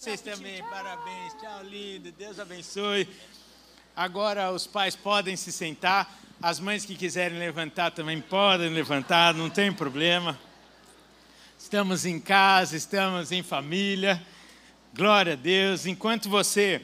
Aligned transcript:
Vocês 0.00 0.22
também, 0.22 0.62
parabéns. 0.62 1.34
Tchau, 1.34 1.62
lindo. 1.62 2.10
Deus 2.12 2.40
abençoe. 2.40 3.06
Agora 3.94 4.50
os 4.50 4.66
pais 4.66 4.96
podem 4.96 5.36
se 5.36 5.52
sentar. 5.52 6.18
As 6.40 6.58
mães 6.58 6.86
que 6.86 6.94
quiserem 6.94 7.38
levantar 7.38 7.90
também 7.90 8.18
podem 8.18 8.70
levantar, 8.70 9.34
não 9.34 9.50
tem 9.50 9.70
problema. 9.70 10.40
Estamos 11.58 12.06
em 12.06 12.18
casa, 12.18 12.78
estamos 12.78 13.30
em 13.30 13.42
família. 13.42 14.18
Glória 14.94 15.34
a 15.34 15.36
Deus. 15.36 15.84
Enquanto 15.84 16.30
você 16.30 16.80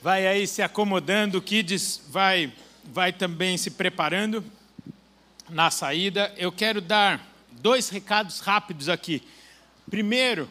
vai 0.00 0.26
aí 0.26 0.46
se 0.46 0.62
acomodando, 0.62 1.36
o 1.36 1.42
Kids 1.42 2.00
vai, 2.08 2.50
vai 2.82 3.12
também 3.12 3.58
se 3.58 3.72
preparando 3.72 4.42
na 5.50 5.70
saída. 5.70 6.32
Eu 6.38 6.50
quero 6.50 6.80
dar 6.80 7.20
dois 7.52 7.90
recados 7.90 8.40
rápidos 8.40 8.88
aqui. 8.88 9.22
Primeiro, 9.90 10.50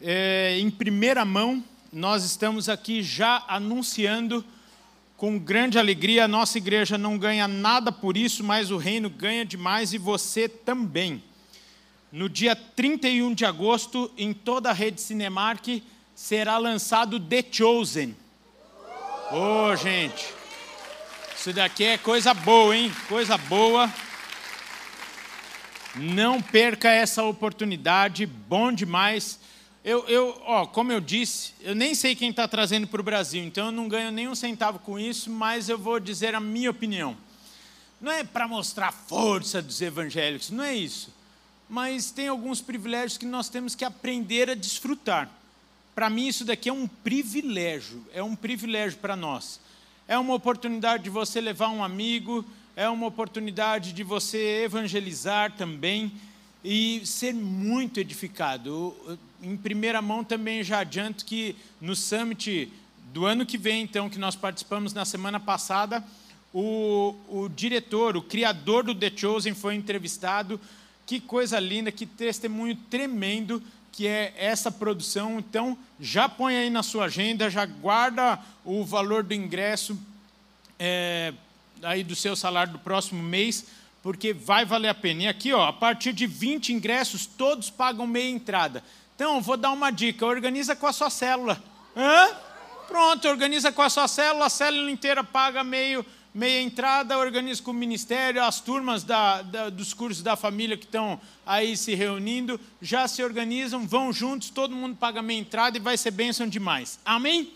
é, 0.00 0.58
em 0.58 0.70
primeira 0.70 1.24
mão, 1.24 1.62
nós 1.92 2.24
estamos 2.24 2.68
aqui 2.68 3.02
já 3.02 3.44
anunciando 3.48 4.44
com 5.16 5.38
grande 5.38 5.78
alegria. 5.78 6.24
A 6.24 6.28
nossa 6.28 6.58
igreja 6.58 6.96
não 6.96 7.18
ganha 7.18 7.48
nada 7.48 7.90
por 7.90 8.16
isso, 8.16 8.44
mas 8.44 8.70
o 8.70 8.76
reino 8.76 9.10
ganha 9.10 9.44
demais 9.44 9.92
e 9.92 9.98
você 9.98 10.48
também. 10.48 11.22
No 12.12 12.28
dia 12.28 12.54
31 12.54 13.34
de 13.34 13.44
agosto, 13.44 14.10
em 14.16 14.32
toda 14.32 14.70
a 14.70 14.72
rede 14.72 15.00
Cinemark, 15.00 15.82
será 16.14 16.56
lançado 16.56 17.20
The 17.20 17.44
Chosen. 17.50 18.16
Ô, 19.30 19.70
oh, 19.70 19.76
gente, 19.76 20.26
isso 21.36 21.52
daqui 21.52 21.84
é 21.84 21.98
coisa 21.98 22.32
boa, 22.32 22.74
hein? 22.74 22.90
Coisa 23.08 23.36
boa. 23.36 23.92
Não 25.94 26.40
perca 26.40 26.90
essa 26.90 27.24
oportunidade, 27.24 28.24
bom 28.24 28.72
demais. 28.72 29.38
Eu, 29.88 30.04
eu 30.08 30.42
ó, 30.44 30.66
como 30.66 30.92
eu 30.92 31.00
disse, 31.00 31.54
eu 31.60 31.74
nem 31.74 31.94
sei 31.94 32.14
quem 32.14 32.30
está 32.30 32.46
trazendo 32.46 32.86
para 32.86 33.00
o 33.00 33.04
Brasil, 33.04 33.42
então 33.42 33.66
eu 33.66 33.72
não 33.72 33.88
ganho 33.88 34.10
nenhum 34.10 34.34
centavo 34.34 34.78
com 34.80 34.98
isso, 34.98 35.30
mas 35.30 35.68
eu 35.68 35.78
vou 35.78 35.98
dizer 35.98 36.34
a 36.34 36.40
minha 36.40 36.70
opinião. 36.70 37.16
Não 38.00 38.12
é 38.12 38.22
para 38.22 38.46
mostrar 38.46 38.88
a 38.88 38.92
força 38.92 39.62
dos 39.62 39.80
evangélicos, 39.80 40.50
não 40.50 40.62
é 40.64 40.74
isso 40.74 41.16
mas 41.68 42.10
tem 42.10 42.28
alguns 42.28 42.60
privilégios 42.60 43.18
que 43.18 43.26
nós 43.26 43.48
temos 43.48 43.74
que 43.74 43.84
aprender 43.84 44.48
a 44.48 44.54
desfrutar. 44.54 45.28
Para 45.94 46.08
mim, 46.08 46.26
isso 46.28 46.44
daqui 46.44 46.68
é 46.68 46.72
um 46.72 46.86
privilégio, 46.86 48.04
é 48.12 48.22
um 48.22 48.34
privilégio 48.34 48.98
para 48.98 49.14
nós. 49.14 49.60
É 50.06 50.16
uma 50.16 50.32
oportunidade 50.32 51.04
de 51.04 51.10
você 51.10 51.40
levar 51.40 51.68
um 51.68 51.84
amigo, 51.84 52.44
é 52.74 52.88
uma 52.88 53.06
oportunidade 53.06 53.92
de 53.92 54.02
você 54.02 54.62
evangelizar 54.64 55.52
também 55.56 56.12
e 56.64 57.02
ser 57.04 57.34
muito 57.34 58.00
edificado. 58.00 58.96
Em 59.42 59.56
primeira 59.56 60.02
mão 60.02 60.24
também 60.24 60.62
já 60.62 60.80
adianto 60.80 61.24
que 61.24 61.54
no 61.80 61.94
summit 61.94 62.72
do 63.12 63.24
ano 63.24 63.46
que 63.46 63.56
vem, 63.56 63.82
então, 63.82 64.10
que 64.10 64.18
nós 64.18 64.36
participamos 64.36 64.92
na 64.92 65.04
semana 65.04 65.38
passada, 65.38 66.04
o, 66.52 67.14
o 67.28 67.48
diretor, 67.48 68.16
o 68.16 68.22
criador 68.22 68.84
do 68.84 68.94
The 68.94 69.12
Chosen 69.14 69.54
foi 69.54 69.74
entrevistado 69.74 70.60
que 71.06 71.20
coisa 71.20 71.58
linda, 71.58 71.90
que 71.90 72.04
testemunho 72.04 72.76
tremendo 72.90 73.62
que 73.92 74.06
é 74.06 74.32
essa 74.36 74.70
produção. 74.70 75.38
Então, 75.38 75.76
já 75.98 76.28
põe 76.28 76.56
aí 76.56 76.70
na 76.70 76.82
sua 76.82 77.06
agenda, 77.06 77.50
já 77.50 77.66
guarda 77.66 78.38
o 78.64 78.84
valor 78.84 79.24
do 79.24 79.34
ingresso 79.34 79.98
é, 80.78 81.32
aí 81.82 82.04
do 82.04 82.14
seu 82.14 82.36
salário 82.36 82.72
do 82.74 82.78
próximo 82.78 83.22
mês, 83.22 83.66
porque 84.02 84.32
vai 84.32 84.64
valer 84.64 84.88
a 84.88 84.94
pena. 84.94 85.24
E 85.24 85.28
aqui, 85.28 85.52
ó, 85.52 85.66
a 85.66 85.72
partir 85.72 86.12
de 86.12 86.26
20 86.26 86.72
ingressos, 86.72 87.26
todos 87.26 87.70
pagam 87.70 88.06
meia 88.06 88.30
entrada. 88.30 88.84
Então, 89.18 89.40
vou 89.40 89.56
dar 89.56 89.72
uma 89.72 89.90
dica: 89.90 90.24
organiza 90.24 90.76
com 90.76 90.86
a 90.86 90.92
sua 90.92 91.10
célula. 91.10 91.60
Hã? 91.96 92.28
Pronto, 92.86 93.26
organiza 93.26 93.72
com 93.72 93.82
a 93.82 93.90
sua 93.90 94.06
célula, 94.06 94.46
a 94.46 94.48
célula 94.48 94.88
inteira 94.88 95.24
paga 95.24 95.64
meio 95.64 96.06
meia 96.32 96.62
entrada, 96.62 97.18
organiza 97.18 97.60
com 97.60 97.72
o 97.72 97.74
ministério, 97.74 98.44
as 98.44 98.60
turmas 98.60 99.02
da, 99.02 99.42
da, 99.42 99.70
dos 99.70 99.92
cursos 99.92 100.22
da 100.22 100.36
família 100.36 100.76
que 100.76 100.84
estão 100.84 101.20
aí 101.44 101.76
se 101.76 101.96
reunindo, 101.96 102.60
já 102.80 103.08
se 103.08 103.20
organizam, 103.24 103.88
vão 103.88 104.12
juntos, 104.12 104.50
todo 104.50 104.76
mundo 104.76 104.94
paga 104.94 105.20
meia 105.20 105.40
entrada 105.40 105.76
e 105.76 105.80
vai 105.80 105.96
ser 105.96 106.12
bênção 106.12 106.46
demais. 106.46 107.00
Amém? 107.04 107.52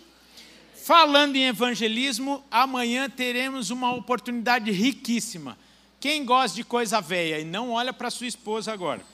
Falando 0.74 1.36
em 1.36 1.46
evangelismo, 1.46 2.44
amanhã 2.50 3.08
teremos 3.08 3.70
uma 3.70 3.94
oportunidade 3.94 4.72
riquíssima. 4.72 5.56
Quem 6.00 6.24
gosta 6.24 6.56
de 6.56 6.64
coisa 6.64 7.00
velha 7.00 7.38
e 7.38 7.44
não 7.44 7.70
olha 7.70 7.92
para 7.92 8.10
sua 8.10 8.26
esposa 8.26 8.72
agora. 8.72 9.11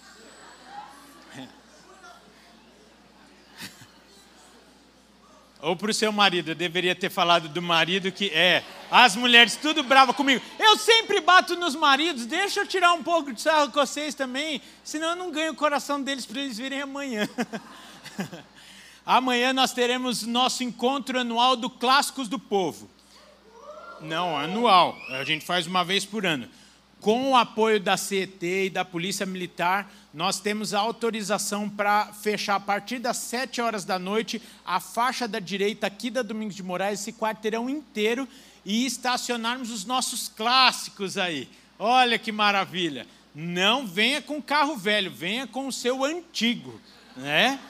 Ou 5.60 5.74
para 5.74 5.90
o 5.90 5.94
seu 5.94 6.12
marido, 6.12 6.52
eu 6.52 6.54
deveria 6.54 6.94
ter 6.94 7.10
falado 7.10 7.48
do 7.48 7.60
marido 7.60 8.12
que 8.12 8.30
é. 8.30 8.62
As 8.90 9.16
mulheres 9.16 9.56
tudo 9.56 9.82
brava 9.82 10.14
comigo. 10.14 10.40
Eu 10.58 10.76
sempre 10.78 11.20
bato 11.20 11.56
nos 11.56 11.74
maridos, 11.74 12.26
deixa 12.26 12.60
eu 12.60 12.66
tirar 12.66 12.92
um 12.92 13.02
pouco 13.02 13.32
de 13.32 13.40
sarro 13.40 13.72
com 13.72 13.80
vocês 13.80 14.14
também, 14.14 14.62
senão 14.84 15.10
eu 15.10 15.16
não 15.16 15.30
ganho 15.32 15.52
o 15.52 15.56
coração 15.56 16.00
deles 16.00 16.24
para 16.24 16.40
eles 16.40 16.58
virem 16.58 16.80
amanhã. 16.80 17.28
amanhã 19.04 19.52
nós 19.52 19.72
teremos 19.72 20.22
nosso 20.22 20.62
encontro 20.62 21.18
anual 21.18 21.56
do 21.56 21.68
Clássicos 21.68 22.28
do 22.28 22.38
Povo. 22.38 22.88
Não, 24.00 24.36
anual. 24.36 24.96
A 25.10 25.24
gente 25.24 25.44
faz 25.44 25.66
uma 25.66 25.84
vez 25.84 26.04
por 26.04 26.24
ano. 26.24 26.48
Com 27.00 27.30
o 27.30 27.36
apoio 27.36 27.78
da 27.78 27.96
CET 27.96 28.44
e 28.44 28.70
da 28.70 28.84
Polícia 28.84 29.24
Militar, 29.24 29.88
nós 30.12 30.40
temos 30.40 30.74
a 30.74 30.80
autorização 30.80 31.68
para 31.68 32.06
fechar 32.12 32.56
a 32.56 32.60
partir 32.60 32.98
das 32.98 33.18
7 33.18 33.60
horas 33.60 33.84
da 33.84 34.00
noite 34.00 34.42
a 34.66 34.80
faixa 34.80 35.28
da 35.28 35.38
direita 35.38 35.86
aqui 35.86 36.10
da 36.10 36.22
Domingos 36.22 36.56
de 36.56 36.62
Moraes, 36.62 37.00
esse 37.00 37.12
quarteirão 37.12 37.70
inteiro, 37.70 38.28
e 38.64 38.84
estacionarmos 38.84 39.70
os 39.70 39.84
nossos 39.84 40.28
clássicos 40.28 41.16
aí. 41.16 41.48
Olha 41.78 42.18
que 42.18 42.32
maravilha! 42.32 43.06
Não 43.32 43.86
venha 43.86 44.20
com 44.20 44.42
carro 44.42 44.76
velho, 44.76 45.12
venha 45.12 45.46
com 45.46 45.68
o 45.68 45.72
seu 45.72 46.04
antigo, 46.04 46.80
né? 47.16 47.60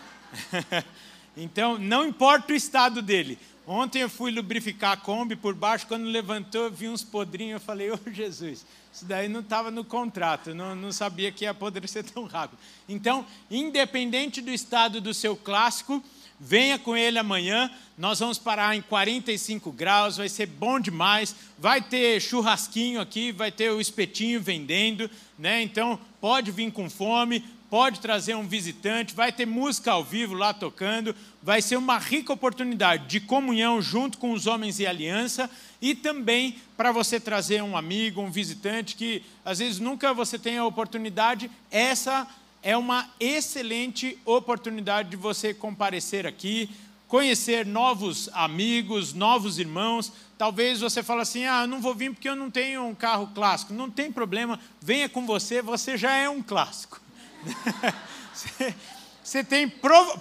então, 1.36 1.76
não 1.78 2.06
importa 2.06 2.54
o 2.54 2.56
estado 2.56 3.02
dele. 3.02 3.38
Ontem 3.66 4.00
eu 4.00 4.08
fui 4.08 4.30
lubrificar 4.30 4.92
a 4.92 4.96
Kombi 4.96 5.36
por 5.36 5.54
baixo, 5.54 5.86
quando 5.86 6.04
levantou, 6.04 6.64
eu 6.64 6.70
vi 6.70 6.88
uns 6.88 7.04
podrinhos, 7.04 7.60
eu 7.60 7.66
falei, 7.66 7.90
ô 7.90 7.98
oh, 8.06 8.10
Jesus, 8.10 8.64
isso 8.92 9.04
daí 9.04 9.28
não 9.28 9.40
estava 9.40 9.70
no 9.70 9.84
contrato, 9.84 10.54
não, 10.54 10.74
não 10.74 10.90
sabia 10.90 11.30
que 11.30 11.44
ia 11.44 11.54
poder 11.54 11.86
ser 11.88 12.02
tão 12.04 12.24
rápido. 12.24 12.58
Então, 12.88 13.24
independente 13.50 14.40
do 14.40 14.50
estado 14.50 15.00
do 15.00 15.14
seu 15.14 15.36
clássico, 15.36 16.02
venha 16.40 16.78
com 16.78 16.96
ele 16.96 17.18
amanhã. 17.18 17.70
Nós 17.96 18.20
vamos 18.20 18.38
parar 18.38 18.76
em 18.76 18.82
45 18.82 19.72
graus, 19.72 20.16
vai 20.16 20.28
ser 20.28 20.46
bom 20.46 20.78
demais. 20.80 21.34
Vai 21.58 21.80
ter 21.80 22.20
churrasquinho 22.20 23.00
aqui, 23.00 23.32
vai 23.32 23.50
ter 23.50 23.70
o 23.70 23.80
espetinho 23.80 24.40
vendendo, 24.40 25.10
né? 25.38 25.62
Então, 25.62 25.98
pode 26.20 26.50
vir 26.50 26.70
com 26.72 26.88
fome, 26.88 27.44
pode 27.68 28.00
trazer 28.00 28.34
um 28.34 28.46
visitante, 28.46 29.14
vai 29.14 29.30
ter 29.30 29.46
música 29.46 29.92
ao 29.92 30.02
vivo 30.02 30.34
lá 30.34 30.54
tocando, 30.54 31.14
vai 31.42 31.60
ser 31.60 31.76
uma 31.76 31.98
rica 31.98 32.32
oportunidade 32.32 33.06
de 33.06 33.20
comunhão 33.20 33.82
junto 33.82 34.18
com 34.18 34.32
os 34.32 34.46
homens 34.46 34.78
e 34.78 34.86
aliança 34.86 35.50
e 35.80 35.94
também 35.94 36.58
para 36.76 36.92
você 36.92 37.20
trazer 37.20 37.62
um 37.62 37.76
amigo, 37.76 38.20
um 38.20 38.30
visitante 38.30 38.96
que 38.96 39.22
às 39.44 39.58
vezes 39.58 39.78
nunca 39.78 40.12
você 40.12 40.38
tem 40.38 40.58
a 40.58 40.64
oportunidade, 40.64 41.50
essa 41.70 42.26
é 42.62 42.76
uma 42.76 43.08
excelente 43.20 44.18
oportunidade 44.24 45.10
de 45.10 45.16
você 45.16 45.54
comparecer 45.54 46.26
aqui, 46.26 46.68
conhecer 47.06 47.64
novos 47.64 48.28
amigos, 48.32 49.14
novos 49.14 49.58
irmãos. 49.58 50.12
Talvez 50.36 50.80
você 50.80 51.02
fale 51.02 51.22
assim: 51.22 51.44
"Ah, 51.44 51.66
não 51.66 51.80
vou 51.80 51.94
vir 51.94 52.12
porque 52.12 52.28
eu 52.28 52.36
não 52.36 52.50
tenho 52.50 52.84
um 52.84 52.94
carro 52.94 53.30
clássico". 53.34 53.72
Não 53.72 53.88
tem 53.88 54.10
problema, 54.10 54.58
venha 54.80 55.08
com 55.08 55.24
você, 55.24 55.62
você 55.62 55.96
já 55.96 56.14
é 56.14 56.28
um 56.28 56.42
clássico. 56.42 57.00
você 59.22 59.44
tem, 59.44 59.68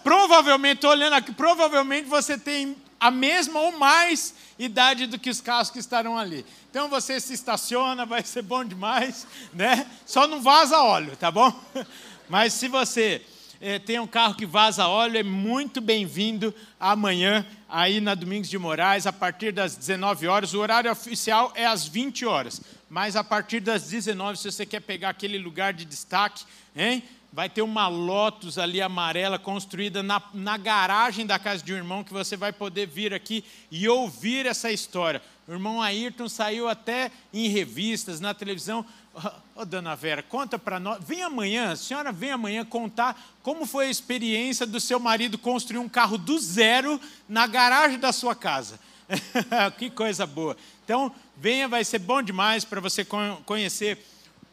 provavelmente, 0.04 0.86
olhando 0.86 1.14
aqui, 1.14 1.32
provavelmente 1.32 2.08
você 2.08 2.38
tem 2.38 2.76
a 3.00 3.12
mesma 3.12 3.60
ou 3.60 3.78
mais 3.78 4.34
idade 4.58 5.06
do 5.06 5.20
que 5.20 5.30
os 5.30 5.42
carros 5.42 5.70
que 5.70 5.80
estarão 5.80 6.18
ali. 6.18 6.46
Então 6.70 6.90
você 6.90 7.20
se 7.20 7.34
estaciona, 7.34 8.06
vai 8.06 8.24
ser 8.24 8.42
bom 8.42 8.64
demais, 8.64 9.28
né? 9.54 9.88
Só 10.06 10.28
não 10.28 10.42
vaza 10.42 10.82
óleo, 10.82 11.16
tá 11.16 11.32
bom? 11.32 11.54
Mas 12.30 12.54
se 12.54 12.68
você 12.68 13.22
é, 13.60 13.80
tem 13.80 14.00
um 14.00 14.08
carro 14.08 14.36
que 14.36 14.46
vaza 14.46 14.88
óleo, 14.88 15.18
é 15.18 15.24
muito 15.24 15.82
bem-vindo 15.82 16.54
amanhã, 16.80 17.46
aí 17.68 18.00
na 18.00 18.14
Domingos 18.14 18.50
de 18.50 18.58
Moraes, 18.58 19.08
a 19.08 19.14
partir 19.14 19.52
das 19.52 19.76
19 19.76 20.28
horas. 20.28 20.54
O 20.54 20.60
horário 20.60 20.92
oficial 20.92 21.52
é 21.56 21.66
às 21.66 21.88
20 21.88 22.26
horas, 22.26 22.62
mas 22.90 23.16
a 23.16 23.24
partir 23.24 23.60
das 23.60 23.90
19, 23.90 24.38
se 24.38 24.52
você 24.52 24.66
quer 24.66 24.82
pegar 24.82 25.10
aquele 25.10 25.38
lugar 25.38 25.74
de 25.74 25.86
destaque, 25.86 26.46
hein? 26.76 27.04
Vai 27.38 27.48
ter 27.48 27.62
uma 27.62 27.88
Lotus 27.88 28.58
ali 28.58 28.82
amarela 28.82 29.38
construída 29.38 30.02
na, 30.02 30.20
na 30.34 30.58
garagem 30.58 31.24
da 31.24 31.38
casa 31.38 31.64
de 31.64 31.72
um 31.72 31.76
irmão 31.76 32.04
que 32.04 32.12
você 32.12 32.36
vai 32.36 32.52
poder 32.52 32.88
vir 32.88 33.14
aqui 33.14 33.46
e 33.70 33.88
ouvir 33.88 34.48
essa 34.48 34.72
história. 34.72 35.22
O 35.48 35.52
irmão 35.52 35.80
Ayrton 35.80 36.28
saiu 36.28 36.68
até 36.68 37.12
em 37.32 37.48
revistas, 37.48 38.20
na 38.20 38.34
televisão. 38.34 38.84
Ô, 39.14 39.30
oh, 39.58 39.66
dona 39.66 39.96
Vera, 39.96 40.24
conta 40.24 40.58
para 40.58 40.80
nós. 40.80 40.98
Vem 41.04 41.22
amanhã, 41.22 41.74
a 41.74 41.76
senhora 41.76 42.12
vem 42.12 42.32
amanhã 42.32 42.66
contar 42.66 43.16
como 43.44 43.68
foi 43.68 43.86
a 43.86 43.92
experiência 43.92 44.66
do 44.66 44.80
seu 44.80 45.00
marido 45.00 45.38
construir 45.38 45.78
um 45.78 45.88
carro 45.88 46.18
do 46.18 46.40
zero 46.40 47.00
na 47.30 47.46
garagem 47.46 48.00
da 48.00 48.12
sua 48.12 48.34
casa. 48.34 48.80
que 49.78 49.92
coisa 49.92 50.26
boa. 50.26 50.58
Então, 50.84 51.14
venha, 51.36 51.68
vai 51.68 51.86
ser 51.86 52.00
bom 52.00 52.20
demais 52.20 52.66
para 52.66 52.82
você 52.82 53.06
conhecer 53.46 54.04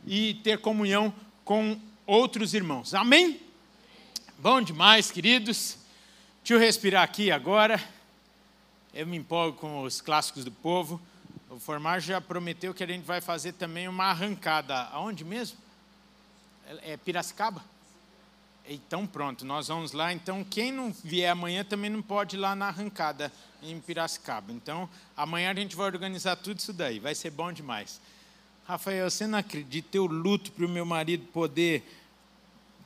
e 0.07 0.35
ter 0.45 0.59
comunhão 0.59 1.15
com 1.47 1.81
outros 2.07 2.55
irmãos. 2.55 2.95
Amém? 2.95 3.41
Bom 4.39 4.61
demais, 4.61 5.11
queridos. 5.11 5.79
Deixa 6.43 6.55
eu 6.55 6.59
respirar 6.59 7.03
aqui 7.03 7.31
agora. 7.31 7.83
Eu 8.93 9.07
me 9.07 9.17
empolgo 9.17 9.59
com 9.59 9.83
os 9.83 10.01
clássicos 10.01 10.45
do 10.45 10.51
povo. 10.51 11.01
O 11.49 11.59
Formar 11.59 12.01
já 12.01 12.21
prometeu 12.21 12.75
que 12.75 12.85
a 12.85 12.87
gente 12.87 13.05
vai 13.05 13.21
fazer 13.21 13.53
também 13.53 13.89
uma 13.89 14.05
arrancada. 14.05 14.75
Aonde 14.93 15.25
mesmo? 15.25 15.57
É, 16.67 16.93
é 16.93 16.97
Piracicaba? 16.97 17.65
Então 18.67 19.07
pronto, 19.07 19.45
nós 19.45 19.69
vamos 19.69 19.93
lá. 19.93 20.13
Então 20.13 20.45
quem 20.45 20.73
não 20.73 20.93
vier 20.93 21.31
amanhã 21.31 21.65
também 21.65 21.91
não 21.91 22.03
pode 22.03 22.37
ir 22.37 22.39
lá 22.39 22.55
na 22.55 22.69
arrancada 22.69 23.33
em 23.63 23.79
Piracicaba. 23.81 24.53
Então 24.53 24.89
amanhã 25.17 25.51
a 25.51 25.55
gente 25.55 25.77
vai 25.77 25.87
organizar 25.87 26.37
tudo 26.37 26.59
isso 26.59 26.73
daí. 26.73 26.99
Vai 26.99 27.15
ser 27.15 27.31
bom 27.31 27.53
demais. 27.53 28.01
Rafael, 28.67 29.11
você 29.11 29.27
não 29.27 29.39
acredita? 29.39 29.99
Eu 29.99 30.07
luto 30.07 30.51
para 30.51 30.65
o 30.65 30.69
meu 30.69 30.87
marido 30.87 31.27
poder 31.27 31.83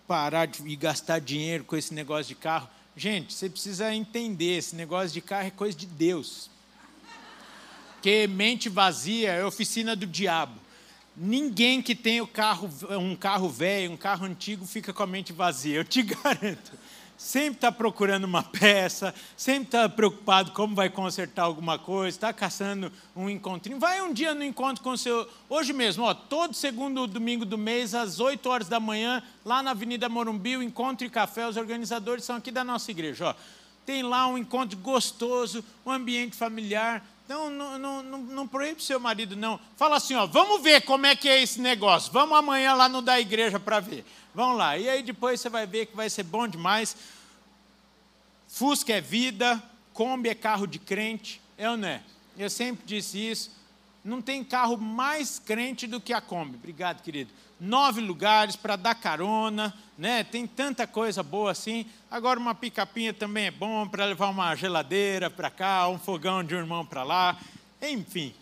parar 0.09 0.47
de 0.47 0.75
gastar 0.75 1.21
dinheiro 1.21 1.63
com 1.63 1.77
esse 1.77 1.95
negócio 1.95 2.27
de 2.27 2.35
carro. 2.35 2.69
Gente, 2.97 3.33
você 3.33 3.49
precisa 3.49 3.95
entender: 3.95 4.57
esse 4.57 4.75
negócio 4.75 5.11
de 5.11 5.21
carro 5.21 5.47
é 5.47 5.51
coisa 5.53 5.79
de 5.79 5.87
Deus. 5.87 6.51
Porque 7.95 8.27
mente 8.27 8.69
vazia 8.69 9.31
é 9.31 9.45
oficina 9.45 9.95
do 9.95 10.05
diabo. 10.05 10.59
Ninguém 11.17 11.81
que 11.81 11.95
tem 11.95 12.21
o 12.21 12.27
carro, 12.27 12.69
um 12.91 13.15
carro 13.15 13.49
velho, 13.49 13.93
um 13.93 13.97
carro 13.97 14.25
antigo, 14.25 14.67
fica 14.67 14.93
com 14.93 15.03
a 15.03 15.07
mente 15.07 15.33
vazia, 15.33 15.77
eu 15.77 15.85
te 15.85 16.03
garanto. 16.03 16.73
Sempre 17.19 17.57
está 17.57 17.73
procurando 17.73 18.23
uma 18.25 18.45
peça, 18.47 19.13
sempre 19.37 19.65
está 19.65 19.89
preocupado 19.89 20.53
como 20.53 20.77
vai 20.77 20.89
consertar 20.89 21.43
alguma 21.43 21.77
coisa, 21.77 22.17
está 22.17 22.33
caçando 22.33 22.93
um 23.17 23.29
encontrinho. 23.29 23.81
Vai 23.81 24.01
um 24.01 24.13
dia 24.13 24.37
no 24.37 24.45
encontro 24.45 24.85
com 24.85 24.91
o 24.91 24.97
seu. 24.97 25.29
Hoje 25.51 25.73
mesmo, 25.73 26.05
ó, 26.05 26.15
todo 26.15 26.55
segundo 26.55 27.09
domingo 27.09 27.45
do 27.45 27.59
mês, 27.59 27.93
às 27.93 28.21
8 28.21 28.49
horas 28.49 28.69
da 28.69 28.79
manhã, 28.79 29.21
lá 29.45 29.65
na 29.65 29.73
Avenida 29.73 30.09
Morumbi, 30.09 30.57
o 30.57 30.63
Encontro 30.63 31.05
e 31.05 31.11
Café, 31.11 31.49
os 31.49 31.57
organizadores 31.57 32.23
são 32.23 32.37
aqui 32.37 32.53
da 32.53 32.63
nossa 32.63 32.89
igreja. 32.93 33.31
Ó. 33.31 33.35
Tem 33.85 34.05
lá 34.05 34.29
um 34.29 34.39
encontro 34.39 34.79
gostoso, 34.79 35.65
um 35.85 35.91
ambiente 35.91 36.37
familiar, 36.37 37.05
não, 37.29 37.51
não, 37.51 37.79
não, 37.79 38.03
não, 38.03 38.19
não 38.19 38.49
proíbe 38.49 38.83
seu 38.83 38.99
marido, 38.99 39.37
não. 39.37 39.61
Fala 39.77 39.97
assim, 39.97 40.15
ó, 40.15 40.27
vamos 40.27 40.63
ver 40.63 40.81
como 40.83 41.05
é 41.05 41.15
que 41.15 41.29
é 41.29 41.43
esse 41.43 41.61
negócio. 41.61 42.11
Vamos 42.11 42.37
amanhã 42.39 42.73
lá 42.73 42.89
no 42.89 43.03
da 43.03 43.21
igreja 43.21 43.61
para 43.61 43.81
ver. 43.81 44.05
Vamos 44.35 44.57
lá. 44.57 44.79
E 44.79 44.89
aí 44.89 45.03
depois 45.03 45.39
você 45.39 45.51
vai 45.51 45.67
ver 45.67 45.87
que 45.87 45.95
vai 45.95 46.09
ser 46.09 46.23
bom 46.23 46.49
demais. 46.49 46.97
Fusca 48.49 48.95
é 48.95 49.01
vida, 49.01 49.63
Kombi 49.93 50.31
é 50.31 50.35
carro 50.35 50.67
de 50.67 50.79
crente. 50.79 51.39
Eu 51.59 51.77
não 51.77 51.87
é. 51.87 52.03
Eu 52.39 52.49
sempre 52.49 52.87
disse 52.87 53.19
isso. 53.19 53.58
Não 54.05 54.23
tem 54.23 54.45
carro 54.45 54.77
mais 54.77 55.39
crente 55.39 55.87
do 55.87 56.01
que 56.01 56.13
a 56.13 56.21
Kombi. 56.21 56.57
Obrigado, 56.57 57.03
querido 57.03 57.33
nove 57.61 58.01
lugares 58.01 58.55
para 58.55 58.77
dar 58.77 58.95
carona, 58.95 59.75
né? 59.97 60.23
Tem 60.23 60.47
tanta 60.47 60.87
coisa 60.87 61.23
boa 61.23 61.51
assim. 61.51 61.87
Agora 62.11 62.39
uma 62.39 62.55
picapinha 62.55 63.13
também 63.13 63.47
é 63.47 63.51
bom 63.51 63.87
para 63.89 64.05
levar 64.05 64.29
uma 64.29 64.55
geladeira 64.55 65.29
para 65.29 65.51
cá, 65.51 65.89
um 65.89 65.99
fogão 65.99 66.45
de 66.45 66.55
um 66.55 66.59
irmão 66.59 66.87
para 66.87 67.03
lá. 67.03 67.39
Enfim, 67.83 68.35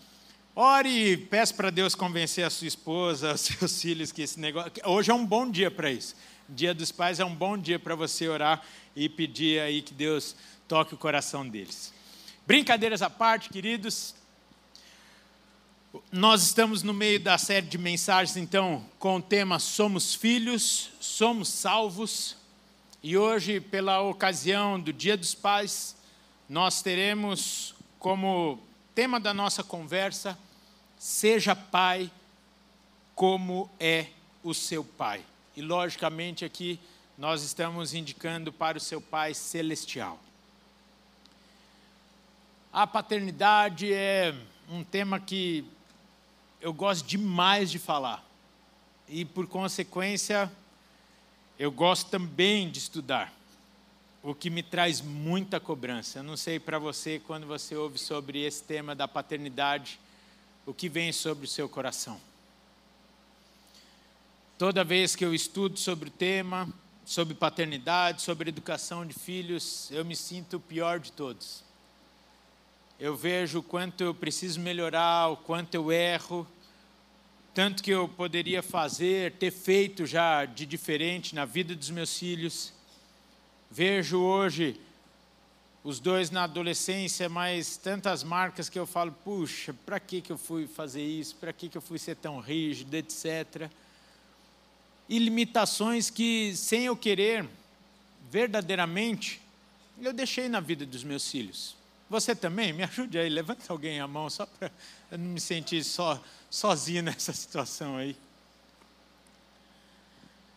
ore 0.55 1.13
e 1.13 1.17
peça 1.17 1.55
para 1.55 1.71
Deus 1.71 1.95
convencer 1.95 2.45
a 2.45 2.51
sua 2.51 2.67
esposa, 2.67 3.33
os 3.35 3.41
seus 3.41 3.81
filhos 3.81 4.13
que 4.13 4.23
esse 4.23 4.39
negócio. 4.39 4.73
Hoje 4.85 5.11
é 5.11 5.15
um 5.15 5.25
bom 5.25 5.51
dia 5.51 5.71
para 5.71 5.91
isso. 5.91 6.15
Dia 6.49 6.73
dos 6.75 6.93
Pais 6.93 7.19
é 7.19 7.25
um 7.25 7.35
bom 7.35 7.59
dia 7.59 7.79
para 7.79 7.95
você 7.95 8.29
orar 8.29 8.63
e 8.95 9.09
pedir 9.09 9.61
aí 9.61 9.83
que 9.83 9.93
Deus 9.93 10.37
toque 10.69 10.95
o 10.95 10.99
coração 10.99 11.49
deles. 11.49 11.93
Brincadeiras 12.47 13.03
à 13.03 13.11
parte, 13.11 13.49
queridos, 13.49 14.15
nós 16.11 16.43
estamos 16.43 16.83
no 16.83 16.93
meio 16.93 17.21
da 17.21 17.39
série 17.39 17.67
de 17.67 17.79
mensagens, 17.79 18.37
então, 18.37 18.85
com 18.99 19.17
o 19.17 19.23
tema 19.23 19.59
Somos 19.59 20.15
Filhos, 20.15 20.91
Somos 21.01 21.49
Salvos. 21.49 22.37
E 23.03 23.17
hoje, 23.17 23.61
pela 23.61 24.01
ocasião 24.01 24.81
do 24.81 24.93
Dia 24.93 25.17
dos 25.17 25.35
Pais, 25.35 25.97
nós 26.49 26.83
teremos 26.83 27.75
como 27.99 28.61
tema 28.95 29.19
da 29.21 29.33
nossa 29.33 29.63
conversa: 29.63 30.39
Seja 30.99 31.55
pai 31.55 32.11
como 33.15 33.71
é 33.79 34.07
o 34.43 34.53
seu 34.55 34.85
pai. 34.85 35.25
E, 35.57 35.63
logicamente, 35.63 36.45
aqui 36.45 36.79
nós 37.17 37.43
estamos 37.43 37.95
indicando 37.95 38.53
para 38.53 38.77
o 38.77 38.81
seu 38.81 39.01
pai 39.01 39.35
celestial. 39.35 40.19
A 42.73 42.87
paternidade 42.87 43.93
é 43.93 44.35
um 44.69 44.85
tema 44.85 45.19
que 45.19 45.65
eu 46.61 46.73
gosto 46.73 47.07
demais 47.07 47.71
de 47.71 47.79
falar. 47.79 48.25
E, 49.09 49.25
por 49.25 49.47
consequência, 49.47 50.51
eu 51.59 51.71
gosto 51.71 52.11
também 52.11 52.71
de 52.71 52.79
estudar, 52.79 53.33
o 54.23 54.35
que 54.35 54.51
me 54.51 54.63
traz 54.63 55.01
muita 55.01 55.61
cobrança. 55.61 56.19
Eu 56.19 56.23
não 56.25 56.37
sei 56.37 56.59
para 56.59 56.79
você, 56.79 57.21
quando 57.21 57.47
você 57.47 57.77
ouve 57.77 57.99
sobre 57.99 58.43
esse 58.45 58.63
tema 58.63 58.95
da 58.95 59.07
paternidade, 59.07 60.01
o 60.65 60.75
que 60.75 60.89
vem 60.89 61.13
sobre 61.13 61.45
o 61.45 61.49
seu 61.49 61.69
coração. 61.69 62.21
Toda 64.59 64.83
vez 64.83 65.15
que 65.15 65.25
eu 65.25 65.35
estudo 65.35 65.79
sobre 65.79 66.09
o 66.09 66.13
tema, 66.13 66.69
sobre 67.05 67.35
paternidade, 67.35 68.23
sobre 68.23 68.49
educação 68.49 69.07
de 69.07 69.15
filhos, 69.15 69.89
eu 69.93 70.05
me 70.05 70.17
sinto 70.17 70.57
o 70.57 70.61
pior 70.61 70.99
de 70.99 71.13
todos 71.13 71.66
eu 72.99 73.15
vejo 73.15 73.59
o 73.59 73.63
quanto 73.63 74.03
eu 74.03 74.15
preciso 74.15 74.59
melhorar, 74.59 75.29
o 75.29 75.37
quanto 75.37 75.75
eu 75.75 75.93
erro, 75.93 76.47
tanto 77.53 77.83
que 77.83 77.91
eu 77.91 78.09
poderia 78.09 78.63
fazer, 78.63 79.33
ter 79.33 79.51
feito 79.51 80.07
já 80.07 80.45
de 80.45 80.65
diferente 80.65 81.35
na 81.35 81.45
vida 81.45 81.75
dos 81.75 81.91
meus 81.91 82.19
filhos. 82.19 82.73
Vejo 83.71 84.19
hoje 84.19 84.81
os 85.85 86.01
dois 86.01 86.31
na 86.31 86.45
adolescência, 86.45 87.29
mas 87.29 87.77
tantas 87.77 88.25
marcas 88.25 88.69
que 88.69 88.79
eu 88.79 88.87
falo, 88.87 89.13
puxa, 89.13 89.75
para 89.85 90.01
que, 90.01 90.21
que 90.21 90.33
eu 90.33 90.39
fui 90.39 90.67
fazer 90.67 91.05
isso? 91.05 91.37
Para 91.37 91.53
que, 91.53 91.69
que 91.69 91.77
eu 91.77 91.83
fui 91.83 91.99
ser 91.99 92.17
tão 92.17 92.41
rígido, 92.41 92.95
etc. 92.95 93.71
E 95.09 95.19
limitações 95.19 96.11
que, 96.11 96.57
sem 96.57 96.87
eu 96.87 96.97
querer, 96.97 97.47
verdadeiramente, 98.31 99.41
eu 100.01 100.13
deixei 100.13 100.49
na 100.49 100.61
vida 100.61 100.85
dos 100.85 101.05
meus 101.05 101.31
filhos. 101.31 101.77
Você 102.09 102.35
também? 102.37 102.73
Me 102.73 102.85
ajude 102.85 103.19
aí, 103.19 103.29
levanta 103.29 103.65
alguém 103.69 104.01
a 104.01 104.07
mão, 104.07 104.31
só 104.31 104.47
para 104.47 104.71
eu 105.11 105.19
não 105.19 105.27
me 105.27 105.41
sentir 105.41 105.83
só, 105.83 106.23
sozinho 106.49 107.03
nessa 107.05 107.33
situação 107.33 107.97
aí. 107.97 108.17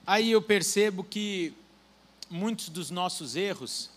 Aí 0.05 0.31
eu 0.31 0.41
percebo 0.41 1.03
que 1.03 1.53
muitos 2.29 2.69
dos 2.69 2.91
nossos 2.91 3.35
erros 3.35 3.89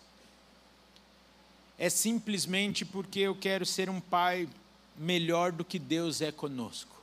é 1.78 1.90
simplesmente 1.90 2.84
porque 2.84 3.20
eu 3.20 3.34
quero 3.34 3.66
ser 3.66 3.90
um 3.90 4.00
pai 4.00 4.48
melhor 4.96 5.52
do 5.52 5.64
que 5.64 5.78
Deus 5.78 6.20
é 6.20 6.30
conosco. 6.30 7.01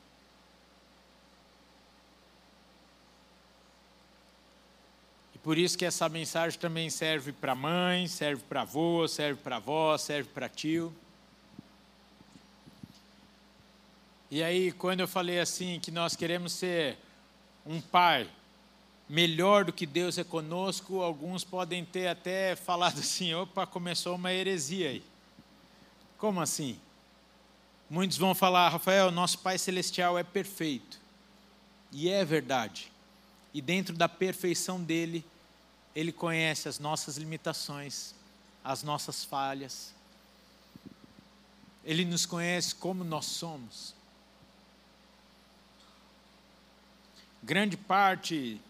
Por 5.49 5.57
isso 5.57 5.75
que 5.75 5.83
essa 5.83 6.07
mensagem 6.07 6.59
também 6.59 6.91
serve 6.91 7.31
para 7.31 7.55
mãe, 7.55 8.07
serve 8.07 8.43
para 8.47 8.61
avô, 8.61 9.07
serve 9.07 9.41
para 9.41 9.55
avó, 9.55 9.97
serve 9.97 10.29
para 10.31 10.47
tio. 10.47 10.93
E 14.29 14.43
aí, 14.43 14.71
quando 14.71 14.99
eu 14.99 15.07
falei 15.07 15.39
assim, 15.39 15.79
que 15.79 15.89
nós 15.89 16.15
queremos 16.15 16.53
ser 16.53 16.99
um 17.65 17.81
pai 17.81 18.29
melhor 19.09 19.65
do 19.65 19.73
que 19.73 19.87
Deus 19.87 20.19
é 20.19 20.23
conosco, 20.23 21.01
alguns 21.01 21.43
podem 21.43 21.83
ter 21.83 22.09
até 22.09 22.55
falado 22.55 22.99
assim: 22.99 23.33
opa, 23.33 23.65
começou 23.65 24.17
uma 24.17 24.31
heresia 24.31 24.89
aí. 24.89 25.03
Como 26.19 26.39
assim? 26.39 26.77
Muitos 27.89 28.19
vão 28.19 28.35
falar, 28.35 28.69
Rafael, 28.69 29.09
nosso 29.09 29.39
Pai 29.39 29.57
Celestial 29.57 30.15
é 30.15 30.23
perfeito. 30.23 30.99
E 31.91 32.07
é 32.07 32.23
verdade. 32.23 32.91
E 33.51 33.59
dentro 33.63 33.95
da 33.95 34.07
perfeição 34.07 34.79
dele, 34.79 35.25
ele 35.95 36.11
conhece 36.11 36.69
as 36.69 36.79
nossas 36.79 37.17
limitações, 37.17 38.13
as 38.63 38.83
nossas 38.83 39.23
falhas. 39.23 39.93
Ele 41.83 42.05
nos 42.05 42.25
conhece 42.25 42.75
como 42.75 43.03
nós 43.03 43.25
somos. 43.25 43.95
Grande 47.41 47.77
parte 47.77 48.61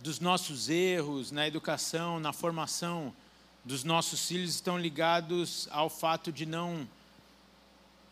dos 0.00 0.18
nossos 0.18 0.68
erros 0.68 1.30
na 1.30 1.46
educação, 1.46 2.18
na 2.18 2.32
formação 2.32 3.14
dos 3.64 3.84
nossos 3.84 4.26
filhos 4.26 4.54
estão 4.54 4.76
ligados 4.76 5.68
ao 5.70 5.88
fato 5.88 6.32
de 6.32 6.44
não 6.44 6.88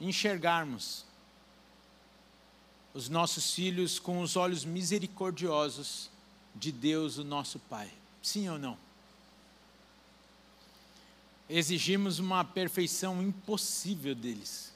enxergarmos 0.00 1.04
os 2.94 3.08
nossos 3.08 3.52
filhos 3.54 3.98
com 3.98 4.20
os 4.20 4.36
olhos 4.36 4.64
misericordiosos 4.64 6.09
de 6.54 6.72
Deus, 6.72 7.18
o 7.18 7.24
nosso 7.24 7.58
Pai. 7.58 7.90
Sim 8.22 8.48
ou 8.48 8.58
não? 8.58 8.76
Exigimos 11.48 12.18
uma 12.18 12.44
perfeição 12.44 13.22
impossível 13.22 14.14
deles. 14.14 14.72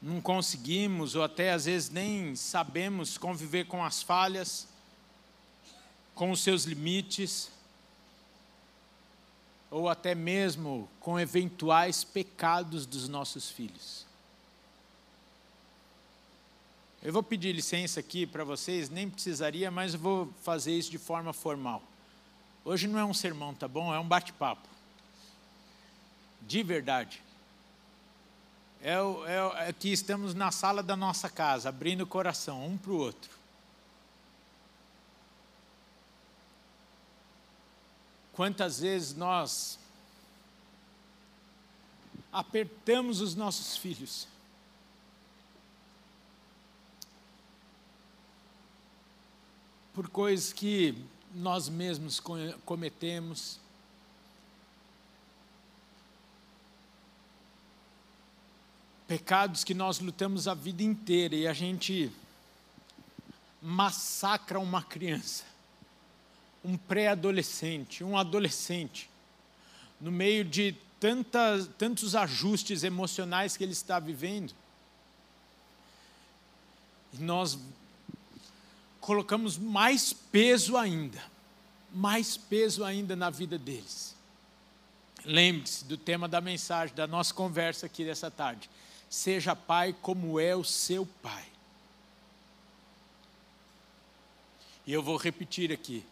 Não 0.00 0.20
conseguimos, 0.20 1.14
ou 1.14 1.22
até 1.22 1.52
às 1.52 1.64
vezes 1.64 1.90
nem 1.90 2.36
sabemos 2.36 3.16
conviver 3.16 3.66
com 3.66 3.82
as 3.82 4.02
falhas, 4.02 4.68
com 6.14 6.30
os 6.30 6.42
seus 6.42 6.64
limites, 6.64 7.50
ou 9.70 9.88
até 9.88 10.14
mesmo 10.14 10.88
com 11.00 11.18
eventuais 11.18 12.04
pecados 12.04 12.86
dos 12.86 13.08
nossos 13.08 13.50
filhos. 13.50 14.06
Eu 17.04 17.12
vou 17.12 17.22
pedir 17.22 17.52
licença 17.52 18.00
aqui 18.00 18.26
para 18.26 18.44
vocês, 18.44 18.88
nem 18.88 19.10
precisaria, 19.10 19.70
mas 19.70 19.94
vou 19.94 20.32
fazer 20.42 20.72
isso 20.72 20.90
de 20.90 20.96
forma 20.96 21.34
formal. 21.34 21.82
Hoje 22.64 22.88
não 22.88 22.98
é 22.98 23.04
um 23.04 23.12
sermão, 23.12 23.54
tá 23.54 23.68
bom? 23.68 23.94
É 23.94 24.00
um 24.00 24.08
bate-papo. 24.08 24.66
De 26.40 26.62
verdade. 26.62 27.22
É, 28.80 28.94
é, 28.94 29.68
é 29.68 29.72
que 29.74 29.92
estamos 29.92 30.32
na 30.32 30.50
sala 30.50 30.82
da 30.82 30.96
nossa 30.96 31.28
casa, 31.28 31.68
abrindo 31.68 32.00
o 32.00 32.06
coração 32.06 32.66
um 32.66 32.78
para 32.78 32.92
o 32.92 32.96
outro. 32.96 33.30
Quantas 38.32 38.80
vezes 38.80 39.14
nós 39.14 39.78
apertamos 42.32 43.20
os 43.20 43.34
nossos 43.34 43.76
filhos 43.76 44.26
por 49.94 50.08
coisas 50.08 50.52
que 50.52 50.94
nós 51.32 51.68
mesmos 51.68 52.20
cometemos. 52.64 53.60
Pecados 59.06 59.62
que 59.62 59.72
nós 59.72 60.00
lutamos 60.00 60.48
a 60.48 60.54
vida 60.54 60.82
inteira 60.82 61.36
e 61.36 61.46
a 61.46 61.52
gente 61.52 62.10
massacra 63.62 64.58
uma 64.58 64.82
criança, 64.82 65.44
um 66.64 66.76
pré-adolescente, 66.76 68.02
um 68.02 68.18
adolescente, 68.18 69.08
no 70.00 70.10
meio 70.10 70.44
de 70.44 70.74
tantas, 70.98 71.68
tantos 71.78 72.16
ajustes 72.16 72.82
emocionais 72.82 73.56
que 73.56 73.62
ele 73.62 73.72
está 73.72 73.98
vivendo. 74.00 74.52
E 77.12 77.18
nós 77.18 77.58
colocamos 79.04 79.58
mais 79.58 80.14
peso 80.14 80.78
ainda, 80.78 81.22
mais 81.92 82.38
peso 82.38 82.82
ainda 82.82 83.14
na 83.14 83.28
vida 83.28 83.58
deles. 83.58 84.16
Lembre-se 85.26 85.84
do 85.84 85.98
tema 85.98 86.26
da 86.26 86.40
mensagem, 86.40 86.94
da 86.94 87.06
nossa 87.06 87.34
conversa 87.34 87.84
aqui 87.84 88.02
dessa 88.02 88.30
tarde. 88.30 88.70
Seja 89.10 89.54
pai 89.54 89.94
como 90.00 90.40
é 90.40 90.56
o 90.56 90.64
seu 90.64 91.04
pai. 91.22 91.44
E 94.86 94.92
eu 94.94 95.02
vou 95.02 95.18
repetir 95.18 95.70
aqui. 95.70 96.02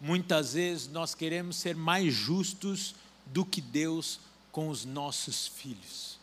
Muitas 0.00 0.54
vezes 0.54 0.88
nós 0.88 1.14
queremos 1.14 1.54
ser 1.54 1.76
mais 1.76 2.12
justos 2.12 2.96
do 3.24 3.46
que 3.46 3.60
Deus 3.60 4.18
com 4.50 4.68
os 4.68 4.84
nossos 4.84 5.46
filhos. 5.46 6.18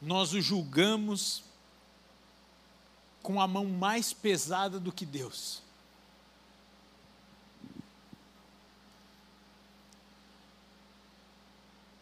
Nós 0.00 0.34
o 0.34 0.40
julgamos 0.40 1.42
com 3.26 3.40
a 3.40 3.48
mão 3.48 3.64
mais 3.64 4.12
pesada 4.12 4.78
do 4.78 4.92
que 4.92 5.04
Deus. 5.04 5.60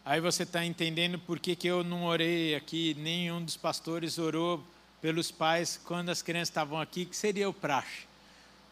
Aí 0.05 0.21
você 0.21 0.43
está 0.43 0.63
entendendo 0.63 1.17
por 1.17 1.39
que, 1.39 1.55
que 1.55 1.67
eu 1.67 1.83
não 1.83 2.05
orei 2.05 2.53
aqui, 2.53 2.93
nenhum 2.99 3.43
dos 3.43 3.57
pastores 3.57 4.19
orou 4.19 4.63
pelos 5.01 5.31
pais 5.31 5.81
quando 5.83 6.09
as 6.09 6.21
crianças 6.21 6.49
estavam 6.49 6.79
aqui, 6.79 7.07
que 7.07 7.17
seria 7.17 7.49
o 7.49 7.53
praxe. 7.53 8.05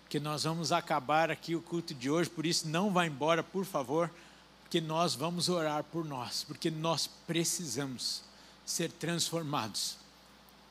Que 0.07 0.19
nós 0.19 0.43
vamos 0.43 0.71
acabar 0.71 1.31
aqui 1.31 1.55
o 1.55 1.61
culto 1.61 1.95
de 1.95 2.07
hoje, 2.07 2.29
por 2.29 2.45
isso 2.45 2.67
não 2.67 2.93
vá 2.93 3.07
embora, 3.07 3.41
por 3.41 3.65
favor, 3.65 4.11
porque 4.61 4.79
nós 4.79 5.15
vamos 5.15 5.49
orar 5.49 5.83
por 5.85 6.05
nós, 6.05 6.43
porque 6.43 6.69
nós 6.69 7.07
precisamos 7.25 8.21
ser 8.63 8.91
transformados 8.91 10.02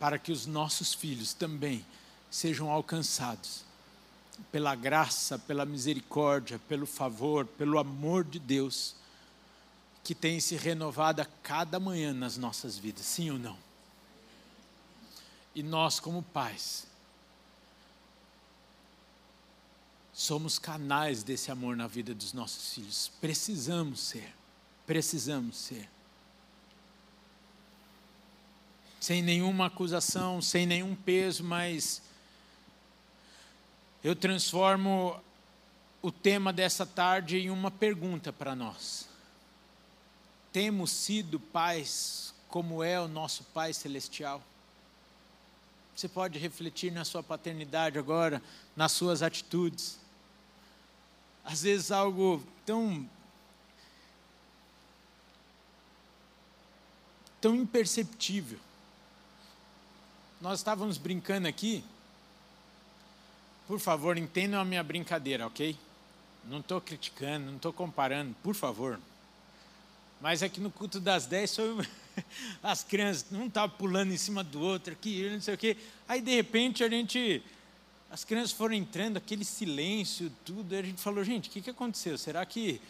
para 0.03 0.19
que 0.19 0.33
os 0.33 0.47
nossos 0.47 0.93
filhos 0.93 1.33
também 1.33 1.87
sejam 2.29 2.69
alcançados 2.69 3.63
pela 4.51 4.75
graça, 4.75 5.39
pela 5.39 5.65
misericórdia, 5.65 6.61
pelo 6.69 6.87
favor, 6.87 7.47
pelo 7.47 7.79
amor 7.79 8.25
de 8.25 8.41
Deus, 8.41 8.97
que 10.03 10.13
tem 10.13 10.41
se 10.41 10.57
renovado 10.57 11.23
a 11.23 11.25
cada 11.25 11.79
manhã 11.79 12.13
nas 12.13 12.37
nossas 12.37 12.77
vidas, 12.77 13.07
sim 13.07 13.31
ou 13.31 13.39
não? 13.39 13.57
E 15.55 15.63
nós, 15.63 16.01
como 16.01 16.21
pais, 16.21 16.85
somos 20.13 20.59
canais 20.59 21.23
desse 21.23 21.49
amor 21.49 21.77
na 21.77 21.87
vida 21.87 22.13
dos 22.13 22.33
nossos 22.33 22.75
filhos. 22.75 23.13
Precisamos 23.21 24.01
ser, 24.01 24.35
precisamos 24.85 25.57
ser 25.57 25.89
sem 29.03 29.21
nenhuma 29.21 29.67
acusação, 29.67 30.41
sem 30.41 30.65
nenhum 30.65 30.95
peso, 30.95 31.43
mas 31.43 32.01
eu 34.05 34.15
transformo 34.15 35.21
o 36.01 36.13
tema 36.13 36.53
dessa 36.53 36.87
tarde 36.87 37.37
em 37.37 37.51
uma 37.51 37.69
pergunta 37.69 38.33
para 38.33 38.55
nós. 38.55 39.09
Temos 40.53 40.93
sido 40.93 41.41
pais 41.41 42.33
como 42.47 42.81
é 42.85 43.01
o 43.01 43.09
nosso 43.09 43.43
Pai 43.53 43.73
Celestial? 43.73 44.41
Você 45.97 46.09
pode 46.09 46.39
refletir 46.39 46.93
na 46.93 47.05
sua 47.05 47.25
paternidade 47.25 47.99
agora, 47.99 48.41
nas 48.77 48.93
suas 48.93 49.21
atitudes. 49.21 49.99
Às 51.45 51.63
vezes 51.63 51.91
algo 51.91 52.41
tão 52.65 53.11
tão 57.41 57.57
imperceptível 57.57 58.61
nós 60.43 60.59
estávamos 60.59 60.99
brincando 60.99 61.47
aqui. 61.47 61.85
Por 63.69 63.79
favor, 63.79 64.19
entendam 64.19 64.61
a 64.61 64.65
minha 64.65 64.83
brincadeira, 64.83 65.47
ok? 65.47 65.79
Não 66.47 66.59
estou 66.59 66.81
criticando, 66.81 67.47
não 67.47 67.57
estou 67.57 67.73
comparando, 67.73 68.35
por 68.43 68.53
favor. 68.53 68.99
Mas 70.21 70.43
aqui 70.43 70.61
no 70.61 70.69
culto 70.69 70.99
das 70.99 71.27
10, 71.27 71.59
as 72.61 72.83
crianças 72.83 73.27
não 73.31 73.47
estavam 73.47 73.77
pulando 73.77 74.13
em 74.13 74.17
cima 74.17 74.43
do 74.43 74.61
outro, 74.61 74.93
aqui, 74.95 75.31
não 75.31 75.41
sei 75.41 75.55
o 75.55 75.59
quê. 75.59 75.77
Aí, 76.09 76.21
de 76.21 76.35
repente, 76.35 76.83
a 76.83 76.89
gente. 76.89 77.41
As 78.11 78.25
crianças 78.25 78.51
foram 78.51 78.75
entrando, 78.75 79.19
aquele 79.19 79.45
silêncio, 79.45 80.31
tudo. 80.45 80.75
E 80.75 80.79
a 80.79 80.83
gente 80.83 81.01
falou, 81.01 81.23
gente, 81.23 81.49
o 81.49 81.53
que, 81.53 81.63
que 81.63 81.71
aconteceu? 81.71 82.19
Será 82.19 82.45
que 82.45 82.81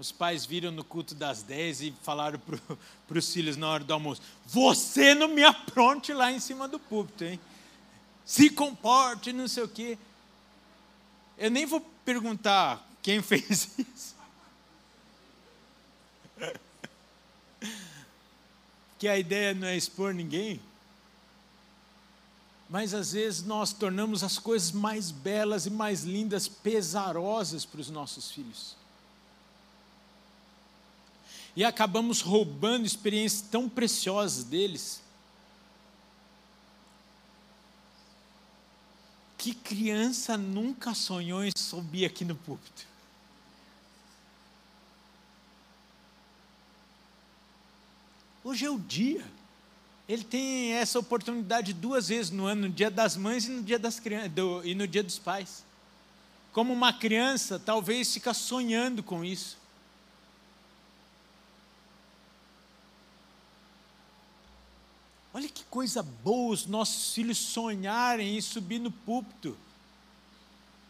os 0.00 0.10
pais 0.10 0.46
viram 0.46 0.72
no 0.72 0.82
culto 0.82 1.14
das 1.14 1.42
10 1.42 1.82
e 1.82 1.94
falaram 2.02 2.38
para 2.38 2.58
os 3.18 3.32
filhos 3.32 3.56
na 3.56 3.68
hora 3.68 3.84
do 3.84 3.92
almoço: 3.92 4.22
Você 4.46 5.14
não 5.14 5.28
me 5.28 5.44
apronte 5.44 6.12
lá 6.12 6.32
em 6.32 6.40
cima 6.40 6.66
do 6.66 6.78
púlpito, 6.78 7.24
hein? 7.24 7.38
Se 8.24 8.48
comporte, 8.48 9.32
não 9.32 9.46
sei 9.46 9.62
o 9.62 9.68
quê. 9.68 9.98
Eu 11.36 11.50
nem 11.50 11.66
vou 11.66 11.80
perguntar 12.04 12.86
quem 13.02 13.20
fez 13.22 13.68
isso. 13.78 14.20
que 18.98 19.08
a 19.08 19.18
ideia 19.18 19.54
não 19.54 19.66
é 19.66 19.76
expor 19.76 20.12
ninguém. 20.12 20.60
Mas 22.68 22.94
às 22.94 23.12
vezes 23.12 23.42
nós 23.42 23.72
tornamos 23.72 24.22
as 24.22 24.38
coisas 24.38 24.72
mais 24.72 25.10
belas 25.10 25.66
e 25.66 25.70
mais 25.70 26.04
lindas 26.04 26.46
pesarosas 26.46 27.64
para 27.64 27.80
os 27.80 27.90
nossos 27.90 28.30
filhos 28.30 28.79
e 31.60 31.64
acabamos 31.64 32.22
roubando 32.22 32.86
experiências 32.86 33.42
tão 33.42 33.68
preciosas 33.68 34.44
deles. 34.44 35.02
Que 39.36 39.52
criança 39.52 40.38
nunca 40.38 40.94
sonhou 40.94 41.44
em 41.44 41.50
subir 41.54 42.06
aqui 42.06 42.24
no 42.24 42.34
púlpito? 42.34 42.86
Hoje 48.42 48.64
é 48.64 48.70
o 48.70 48.78
dia. 48.78 49.22
Ele 50.08 50.24
tem 50.24 50.72
essa 50.72 50.98
oportunidade 50.98 51.74
duas 51.74 52.08
vezes 52.08 52.30
no 52.30 52.46
ano, 52.46 52.68
no 52.68 52.70
dia 52.70 52.90
das 52.90 53.18
mães 53.18 53.44
e 53.44 53.50
no 53.50 53.62
dia 53.62 53.78
das 53.78 54.00
crianças, 54.00 54.32
do, 54.32 54.64
e 54.64 54.74
no 54.74 54.88
dia 54.88 55.02
dos 55.02 55.18
pais. 55.18 55.62
Como 56.54 56.72
uma 56.72 56.94
criança, 56.94 57.58
talvez 57.58 58.14
fica 58.14 58.32
sonhando 58.32 59.02
com 59.02 59.22
isso. 59.22 59.59
Olha 65.32 65.48
que 65.48 65.62
coisa 65.64 66.02
boa 66.02 66.52
os 66.52 66.66
nossos 66.66 67.14
filhos 67.14 67.38
sonharem 67.38 68.36
em 68.36 68.40
subir 68.40 68.80
no 68.80 68.90
púlpito. 68.90 69.56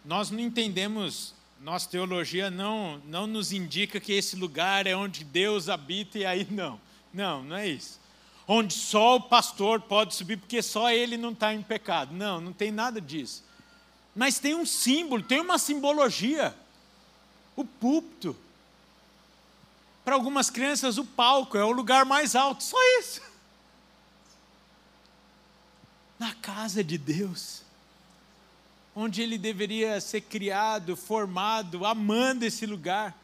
Nós 0.05 0.31
não 0.31 0.41
entendemos, 0.41 1.35
nossa 1.61 1.89
teologia 1.89 2.51
não, 2.51 3.03
não 3.07 3.27
nos 3.27 3.53
indica 3.53 4.01
que 4.01 4.15
esse 4.15 4.37
lugar 4.37 4.87
é 4.87 4.97
onde 4.97 5.25
Deus 5.25 5.69
habita 5.69 6.19
e 6.19 6.25
aí 6.25 6.47
não. 6.51 6.81
Não, 7.13 7.43
não 7.43 7.57
é 7.57 7.69
isso. 7.69 8.01
Onde 8.49 8.73
só 8.73 9.17
o 9.17 9.21
pastor 9.21 9.83
pode 9.83 10.15
subir, 10.15 10.39
porque 10.39 10.63
só 10.63 10.91
ele 10.91 11.19
não 11.19 11.33
está 11.33 11.53
em 11.53 11.63
pecado. 11.63 12.15
Não, 12.15 12.41
não 12.41 12.53
tem 12.53 12.71
nada 12.71 12.99
disso. 13.01 13.45
Mas 14.17 14.39
tem 14.39 14.55
um 14.55 14.65
símbolo, 14.65 15.23
tem 15.23 15.41
uma 15.41 15.59
simbologia. 15.59 16.55
O 17.55 17.65
púlpito. 17.65 18.35
Para 20.03 20.15
algumas 20.15 20.49
crianças, 20.49 20.97
o 20.97 21.05
palco 21.05 21.59
é 21.59 21.65
o 21.65 21.71
lugar 21.71 22.07
mais 22.07 22.35
alto, 22.35 22.65
só 22.65 22.79
isso. 22.99 23.30
Na 26.21 26.33
casa 26.35 26.85
de 26.85 26.97
Deus 26.97 27.69
onde 28.95 29.23
ele 29.23 29.39
deveria 29.39 29.99
ser 30.00 30.21
criado, 30.23 30.97
formado, 30.97 31.87
amando 31.87 32.45
esse 32.45 32.67
lugar, 32.67 33.17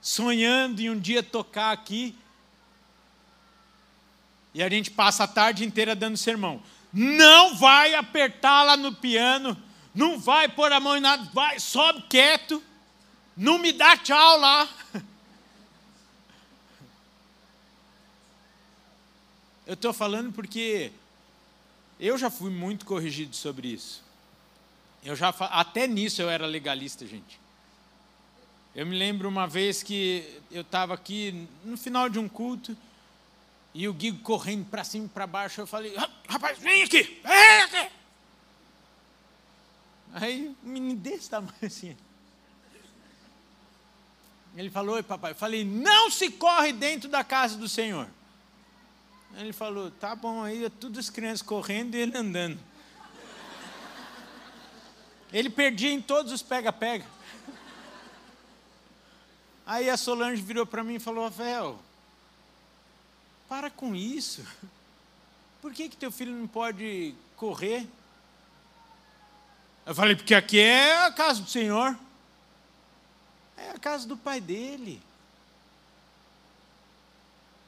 sonhando 0.00 0.80
em 0.80 0.88
um 0.90 0.98
dia 0.98 1.22
tocar 1.22 1.72
aqui. 1.72 2.14
E 4.54 4.62
a 4.62 4.68
gente 4.68 4.90
passa 4.90 5.24
a 5.24 5.28
tarde 5.28 5.64
inteira 5.64 5.96
dando 5.96 6.18
sermão. 6.18 6.62
Não 6.92 7.56
vai 7.56 7.94
apertar 7.94 8.62
lá 8.64 8.76
no 8.76 8.94
piano, 8.94 9.56
não 9.94 10.18
vai 10.18 10.46
pôr 10.48 10.70
a 10.72 10.78
mão 10.78 10.96
em 10.96 11.00
nada, 11.00 11.28
vai, 11.32 11.58
sobe 11.58 12.02
quieto, 12.02 12.62
não 13.36 13.58
me 13.58 13.72
dá 13.72 13.96
tchau 13.96 14.38
lá. 14.38 14.68
Eu 19.66 19.74
estou 19.74 19.92
falando 19.92 20.32
porque 20.32 20.92
eu 22.02 22.18
já 22.18 22.28
fui 22.28 22.50
muito 22.50 22.84
corrigido 22.84 23.36
sobre 23.36 23.68
isso. 23.68 24.02
Eu 25.04 25.14
já 25.14 25.28
até 25.28 25.86
nisso 25.86 26.20
eu 26.20 26.28
era 26.28 26.44
legalista, 26.46 27.06
gente. 27.06 27.40
Eu 28.74 28.84
me 28.84 28.98
lembro 28.98 29.28
uma 29.28 29.46
vez 29.46 29.84
que 29.84 30.40
eu 30.50 30.62
estava 30.62 30.94
aqui 30.94 31.46
no 31.64 31.76
final 31.76 32.08
de 32.08 32.18
um 32.18 32.28
culto 32.28 32.76
e 33.72 33.86
o 33.86 33.94
Guigo 33.94 34.18
correndo 34.18 34.64
para 34.68 34.82
cima 34.82 35.06
e 35.06 35.08
para 35.08 35.28
baixo, 35.28 35.60
eu 35.60 35.66
falei: 35.66 35.94
"Rapaz, 36.28 36.58
vem 36.58 36.82
aqui, 36.82 37.20
vem 37.22 37.62
aqui". 37.62 37.92
Aí 40.14 40.56
um 40.64 40.68
menino 40.68 40.98
desse 40.98 41.30
tamanho 41.30 41.54
assim. 41.62 41.96
Ele 44.56 44.70
falou: 44.70 44.96
"Oi, 44.96 45.04
papai". 45.04 45.30
Eu 45.30 45.36
falei: 45.36 45.64
"Não 45.64 46.10
se 46.10 46.32
corre 46.32 46.72
dentro 46.72 47.08
da 47.08 47.22
casa 47.22 47.56
do 47.56 47.68
Senhor". 47.68 48.08
Ele 49.36 49.52
falou: 49.52 49.90
"Tá 49.90 50.14
bom 50.14 50.42
aí, 50.42 50.68
todas 50.70 50.98
as 50.98 51.10
crianças 51.10 51.42
correndo 51.42 51.94
e 51.94 52.00
ele 52.00 52.16
andando". 52.16 52.58
Ele 55.32 55.48
perdia 55.48 55.90
em 55.90 56.00
todos 56.00 56.30
os 56.30 56.42
pega-pega. 56.42 57.06
Aí 59.64 59.88
a 59.88 59.96
Solange 59.96 60.42
virou 60.42 60.66
para 60.66 60.84
mim 60.84 60.96
e 60.96 61.00
falou: 61.00 61.24
Rafael, 61.24 61.78
para 63.48 63.70
com 63.70 63.94
isso. 63.94 64.44
Por 65.62 65.72
que, 65.72 65.88
que 65.88 65.96
teu 65.96 66.10
filho 66.10 66.34
não 66.34 66.46
pode 66.46 67.14
correr? 67.36 67.86
Eu 69.86 69.94
falei: 69.94 70.14
porque 70.14 70.34
aqui 70.34 70.58
é 70.58 71.06
a 71.06 71.12
casa 71.12 71.40
do 71.40 71.48
Senhor. 71.48 71.96
É 73.56 73.70
a 73.70 73.78
casa 73.78 74.06
do 74.06 74.16
pai 74.16 74.40
dele. 74.40 75.00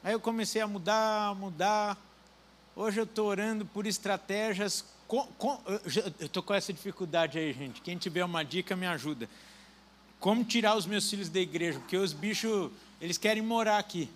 Aí 0.05 0.13
eu 0.13 0.19
comecei 0.19 0.61
a 0.61 0.67
mudar, 0.67 1.33
mudar. 1.33 1.97
Hoje 2.75 2.99
eu 2.99 3.05
estou 3.05 3.25
orando 3.25 3.65
por 3.65 3.87
estratégias 3.87 4.85
com, 5.07 5.25
com, 5.35 5.59
eu 5.65 6.27
estou 6.27 6.43
com 6.43 6.53
essa 6.53 6.71
dificuldade 6.71 7.39
aí, 7.39 7.51
gente. 7.51 7.81
Quem 7.81 7.97
tiver 7.97 8.23
uma 8.23 8.45
dica, 8.45 8.75
me 8.75 8.85
ajuda. 8.85 9.27
Como 10.19 10.43
tirar 10.43 10.77
os 10.77 10.85
meus 10.85 11.09
filhos 11.09 11.27
da 11.27 11.39
igreja? 11.39 11.79
Porque 11.79 11.97
os 11.97 12.13
bichos, 12.13 12.69
eles 13.01 13.17
querem 13.17 13.41
morar 13.41 13.79
aqui. 13.79 14.07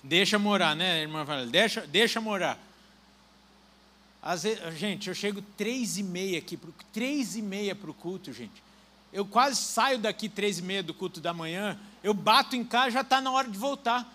Deixa 0.00 0.38
morar, 0.38 0.76
né, 0.76 1.02
irmã 1.02 1.24
Valéria? 1.24 1.50
Deixa, 1.50 1.80
deixa 1.88 2.20
morar. 2.20 2.56
Vezes, 4.22 4.78
gente, 4.78 5.08
eu 5.08 5.14
chego 5.14 5.42
três 5.56 5.98
e 5.98 6.04
meia 6.04 6.38
aqui, 6.38 6.56
três 6.92 7.34
e 7.34 7.42
meia 7.42 7.74
para 7.74 7.90
o 7.90 7.94
culto, 7.94 8.32
gente. 8.32 8.62
Eu 9.14 9.24
quase 9.24 9.62
saio 9.62 9.96
daqui 9.96 10.28
três 10.28 10.58
e 10.58 10.62
meia 10.62 10.82
do 10.82 10.92
culto 10.92 11.20
da 11.20 11.32
manhã, 11.32 11.78
eu 12.02 12.12
bato 12.12 12.56
em 12.56 12.64
casa, 12.64 12.90
já 12.90 13.00
está 13.02 13.20
na 13.20 13.30
hora 13.30 13.48
de 13.48 13.56
voltar. 13.56 14.12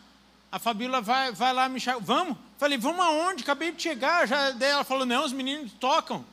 A 0.52 0.60
Fabíola 0.60 1.00
vai, 1.00 1.32
vai 1.32 1.54
lá 1.54 1.70
me 1.70 1.80
chamar, 1.80 2.02
vamos? 2.02 2.38
Falei, 2.58 2.78
vamos 2.78 3.00
aonde? 3.00 3.44
Acabei 3.44 3.72
de 3.72 3.82
chegar. 3.82 4.28
Já, 4.28 4.52
daí 4.52 4.72
ela 4.72 4.84
falou, 4.84 5.06
não, 5.06 5.24
os 5.24 5.32
meninos 5.32 5.72
tocam. 5.80 6.26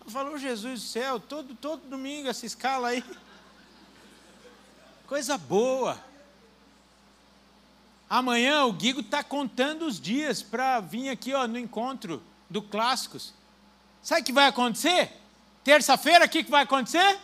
Ela 0.00 0.10
falou, 0.10 0.38
Jesus 0.38 0.80
do 0.80 0.86
céu, 0.86 1.20
todo, 1.20 1.54
todo 1.54 1.86
domingo 1.86 2.26
essa 2.26 2.46
escala 2.46 2.88
aí. 2.88 3.04
Coisa 5.06 5.36
boa. 5.36 6.02
Amanhã 8.08 8.64
o 8.64 8.72
Guigo 8.72 9.00
está 9.00 9.22
contando 9.22 9.84
os 9.84 10.00
dias 10.00 10.40
para 10.40 10.80
vir 10.80 11.10
aqui 11.10 11.34
ó, 11.34 11.46
no 11.46 11.58
encontro 11.58 12.22
do 12.48 12.62
Clássicos. 12.62 13.34
Sabe 14.02 14.22
o 14.22 14.24
que 14.24 14.32
vai 14.32 14.46
acontecer? 14.46 15.12
Terça-feira, 15.62 16.24
o 16.24 16.28
que, 16.28 16.42
que 16.42 16.50
vai 16.50 16.62
acontecer? 16.62 17.18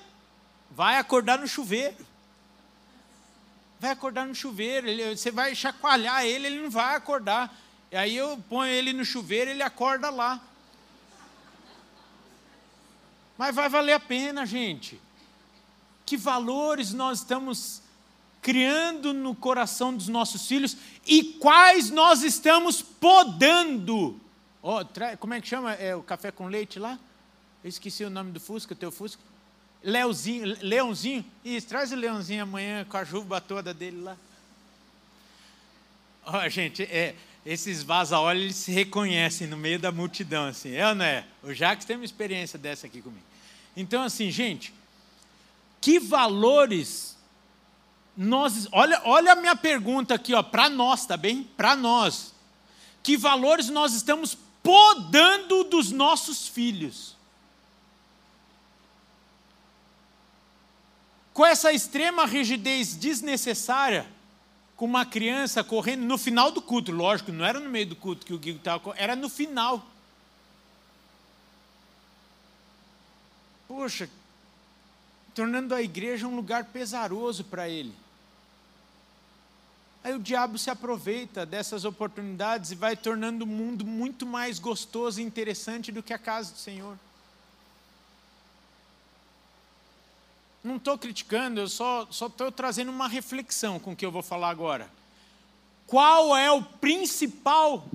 Vai 0.70 0.96
acordar 0.96 1.38
no 1.38 1.48
chuveiro 1.48 2.10
vai 3.80 3.92
acordar 3.92 4.26
no 4.26 4.34
chuveiro, 4.34 4.86
ele, 4.86 5.16
você 5.16 5.30
vai 5.30 5.54
chacoalhar 5.54 6.22
ele, 6.22 6.46
ele 6.46 6.62
não 6.62 6.70
vai 6.70 6.94
acordar. 6.94 7.58
E 7.90 7.96
aí 7.96 8.14
eu 8.14 8.36
ponho 8.48 8.70
ele 8.70 8.92
no 8.92 9.06
chuveiro, 9.06 9.50
ele 9.50 9.62
acorda 9.62 10.10
lá. 10.10 10.38
Mas 13.38 13.54
vai 13.54 13.70
valer 13.70 13.94
a 13.94 14.00
pena, 14.00 14.44
gente. 14.44 15.00
Que 16.04 16.14
valores 16.14 16.92
nós 16.92 17.20
estamos 17.20 17.80
criando 18.42 19.14
no 19.14 19.34
coração 19.34 19.94
dos 19.96 20.08
nossos 20.08 20.46
filhos 20.46 20.76
e 21.06 21.24
quais 21.24 21.88
nós 21.88 22.22
estamos 22.22 22.82
podando. 22.82 24.20
Oh, 24.62 24.80
como 25.18 25.32
é 25.32 25.40
que 25.40 25.48
chama 25.48 25.72
é, 25.72 25.96
o 25.96 26.02
café 26.02 26.30
com 26.30 26.48
leite 26.48 26.78
lá? 26.78 26.98
Eu 27.64 27.70
esqueci 27.70 28.04
o 28.04 28.10
nome 28.10 28.30
do 28.30 28.40
Fusca, 28.40 28.74
teu 28.74 28.92
Fusca. 28.92 29.29
Leozinho, 29.82 30.56
Leãozinho, 30.60 31.24
isso, 31.44 31.66
traz 31.66 31.90
o 31.92 31.96
Leãozinho 31.96 32.42
amanhã 32.42 32.84
com 32.84 32.96
a 32.96 33.04
juba 33.04 33.40
toda 33.40 33.72
dele 33.72 34.00
lá. 34.02 34.16
Ó, 36.26 36.44
oh, 36.44 36.48
gente, 36.48 36.82
é, 36.82 37.14
esses 37.44 37.82
vaza-olhos 37.82 38.42
eles 38.42 38.56
se 38.56 38.72
reconhecem 38.72 39.46
no 39.46 39.56
meio 39.56 39.78
da 39.78 39.90
multidão, 39.90 40.46
assim, 40.46 40.74
é 40.74 40.86
ou 40.86 40.94
não 40.94 41.04
é? 41.04 41.24
O 41.42 41.54
Jacques 41.54 41.86
tem 41.86 41.96
uma 41.96 42.04
experiência 42.04 42.58
dessa 42.58 42.86
aqui 42.86 43.00
comigo. 43.00 43.24
Então, 43.74 44.02
assim, 44.02 44.30
gente, 44.30 44.74
que 45.80 45.98
valores 45.98 47.16
nós. 48.16 48.68
Olha, 48.70 49.00
olha 49.04 49.32
a 49.32 49.36
minha 49.36 49.56
pergunta 49.56 50.14
aqui, 50.14 50.34
ó, 50.34 50.42
para 50.42 50.68
nós, 50.68 51.06
tá 51.06 51.16
bem? 51.16 51.44
Para 51.56 51.74
nós. 51.74 52.34
Que 53.02 53.16
valores 53.16 53.70
nós 53.70 53.94
estamos 53.94 54.36
podando 54.62 55.64
dos 55.64 55.90
nossos 55.90 56.46
filhos? 56.46 57.16
Com 61.40 61.46
essa 61.46 61.72
extrema 61.72 62.26
rigidez 62.26 62.94
desnecessária, 62.94 64.06
com 64.76 64.84
uma 64.84 65.06
criança 65.06 65.64
correndo 65.64 66.02
no 66.02 66.18
final 66.18 66.52
do 66.52 66.60
culto, 66.60 66.92
lógico, 66.92 67.32
não 67.32 67.46
era 67.46 67.58
no 67.58 67.70
meio 67.70 67.86
do 67.86 67.96
culto 67.96 68.26
que 68.26 68.34
o 68.34 68.38
Guigo 68.38 68.58
estava, 68.58 68.92
era 68.94 69.16
no 69.16 69.26
final. 69.26 69.82
Poxa, 73.66 74.10
tornando 75.34 75.74
a 75.74 75.80
igreja 75.80 76.28
um 76.28 76.36
lugar 76.36 76.66
pesaroso 76.66 77.42
para 77.44 77.66
ele. 77.70 77.94
Aí 80.04 80.12
o 80.12 80.18
diabo 80.18 80.58
se 80.58 80.68
aproveita 80.68 81.46
dessas 81.46 81.86
oportunidades 81.86 82.70
e 82.70 82.74
vai 82.74 82.94
tornando 82.94 83.46
o 83.46 83.48
mundo 83.48 83.82
muito 83.82 84.26
mais 84.26 84.58
gostoso 84.58 85.22
e 85.22 85.24
interessante 85.24 85.90
do 85.90 86.02
que 86.02 86.12
a 86.12 86.18
casa 86.18 86.52
do 86.52 86.58
Senhor. 86.58 86.98
Não 90.62 90.76
estou 90.76 90.98
criticando, 90.98 91.60
eu 91.60 91.68
só 91.68 92.06
estou 92.10 92.52
trazendo 92.52 92.90
uma 92.90 93.08
reflexão 93.08 93.78
com 93.78 93.92
o 93.92 93.96
que 93.96 94.04
eu 94.04 94.12
vou 94.12 94.22
falar 94.22 94.50
agora. 94.50 94.90
Qual 95.86 96.36
é 96.36 96.50
o 96.50 96.62
principal, 96.62 97.86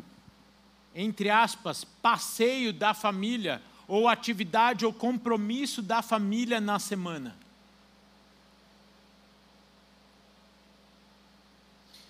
entre 0.94 1.30
aspas, 1.30 1.84
passeio 1.84 2.74
da 2.74 2.94
família, 2.94 3.62
ou 3.88 4.08
atividade 4.08 4.86
ou 4.86 4.92
compromisso 4.92 5.82
da 5.82 6.02
família 6.02 6.60
na 6.60 6.80
semana? 6.80 7.36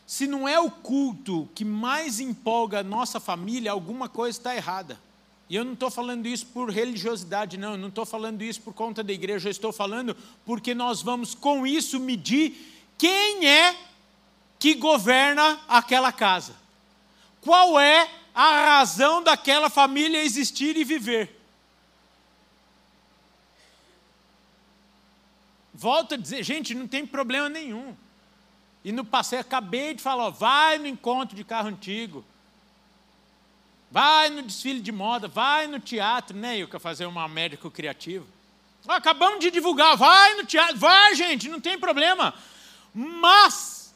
Se 0.08 0.26
não 0.26 0.48
é 0.48 0.58
o 0.60 0.72
culto 0.72 1.50
que 1.54 1.66
mais 1.66 2.22
empolga 2.22 2.80
a 2.80 2.84
nossa 2.84 3.20
família, 3.20 3.72
alguma 3.72 4.08
coisa 4.08 4.38
está 4.40 4.56
errada. 4.56 4.98
E 5.50 5.56
eu 5.56 5.64
não 5.64 5.74
estou 5.74 5.92
falando 5.92 6.26
isso 6.26 6.46
por 6.48 6.70
religiosidade, 6.72 7.58
não, 7.58 7.74
eu 7.74 7.78
não 7.78 7.90
estou 7.90 8.06
falando 8.06 8.42
isso 8.42 8.62
por 8.62 8.74
conta 8.74 9.04
da 9.04 9.14
igreja, 9.14 9.48
eu 9.48 9.52
estou 9.52 9.72
falando 9.72 10.18
porque 10.44 10.74
nós 10.74 11.02
vamos 11.02 11.36
com 11.36 11.68
isso 11.68 12.00
medir 12.00 12.56
quem 12.98 13.48
é 13.48 13.76
que 14.58 14.74
governa 14.74 15.60
aquela 15.68 16.12
casa. 16.12 16.56
qual 17.42 17.80
é 17.80 18.10
a 18.34 18.78
razão 18.78 19.22
daquela 19.22 19.70
família 19.70 20.24
existir 20.24 20.76
e 20.76 20.84
viver. 20.84 21.40
Volto 25.72 26.16
a 26.16 26.18
dizer, 26.18 26.44
gente, 26.44 26.74
não 26.74 26.88
tem 26.88 27.06
problema 27.06 27.48
nenhum. 27.48 27.96
E 28.84 28.92
no 28.92 29.06
passeio, 29.06 29.42
acabei 29.42 29.94
de 29.94 30.02
falar, 30.02 30.26
ó, 30.26 30.30
vai 30.32 30.78
no 30.78 30.88
encontro 30.88 31.36
de 31.36 31.44
carro 31.44 31.70
antigo, 31.70 32.26
vai 33.96 34.30
no 34.30 34.42
desfile 34.42 34.82
de 34.82 34.92
moda, 34.92 35.26
vai 35.26 35.68
no 35.68 35.80
teatro, 35.80 36.36
né? 36.36 36.58
Quero 36.66 36.80
fazer 36.82 37.06
uma 37.06 37.30
médico 37.30 37.72
criativo. 37.72 38.28
Acabamos 38.86 39.40
de 39.40 39.50
divulgar, 39.50 39.96
vai 39.96 40.36
no 40.36 40.46
teatro, 40.46 40.78
vai, 40.78 41.16
gente, 41.16 41.48
não 41.48 41.62
tem 41.62 41.80
problema. 41.80 42.34
Mas 42.94 43.96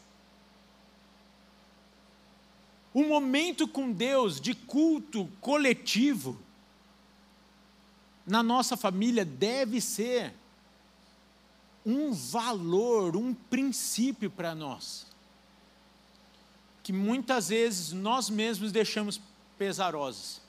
o 2.93 3.03
momento 3.03 3.67
com 3.67 3.91
Deus 3.91 4.39
de 4.39 4.53
culto 4.53 5.29
coletivo 5.41 6.39
na 8.25 8.41
nossa 8.41 8.77
família 8.77 9.25
deve 9.25 9.81
ser 9.81 10.33
um 11.85 12.13
valor, 12.13 13.17
um 13.17 13.33
princípio 13.33 14.31
para 14.31 14.55
nós, 14.55 15.05
que 16.81 16.93
muitas 16.93 17.49
vezes 17.49 17.91
nós 17.91 18.29
mesmos 18.29 18.71
deixamos 18.71 19.19
pesarosos. 19.59 20.41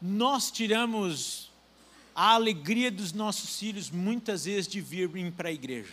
Nós 0.00 0.50
tiramos 0.50 1.50
a 2.14 2.30
alegria 2.30 2.90
dos 2.90 3.12
nossos 3.12 3.58
filhos 3.58 3.90
muitas 3.90 4.44
vezes 4.44 4.68
de 4.68 4.80
virem 4.80 5.30
para 5.30 5.48
a 5.48 5.52
igreja. 5.52 5.92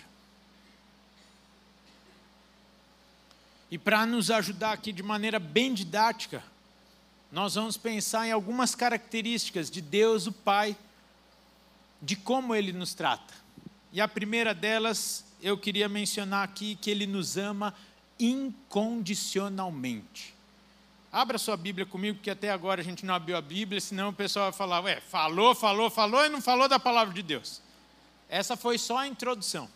E 3.71 3.77
para 3.77 4.05
nos 4.05 4.29
ajudar 4.29 4.73
aqui 4.73 4.91
de 4.93 5.01
maneira 5.01 5.39
bem 5.39 5.73
didática, 5.73 6.43
nós 7.31 7.55
vamos 7.55 7.75
pensar 7.75 8.27
em 8.27 8.31
algumas 8.31 8.75
características 8.75 9.71
de 9.71 9.81
Deus, 9.81 10.27
o 10.27 10.31
Pai, 10.31 10.77
de 11.99 12.15
como 12.15 12.53
Ele 12.53 12.71
nos 12.71 12.93
trata. 12.93 13.33
E 13.91 13.99
a 13.99 14.07
primeira 14.07 14.53
delas, 14.53 15.25
eu 15.41 15.57
queria 15.57 15.89
mencionar 15.89 16.43
aqui 16.43 16.75
que 16.75 16.91
Ele 16.91 17.07
nos 17.07 17.35
ama 17.35 17.73
incondicionalmente. 18.19 20.33
Abra 21.11 21.37
sua 21.37 21.55
Bíblia 21.55 21.85
comigo, 21.85 22.17
porque 22.17 22.31
até 22.31 22.49
agora 22.49 22.81
a 22.81 22.83
gente 22.83 23.05
não 23.05 23.13
abriu 23.13 23.37
a 23.37 23.41
Bíblia, 23.41 23.79
senão 23.79 24.09
o 24.09 24.13
pessoal 24.13 24.45
vai 24.45 24.57
falar, 24.57 24.81
ué, 24.81 24.99
falou, 24.99 25.53
falou, 25.53 25.89
falou 25.89 26.25
e 26.25 26.29
não 26.29 26.41
falou 26.41 26.67
da 26.67 26.79
palavra 26.79 27.13
de 27.13 27.21
Deus. 27.21 27.61
Essa 28.27 28.57
foi 28.57 28.79
só 28.79 28.97
a 28.97 29.07
introdução. 29.07 29.69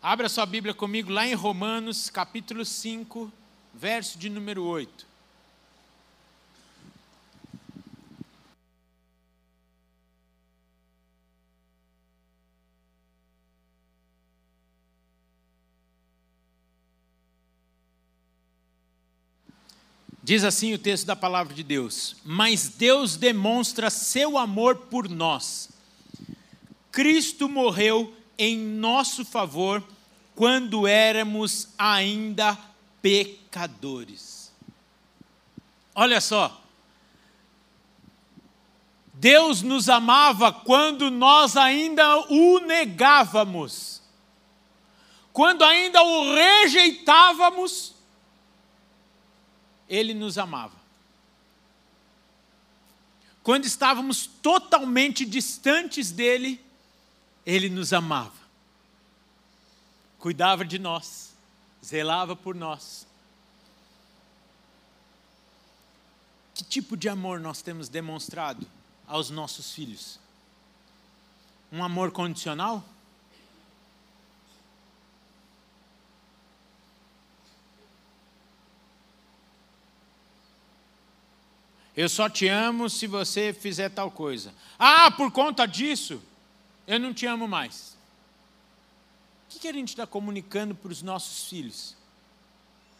Abra 0.00 0.28
sua 0.28 0.46
Bíblia 0.46 0.72
comigo 0.72 1.10
lá 1.10 1.26
em 1.26 1.34
Romanos, 1.34 2.08
capítulo 2.10 2.64
5, 2.64 3.32
verso 3.74 4.18
de 4.18 4.28
número 4.28 4.64
8. 4.64 5.11
Diz 20.32 20.44
assim 20.44 20.72
o 20.72 20.78
texto 20.78 21.04
da 21.04 21.14
palavra 21.14 21.52
de 21.52 21.62
Deus: 21.62 22.16
Mas 22.24 22.66
Deus 22.66 23.16
demonstra 23.16 23.90
seu 23.90 24.38
amor 24.38 24.76
por 24.76 25.06
nós. 25.06 25.68
Cristo 26.90 27.50
morreu 27.50 28.16
em 28.38 28.56
nosso 28.56 29.26
favor 29.26 29.84
quando 30.34 30.86
éramos 30.86 31.68
ainda 31.76 32.56
pecadores. 33.02 34.50
Olha 35.94 36.18
só. 36.18 36.62
Deus 39.12 39.60
nos 39.60 39.90
amava 39.90 40.50
quando 40.50 41.10
nós 41.10 41.58
ainda 41.58 42.20
o 42.30 42.58
negávamos. 42.60 44.00
Quando 45.30 45.62
ainda 45.62 46.02
o 46.02 46.34
rejeitávamos, 46.34 47.92
ele 49.88 50.14
nos 50.14 50.38
amava. 50.38 50.80
Quando 53.42 53.64
estávamos 53.64 54.26
totalmente 54.26 55.24
distantes 55.24 56.12
dele, 56.12 56.64
ele 57.44 57.68
nos 57.68 57.92
amava. 57.92 58.40
Cuidava 60.18 60.64
de 60.64 60.78
nós, 60.78 61.34
zelava 61.84 62.36
por 62.36 62.54
nós. 62.54 63.06
Que 66.54 66.62
tipo 66.62 66.96
de 66.96 67.08
amor 67.08 67.40
nós 67.40 67.60
temos 67.62 67.88
demonstrado 67.88 68.64
aos 69.06 69.30
nossos 69.30 69.72
filhos? 69.72 70.20
Um 71.72 71.82
amor 71.82 72.12
condicional? 72.12 72.84
Eu 81.96 82.08
só 82.08 82.28
te 82.28 82.48
amo 82.48 82.88
se 82.88 83.06
você 83.06 83.52
fizer 83.52 83.90
tal 83.90 84.10
coisa. 84.10 84.54
Ah, 84.78 85.10
por 85.10 85.30
conta 85.30 85.66
disso, 85.66 86.22
eu 86.86 86.98
não 86.98 87.12
te 87.12 87.26
amo 87.26 87.46
mais. 87.46 87.96
O 89.54 89.58
que 89.58 89.68
a 89.68 89.72
gente 89.72 89.88
está 89.88 90.06
comunicando 90.06 90.74
para 90.74 90.90
os 90.90 91.02
nossos 91.02 91.48
filhos? 91.48 91.94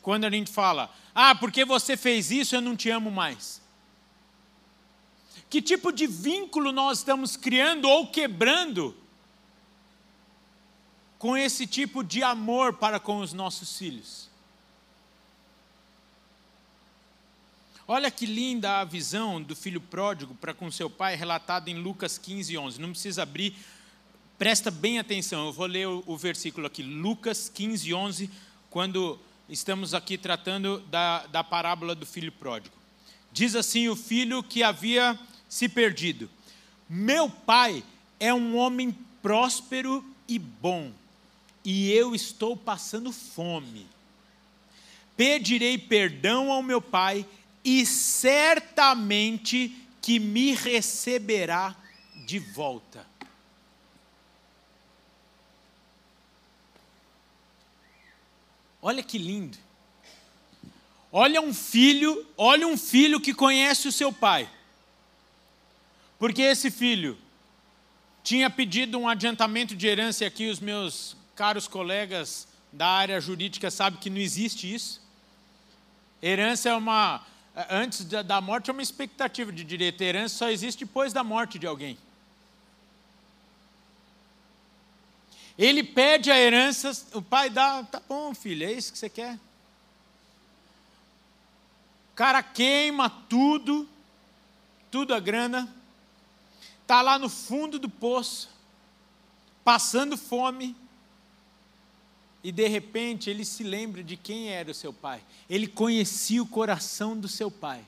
Quando 0.02 0.24
a 0.24 0.30
gente 0.30 0.50
fala, 0.50 0.94
ah, 1.14 1.34
porque 1.34 1.64
você 1.64 1.96
fez 1.96 2.30
isso, 2.30 2.54
eu 2.54 2.60
não 2.60 2.76
te 2.76 2.90
amo 2.90 3.10
mais. 3.10 3.62
Que 5.48 5.62
tipo 5.62 5.92
de 5.92 6.06
vínculo 6.06 6.72
nós 6.72 6.98
estamos 6.98 7.36
criando 7.36 7.88
ou 7.88 8.06
quebrando 8.06 8.96
com 11.18 11.36
esse 11.36 11.66
tipo 11.66 12.02
de 12.02 12.22
amor 12.22 12.74
para 12.74 12.98
com 12.98 13.20
os 13.20 13.32
nossos 13.32 13.78
filhos? 13.78 14.31
Olha 17.86 18.10
que 18.10 18.26
linda 18.26 18.80
a 18.80 18.84
visão 18.84 19.42
do 19.42 19.56
filho 19.56 19.80
pródigo 19.80 20.34
para 20.36 20.54
com 20.54 20.70
seu 20.70 20.88
pai, 20.88 21.16
relatada 21.16 21.68
em 21.68 21.74
Lucas 21.74 22.16
15, 22.16 22.56
11. 22.56 22.80
Não 22.80 22.90
precisa 22.90 23.24
abrir, 23.24 23.56
presta 24.38 24.70
bem 24.70 25.00
atenção, 25.00 25.46
eu 25.46 25.52
vou 25.52 25.66
ler 25.66 25.88
o, 25.88 26.02
o 26.06 26.16
versículo 26.16 26.66
aqui, 26.66 26.82
Lucas 26.82 27.48
15, 27.48 27.92
11, 27.92 28.30
quando 28.70 29.18
estamos 29.48 29.94
aqui 29.94 30.16
tratando 30.16 30.78
da, 30.90 31.26
da 31.26 31.42
parábola 31.42 31.94
do 31.94 32.06
filho 32.06 32.30
pródigo. 32.30 32.74
Diz 33.32 33.56
assim: 33.56 33.88
o 33.88 33.96
filho 33.96 34.42
que 34.44 34.62
havia 34.62 35.18
se 35.48 35.68
perdido: 35.68 36.30
Meu 36.88 37.28
pai 37.28 37.82
é 38.20 38.32
um 38.32 38.56
homem 38.56 38.96
próspero 39.20 40.04
e 40.28 40.38
bom, 40.38 40.92
e 41.64 41.90
eu 41.90 42.14
estou 42.14 42.56
passando 42.56 43.12
fome. 43.12 43.86
Pedirei 45.16 45.76
perdão 45.76 46.50
ao 46.50 46.62
meu 46.62 46.80
pai 46.80 47.26
e 47.64 47.86
certamente 47.86 49.76
que 50.00 50.18
me 50.18 50.52
receberá 50.52 51.76
de 52.26 52.38
volta. 52.38 53.06
Olha 58.80 59.02
que 59.02 59.16
lindo. 59.16 59.56
Olha 61.12 61.40
um 61.40 61.54
filho, 61.54 62.26
olha 62.36 62.66
um 62.66 62.76
filho 62.76 63.20
que 63.20 63.32
conhece 63.32 63.86
o 63.86 63.92
seu 63.92 64.12
pai. 64.12 64.50
Porque 66.18 66.42
esse 66.42 66.70
filho 66.70 67.16
tinha 68.24 68.48
pedido 68.48 68.98
um 68.98 69.08
adiantamento 69.08 69.76
de 69.76 69.86
herança 69.86 70.24
e 70.24 70.26
aqui 70.26 70.48
os 70.48 70.58
meus 70.58 71.16
caros 71.36 71.68
colegas 71.68 72.48
da 72.72 72.86
área 72.86 73.20
jurídica 73.20 73.70
sabem 73.70 74.00
que 74.00 74.08
não 74.08 74.18
existe 74.18 74.72
isso. 74.72 75.00
Herança 76.22 76.70
é 76.70 76.74
uma 76.74 77.24
antes 77.68 78.04
da 78.04 78.40
morte 78.40 78.70
é 78.70 78.72
uma 78.72 78.82
expectativa 78.82 79.52
de 79.52 79.64
direito. 79.64 80.02
A 80.02 80.06
herança 80.06 80.36
só 80.36 80.50
existe 80.50 80.84
depois 80.84 81.12
da 81.12 81.22
morte 81.22 81.58
de 81.58 81.66
alguém. 81.66 81.98
Ele 85.58 85.84
pede 85.84 86.30
a 86.30 86.38
herança, 86.38 86.90
o 87.12 87.20
pai 87.20 87.50
dá, 87.50 87.84
tá 87.84 88.00
bom, 88.08 88.34
filho, 88.34 88.66
é 88.66 88.72
isso 88.72 88.92
que 88.92 88.98
você 88.98 89.10
quer. 89.10 89.34
O 92.12 92.14
cara 92.14 92.42
queima 92.42 93.10
tudo, 93.28 93.88
tudo 94.90 95.14
a 95.14 95.20
grana, 95.20 95.72
está 96.80 97.02
lá 97.02 97.18
no 97.18 97.28
fundo 97.28 97.78
do 97.78 97.88
poço, 97.88 98.48
passando 99.62 100.16
fome, 100.16 100.74
e 102.44 102.50
de 102.50 102.66
repente 102.66 103.30
ele 103.30 103.44
se 103.44 103.62
lembra 103.62 104.02
de 104.02 104.16
quem 104.16 104.48
era 104.48 104.70
o 104.70 104.74
seu 104.74 104.92
pai. 104.92 105.22
Ele 105.48 105.66
conhecia 105.66 106.42
o 106.42 106.46
coração 106.46 107.18
do 107.18 107.28
seu 107.28 107.50
pai. 107.50 107.84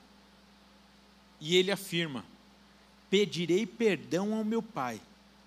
E 1.41 1.55
ele 1.55 1.71
afirma: 1.71 2.23
Pedirei 3.09 3.65
perdão 3.65 4.33
ao 4.33 4.45
meu 4.45 4.63
pai, 4.63 5.01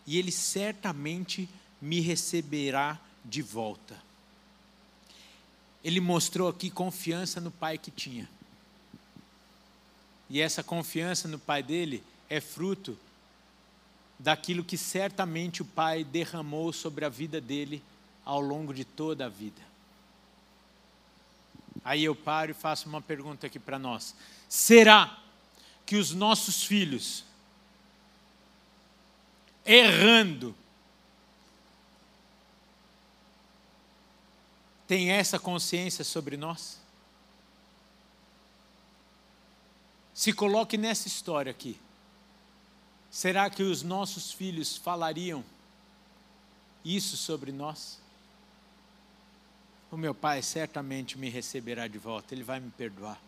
e 0.07 0.19
ele 0.19 0.31
certamente 0.31 1.49
me 1.81 2.01
receberá 2.01 2.99
de 3.25 3.43
volta. 3.43 3.97
ele 5.85 6.01
mostrou 6.01 6.49
aqui 6.49 6.71
confiança 6.71 7.41
no 7.41 7.51
pai 7.51 7.79
que 7.79 7.91
tinha. 7.91 8.29
E 10.29 10.41
essa 10.41 10.63
confiança 10.63 11.27
no 11.29 11.39
pai 11.39 11.63
dele 11.63 12.03
é 12.29 12.41
fruto 12.41 12.99
daquilo 14.19 14.65
que 14.65 14.77
certamente 14.77 15.63
o 15.63 15.65
pai 15.65 16.05
derramou 16.05 16.73
sobre 16.73 17.05
a 17.05 17.09
vida 17.09 17.41
dele 17.41 17.83
ao 18.29 18.43
longo 18.43 18.75
de 18.75 18.85
toda 18.85 19.25
a 19.25 19.29
vida. 19.31 19.63
Aí 21.83 22.05
eu 22.05 22.15
paro 22.15 22.51
e 22.51 22.55
faço 22.55 22.87
uma 22.87 23.01
pergunta 23.01 23.47
aqui 23.47 23.59
para 23.59 23.79
nós: 23.79 24.15
será 24.47 25.19
que 25.87 25.97
os 25.97 26.13
nossos 26.13 26.63
filhos, 26.63 27.25
errando, 29.65 30.55
têm 34.87 35.11
essa 35.11 35.39
consciência 35.39 36.05
sobre 36.05 36.37
nós? 36.37 36.79
Se 40.13 40.35
coloque 40.35 40.77
nessa 40.77 41.09
história 41.09 41.51
aqui. 41.51 41.81
Será 43.11 43.49
que 43.49 43.63
os 43.63 43.83
nossos 43.83 44.33
filhos 44.33 44.77
falariam 44.77 45.43
isso 46.85 47.17
sobre 47.17 47.53
nós? 47.53 47.99
O 49.91 49.97
meu 49.97 50.15
pai 50.15 50.43
certamente 50.43 51.17
me 51.17 51.31
receberá 51.31 51.89
de 51.89 51.97
volta, 51.97 52.35
ele 52.35 52.43
vai 52.43 52.61
me 52.61 52.71
perdoar. 52.71 53.19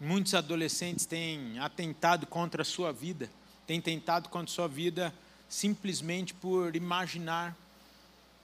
Muitos 0.00 0.32
adolescentes 0.32 1.04
têm 1.04 1.58
atentado 1.58 2.26
contra 2.26 2.62
a 2.62 2.64
sua 2.64 2.92
vida, 2.92 3.28
têm 3.66 3.80
tentado 3.80 4.28
contra 4.28 4.50
a 4.50 4.54
sua 4.54 4.68
vida 4.68 5.12
simplesmente 5.48 6.32
por 6.32 6.76
imaginar 6.76 7.56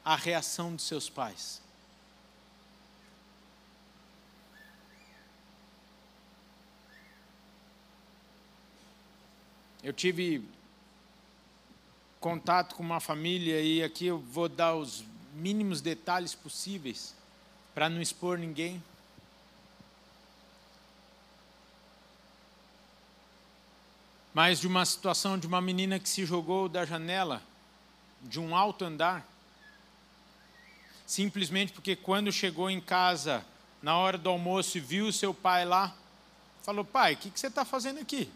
a 0.04 0.16
reação 0.16 0.74
dos 0.74 0.84
seus 0.84 1.08
pais. 1.08 1.62
Eu 9.82 9.92
tive 9.92 10.42
contato 12.18 12.74
com 12.74 12.82
uma 12.82 12.98
família 12.98 13.60
e 13.60 13.84
aqui 13.84 14.06
eu 14.06 14.18
vou 14.18 14.48
dar 14.48 14.74
os 14.74 15.04
mínimos 15.36 15.80
detalhes 15.80 16.34
possíveis 16.34 17.14
para 17.74 17.88
não 17.88 18.00
expor 18.00 18.38
ninguém. 18.38 18.82
Mas 24.32 24.60
de 24.60 24.66
uma 24.66 24.84
situação 24.84 25.38
de 25.38 25.46
uma 25.46 25.60
menina 25.60 25.98
que 25.98 26.08
se 26.08 26.24
jogou 26.24 26.68
da 26.68 26.84
janela 26.84 27.42
de 28.22 28.40
um 28.40 28.56
alto 28.56 28.84
andar, 28.84 29.26
simplesmente 31.06 31.72
porque 31.72 31.94
quando 31.94 32.32
chegou 32.32 32.70
em 32.70 32.80
casa 32.80 33.44
na 33.82 33.96
hora 33.96 34.18
do 34.18 34.28
almoço 34.28 34.78
e 34.78 34.80
viu 34.80 35.12
seu 35.12 35.32
pai 35.32 35.64
lá, 35.64 35.94
falou: 36.62 36.84
Pai, 36.84 37.14
o 37.14 37.16
que, 37.16 37.30
que 37.30 37.38
você 37.38 37.46
está 37.46 37.64
fazendo 37.64 38.00
aqui? 38.00 38.30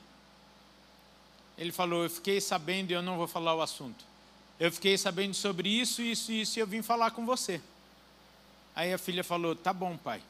Ele 1.57 1.73
falou: 1.73 2.05
Eu 2.05 2.11
fiquei 2.11 2.41
sabendo 2.41 2.91
e 2.91 2.95
eu 2.95 3.03
não 3.03 3.17
vou 3.17 3.27
falar 3.27 3.55
o 3.55 3.63
assunto. 3.63 4.10
Eu 4.61 4.71
fiquei 4.71 4.99
sabendo 4.99 5.33
sobre 5.33 5.71
isso, 5.71 6.03
isso 6.03 6.31
e 6.31 6.43
isso 6.43 6.59
e 6.59 6.61
eu 6.61 6.67
vim 6.67 6.83
falar 6.83 7.13
com 7.13 7.25
você. 7.25 7.63
Aí 8.77 8.93
a 8.93 8.99
filha 8.99 9.25
falou: 9.25 9.57
Tá 9.57 9.73
bom, 9.73 9.97
pai. 9.97 10.23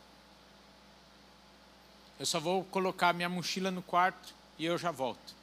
Eu 2.16 2.24
só 2.24 2.38
vou 2.38 2.62
colocar 2.64 3.12
minha 3.12 3.28
mochila 3.28 3.72
no 3.72 3.82
quarto 3.82 4.32
e 4.56 4.64
eu 4.64 4.78
já 4.78 4.92
volto. 4.92 5.34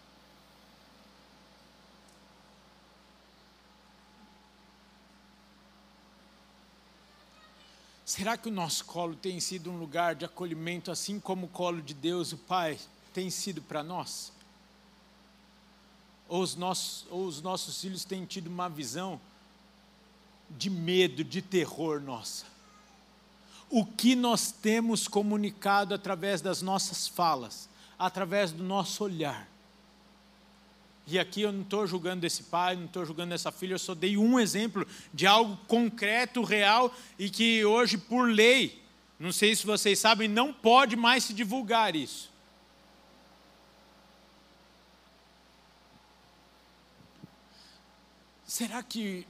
Será 8.06 8.38
que 8.38 8.48
o 8.48 8.52
nosso 8.52 8.86
colo 8.86 9.18
tem 9.18 9.38
sido 9.42 9.70
um 9.70 9.78
lugar 9.78 10.16
de 10.16 10.24
acolhimento, 10.24 10.92
assim 10.92 11.20
como 11.20 11.48
o 11.48 11.50
colo 11.50 11.82
de 11.82 11.94
Deus, 11.94 12.32
o 12.32 12.38
Pai, 12.38 12.80
tem 13.14 13.30
sido 13.30 13.62
para 13.62 13.84
nós? 13.84 14.32
Ou 16.28 16.42
os 16.42 16.56
nossos, 16.56 17.06
ou 17.10 17.26
os 17.26 17.42
nossos 17.42 17.80
filhos 17.82 18.06
têm 18.06 18.26
tido 18.26 18.48
uma 18.48 18.70
visão 18.70 19.20
de 20.50 20.70
medo, 20.70 21.24
de 21.24 21.42
terror 21.42 22.02
nossa. 22.02 22.46
O 23.70 23.86
que 23.86 24.16
nós 24.16 24.52
temos 24.52 25.08
comunicado 25.08 25.94
através 25.94 26.42
das 26.42 26.62
nossas 26.62 27.08
falas, 27.08 27.70
através 28.00 28.52
do 28.52 28.64
nosso 28.64 29.04
olhar. 29.04 29.48
E 31.06 31.18
aqui 31.18 31.42
eu 31.42 31.54
não 31.54 31.62
estou 31.62 31.88
julgando 31.88 32.26
esse 32.26 32.44
pai, 32.44 32.76
não 32.76 32.86
estou 32.86 33.06
julgando 33.06 33.34
essa 33.34 33.52
filha, 33.52 33.74
eu 33.74 33.80
só 33.80 33.96
dei 33.96 34.18
um 34.18 34.38
exemplo 34.40 34.86
de 35.14 35.26
algo 35.26 35.58
concreto, 35.68 36.44
real 36.44 36.94
e 37.18 37.30
que 37.30 37.64
hoje, 37.64 37.98
por 37.98 38.30
lei, 38.30 38.82
não 39.18 39.32
sei 39.32 39.56
se 39.56 39.66
vocês 39.66 39.98
sabem, 40.00 40.28
não 40.28 40.54
pode 40.54 40.96
mais 40.96 41.24
se 41.24 41.34
divulgar 41.34 41.96
isso. 41.96 42.30
Será 48.48 48.82
que 48.82 49.28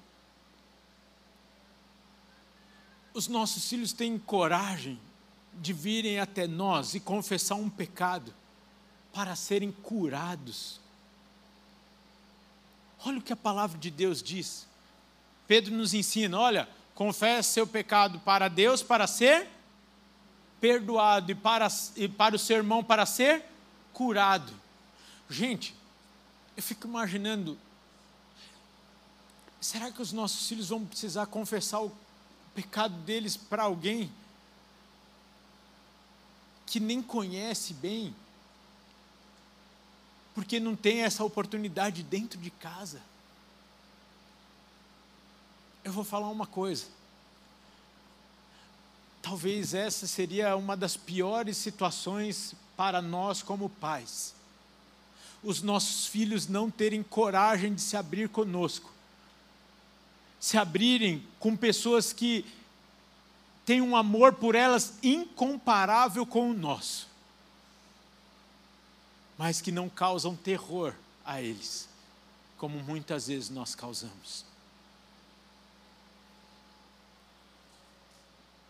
os 3.16 3.28
nossos 3.28 3.68
filhos 3.68 3.92
têm 3.92 4.20
coragem 4.20 5.00
de 5.56 5.74
virem 5.74 6.20
até 6.20 6.46
nós 6.46 6.94
e 6.94 7.00
confessar 7.00 7.56
um 7.56 7.68
pecado 7.68 8.32
para 9.12 9.36
serem 9.36 9.72
curados? 9.72 10.80
Olha 13.04 13.18
o 13.18 13.22
que 13.22 13.34
a 13.34 13.38
palavra 13.38 13.76
de 13.80 13.90
Deus 13.90 14.22
diz. 14.22 14.68
Pedro 15.48 15.74
nos 15.74 15.96
ensina: 15.96 16.40
olha, 16.40 16.70
confesse 16.94 17.54
seu 17.54 17.66
pecado 17.66 18.20
para 18.20 18.48
Deus 18.48 18.84
para 18.84 19.08
ser 19.08 19.48
perdoado 20.62 21.32
e 21.32 21.36
para, 21.36 21.68
e 21.96 22.08
para 22.08 22.36
o 22.36 22.40
seu 22.40 22.58
irmão 22.58 22.84
para 22.84 23.06
ser 23.08 23.44
curado. 23.94 24.54
Gente, 25.28 25.74
eu 26.56 26.62
fico 26.62 26.88
imaginando 26.88 27.58
Será 29.60 29.92
que 29.92 30.02
os 30.02 30.12
nossos 30.12 30.48
filhos 30.48 30.70
vão 30.70 30.86
precisar 30.86 31.26
confessar 31.26 31.82
o 31.82 31.92
pecado 32.54 32.96
deles 33.02 33.36
para 33.36 33.64
alguém 33.64 34.12
que 36.66 36.80
nem 36.80 37.02
conhece 37.02 37.74
bem? 37.74 38.16
Porque 40.36 40.60
não 40.60 40.76
tem 40.76 41.02
essa 41.02 41.24
oportunidade 41.24 42.04
dentro 42.04 42.40
de 42.40 42.52
casa. 42.52 43.02
Eu 45.84 45.92
vou 45.92 46.04
falar 46.04 46.30
uma 46.30 46.46
coisa. 46.46 46.86
Talvez 49.22 49.74
essa 49.74 50.06
seria 50.06 50.56
uma 50.56 50.78
das 50.78 50.96
piores 50.96 51.58
situações 51.58 52.54
para 52.76 53.02
nós 53.02 53.42
como 53.42 53.70
pais. 53.70 54.36
Os 55.42 55.62
nossos 55.64 56.06
filhos 56.06 56.48
não 56.48 56.70
terem 56.70 57.02
coragem 57.02 57.74
de 57.74 57.82
se 57.82 57.98
abrir 57.98 58.30
conosco 58.30 58.97
se 60.48 60.58
abrirem 60.58 61.22
com 61.42 61.58
pessoas 61.58 62.14
que 62.14 62.46
têm 63.66 63.82
um 63.82 63.98
amor 63.98 64.36
por 64.36 64.56
elas 64.56 64.94
incomparável 65.04 66.26
com 66.26 66.50
o 66.50 66.54
nosso, 66.54 67.10
mas 69.38 69.60
que 69.60 69.74
não 69.74 69.90
causam 69.90 70.38
terror 70.38 70.94
a 71.26 71.42
eles, 71.42 71.90
como 72.58 72.82
muitas 72.82 73.28
vezes 73.28 73.50
nós 73.50 73.76
causamos. 73.76 74.46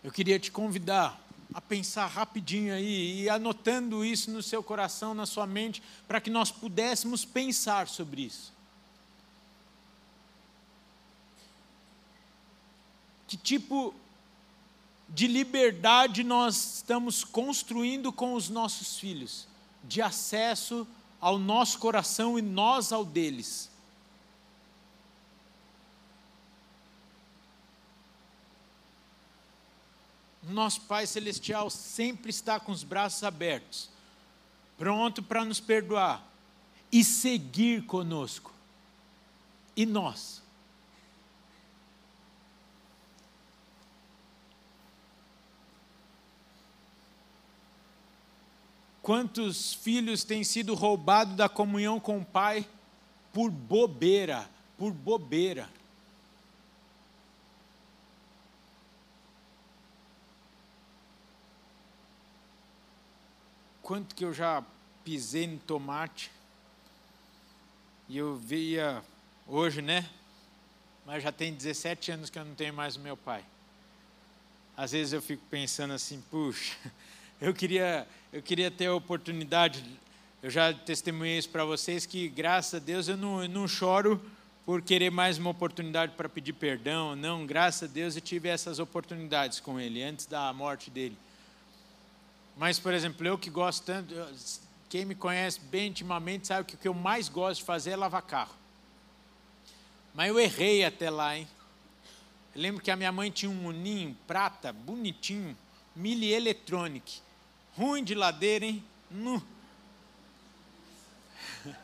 Eu 0.03 0.11
queria 0.11 0.39
te 0.39 0.51
convidar 0.51 1.21
a 1.53 1.61
pensar 1.61 2.07
rapidinho 2.07 2.73
aí 2.73 3.21
e 3.21 3.29
anotando 3.29 4.03
isso 4.03 4.31
no 4.31 4.41
seu 4.41 4.63
coração, 4.63 5.13
na 5.13 5.27
sua 5.27 5.45
mente, 5.45 5.83
para 6.07 6.19
que 6.19 6.31
nós 6.31 6.51
pudéssemos 6.51 7.23
pensar 7.23 7.87
sobre 7.87 8.23
isso. 8.23 8.56
Que 13.27 13.35
tipo 13.35 13.93
de 15.09 15.27
liberdade 15.27 16.23
nós 16.23 16.75
estamos 16.77 17.23
construindo 17.23 18.11
com 18.11 18.33
os 18.33 18.49
nossos 18.49 18.97
filhos, 18.97 19.47
de 19.83 20.01
acesso 20.01 20.87
ao 21.19 21.37
nosso 21.37 21.79
coração 21.79 22.37
e 22.37 22.41
nós 22.41 22.91
ao 22.91 23.05
deles. 23.05 23.69
Nosso 30.43 30.81
Pai 30.81 31.05
Celestial 31.05 31.69
sempre 31.69 32.29
está 32.29 32.57
com 32.59 32.71
os 32.71 32.83
braços 32.83 33.23
abertos, 33.23 33.89
pronto 34.77 35.21
para 35.21 35.43
nos 35.43 35.59
perdoar 35.59 36.25
e 36.89 37.03
seguir 37.03 37.85
conosco. 37.85 38.53
E 39.75 39.85
nós? 39.85 40.41
Quantos 49.07 49.73
filhos 49.73 50.25
têm 50.25 50.43
sido 50.43 50.75
roubados 50.75 51.33
da 51.37 51.47
comunhão 51.47 51.97
com 51.97 52.17
o 52.17 52.25
Pai 52.25 52.67
por 53.31 53.49
bobeira, 53.49 54.49
por 54.77 54.91
bobeira. 54.91 55.69
Quanto 63.81 64.13
que 64.13 64.25
eu 64.25 64.33
já 64.33 64.61
pisei 65.05 65.47
no 65.47 65.59
tomate 65.59 66.29
e 68.09 68.17
eu 68.17 68.35
via 68.35 69.01
hoje, 69.47 69.81
né? 69.81 70.05
Mas 71.05 71.23
já 71.23 71.31
tem 71.31 71.53
17 71.53 72.11
anos 72.11 72.29
que 72.29 72.37
eu 72.37 72.43
não 72.43 72.55
tenho 72.55 72.73
mais 72.73 72.97
o 72.97 72.99
meu 72.99 73.15
pai. 73.15 73.45
Às 74.75 74.91
vezes 74.91 75.13
eu 75.13 75.21
fico 75.21 75.45
pensando 75.49 75.93
assim, 75.93 76.21
puxa, 76.29 76.75
eu 77.39 77.53
queria, 77.53 78.07
eu 78.33 78.41
queria 78.41 78.71
ter 78.71 78.87
a 78.87 78.95
oportunidade. 78.95 79.83
Eu 80.41 80.49
já 80.49 80.73
testemunhei 80.73 81.37
isso 81.37 81.49
para 81.49 81.63
vocês 81.63 82.05
que, 82.05 82.27
graças 82.27 82.75
a 82.75 82.79
Deus, 82.83 83.07
eu 83.07 83.17
não, 83.17 83.43
eu 83.43 83.49
não 83.49 83.67
choro 83.67 84.19
por 84.65 84.81
querer 84.81 85.11
mais 85.11 85.37
uma 85.37 85.51
oportunidade 85.51 86.13
para 86.17 86.27
pedir 86.27 86.53
perdão. 86.53 87.15
Não, 87.15 87.45
graças 87.45 87.89
a 87.89 87.93
Deus 87.93 88.15
eu 88.15 88.21
tive 88.21 88.49
essas 88.49 88.79
oportunidades 88.79 89.59
com 89.59 89.79
ele 89.79 90.03
antes 90.03 90.25
da 90.25 90.51
morte 90.51 90.89
dele. 90.89 91.17
Mas, 92.57 92.79
por 92.79 92.93
exemplo, 92.93 93.25
eu 93.25 93.37
que 93.37 93.49
gosto 93.49 93.85
tanto, 93.85 94.13
quem 94.89 95.05
me 95.05 95.13
conhece 95.13 95.59
bem 95.59 95.89
intimamente 95.89 96.47
sabe 96.47 96.67
que 96.67 96.75
o 96.75 96.77
que 96.77 96.87
eu 96.87 96.93
mais 96.93 97.29
gosto 97.29 97.59
de 97.59 97.65
fazer 97.65 97.91
é 97.91 97.95
lavar 97.95 98.23
carro. 98.23 98.55
Mas 100.13 100.29
eu 100.29 100.39
errei 100.39 100.83
até 100.83 101.09
lá, 101.11 101.37
hein? 101.37 101.47
Eu 102.55 102.61
lembro 102.61 102.81
que 102.81 102.89
a 102.89 102.95
minha 102.95 103.11
mãe 103.11 103.29
tinha 103.29 103.51
um 103.51 103.67
uninho 103.67 104.17
prata, 104.25 104.73
bonitinho, 104.73 105.55
Mili. 105.95 106.33
Ruim 107.77 108.03
de 108.03 108.15
ladeira, 108.15 108.65
hein? 108.65 108.83
No. 109.11 109.41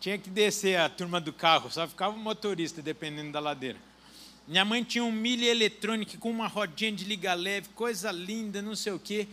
tinha 0.00 0.16
que 0.16 0.30
descer 0.30 0.80
a 0.80 0.88
turma 0.88 1.20
do 1.20 1.34
carro, 1.34 1.70
só 1.70 1.86
ficava 1.86 2.16
o 2.16 2.18
motorista, 2.18 2.80
dependendo 2.80 3.30
da 3.30 3.40
ladeira. 3.40 3.78
Minha 4.48 4.64
mãe 4.64 4.82
tinha 4.82 5.04
um 5.04 5.12
Mili 5.12 5.46
Electronic 5.46 6.16
com 6.16 6.30
uma 6.30 6.48
rodinha 6.48 6.90
de 6.92 7.04
liga 7.04 7.34
leve, 7.34 7.68
coisa 7.68 8.10
linda, 8.10 8.62
não 8.62 8.74
sei 8.74 8.92
o 8.92 8.98
quê. 8.98 9.28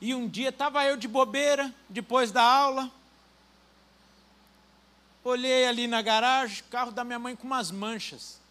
E 0.00 0.14
um 0.14 0.28
dia 0.28 0.50
estava 0.50 0.84
eu 0.84 0.96
de 0.96 1.08
bobeira, 1.08 1.74
depois 1.88 2.30
da 2.30 2.42
aula. 2.42 2.90
Olhei 5.24 5.66
ali 5.66 5.86
na 5.86 6.00
garagem, 6.02 6.64
carro 6.70 6.90
da 6.90 7.04
minha 7.04 7.18
mãe 7.18 7.36
com 7.36 7.46
umas 7.46 7.70
manchas. 7.70 8.41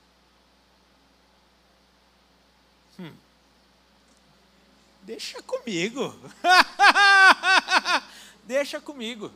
Deixa 5.04 5.42
comigo. 5.42 6.16
Deixa 8.46 8.80
comigo. 8.80 9.32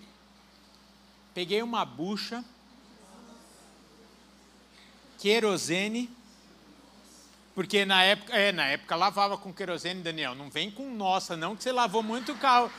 Peguei 1.34 1.62
uma 1.62 1.84
bucha, 1.84 2.44
querosene, 5.18 6.10
porque 7.56 7.86
na 7.86 8.04
época, 8.04 8.38
é, 8.38 8.52
na 8.52 8.66
época 8.66 8.96
lavava 8.96 9.38
com 9.38 9.54
querosene, 9.54 10.02
Daniel. 10.02 10.36
Não 10.36 10.50
vem 10.50 10.70
com 10.70 10.94
nossa, 10.94 11.36
não, 11.36 11.56
que 11.56 11.64
você 11.64 11.72
lavou 11.72 12.04
muito 12.04 12.34
o 12.34 12.38
carro. 12.38 12.72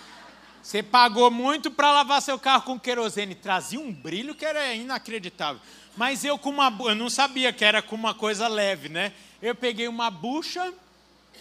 Você 0.63 0.83
pagou 0.83 1.31
muito 1.31 1.71
para 1.71 1.93
lavar 1.93 2.21
seu 2.21 2.39
carro 2.39 2.63
com 2.63 2.79
querosene. 2.79 3.35
Trazia 3.35 3.81
um 3.81 3.93
brilho 3.93 4.35
que 4.35 4.45
era 4.45 4.75
inacreditável. 4.75 5.61
Mas 5.97 6.25
eu 6.25 6.39
com 6.39 6.51
uma, 6.51 6.75
eu 6.81 6.95
não 6.95 7.09
sabia 7.09 7.53
que 7.53 7.65
era 7.65 7.81
com 7.81 7.95
uma 7.95 8.15
coisa 8.15 8.49
leve, 8.49 8.89
né? 8.89 9.13
Eu 9.41 9.55
peguei 9.55 9.89
uma 9.89 10.11
bucha, 10.11 10.73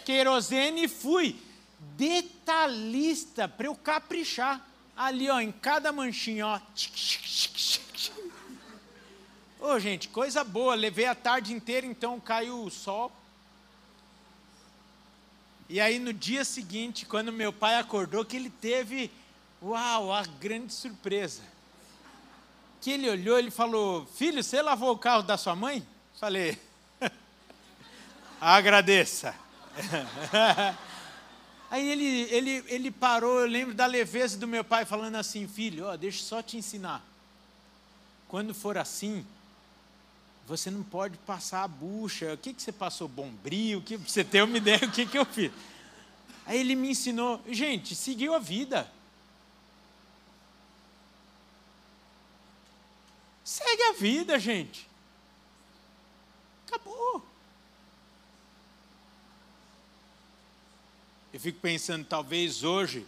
querosene 0.05 0.83
e 0.83 0.87
fui 0.87 1.35
detalhista 1.97 3.47
para 3.47 3.67
eu 3.67 3.75
caprichar. 3.75 4.65
Ali, 4.95 5.29
ó, 5.29 5.41
em 5.41 5.51
cada 5.51 5.91
manchinha, 5.91 6.47
ó. 6.47 6.59
Ô, 9.59 9.79
gente, 9.79 10.07
coisa 10.07 10.43
boa. 10.43 10.75
Levei 10.75 11.05
a 11.05 11.15
tarde 11.15 11.53
inteira, 11.53 11.85
então 11.85 12.19
caiu 12.19 12.63
o 12.63 12.71
sol. 12.71 13.11
E 15.67 15.81
aí 15.81 15.97
no 15.97 16.13
dia 16.13 16.45
seguinte, 16.45 17.05
quando 17.05 17.33
meu 17.33 17.51
pai 17.51 17.75
acordou, 17.75 18.23
que 18.23 18.35
ele 18.35 18.51
teve, 18.51 19.11
uau, 19.61 20.13
a 20.13 20.23
grande 20.23 20.71
surpresa. 20.71 21.41
Que 22.79 22.91
ele 22.91 23.09
olhou, 23.09 23.39
ele 23.39 23.49
falou: 23.49 24.05
"Filho, 24.05 24.43
você 24.43 24.61
lavou 24.61 24.91
o 24.91 24.97
carro 24.97 25.23
da 25.23 25.37
sua 25.37 25.55
mãe?" 25.55 25.85
Falei: 26.19 26.57
"Agradeça." 28.39 29.44
Aí 31.69 31.89
ele, 31.89 32.05
ele, 32.31 32.63
ele 32.67 32.91
parou, 32.91 33.39
eu 33.41 33.47
lembro 33.47 33.73
da 33.73 33.85
leveza 33.85 34.37
do 34.37 34.47
meu 34.47 34.63
pai 34.63 34.85
falando 34.85 35.15
assim: 35.15 35.47
Filho, 35.47 35.85
ó, 35.85 35.97
deixa 35.97 36.23
só 36.23 36.41
te 36.41 36.57
ensinar. 36.57 37.03
Quando 38.27 38.53
for 38.53 38.77
assim, 38.77 39.25
você 40.47 40.69
não 40.69 40.83
pode 40.83 41.17
passar 41.19 41.63
a 41.63 41.67
bucha. 41.67 42.33
O 42.33 42.37
que, 42.37 42.53
que 42.53 42.61
você 42.61 42.71
passou? 42.71 43.07
Bombril? 43.07 43.81
Que, 43.81 43.97
você 43.97 44.23
ter 44.23 44.43
uma 44.43 44.57
ideia 44.57 44.85
o 44.85 44.91
que, 44.91 45.05
que 45.05 45.17
eu 45.17 45.25
fiz. 45.25 45.51
Aí 46.45 46.59
ele 46.59 46.75
me 46.75 46.91
ensinou, 46.91 47.41
gente, 47.49 47.95
seguiu 47.95 48.33
a 48.33 48.39
vida. 48.39 48.89
Segue 53.43 53.83
a 53.83 53.93
vida, 53.93 54.39
gente. 54.39 54.87
Acabou. 56.67 57.34
Eu 61.35 61.39
fico 61.41 61.59
pensando, 61.59 62.05
talvez 62.05 62.63
hoje 62.63 63.05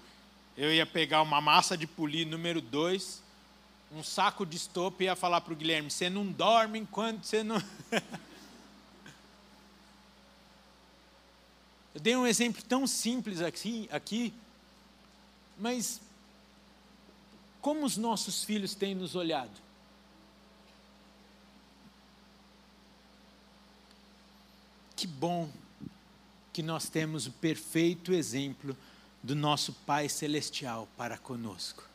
eu 0.57 0.69
ia 0.69 0.85
pegar 0.85 1.21
uma 1.21 1.39
massa 1.39 1.77
de 1.77 1.87
polir 1.87 2.27
número 2.27 2.59
2 2.59 3.23
um 3.93 4.03
saco 4.03 4.45
de 4.45 4.57
estopa 4.57 5.01
e 5.01 5.05
ia 5.05 5.15
falar 5.15 5.39
para 5.39 5.53
o 5.53 5.55
Guilherme: 5.55 5.89
você 5.89 6.09
não 6.09 6.29
dorme 6.29 6.77
enquanto 6.77 7.23
você 7.23 7.41
não. 7.41 7.55
Eu 11.95 12.01
dei 12.01 12.17
um 12.17 12.27
exemplo 12.27 12.61
tão 12.63 12.85
simples 12.85 13.39
aqui, 13.39 13.87
aqui, 13.93 14.33
mas 15.57 16.01
como 17.61 17.85
os 17.85 17.95
nossos 17.95 18.43
filhos 18.43 18.75
têm 18.75 18.93
nos 18.93 19.15
olhado? 19.15 19.55
Que 24.97 25.07
bom 25.07 25.49
que 26.57 26.63
nós 26.63 26.89
temos 26.89 27.27
o 27.27 27.31
perfeito 27.33 28.11
exemplo 28.11 28.75
do 29.21 29.35
nosso 29.35 29.71
Pai 29.71 30.09
Celestial 30.09 30.87
para 30.97 31.15
conosco 31.15 31.87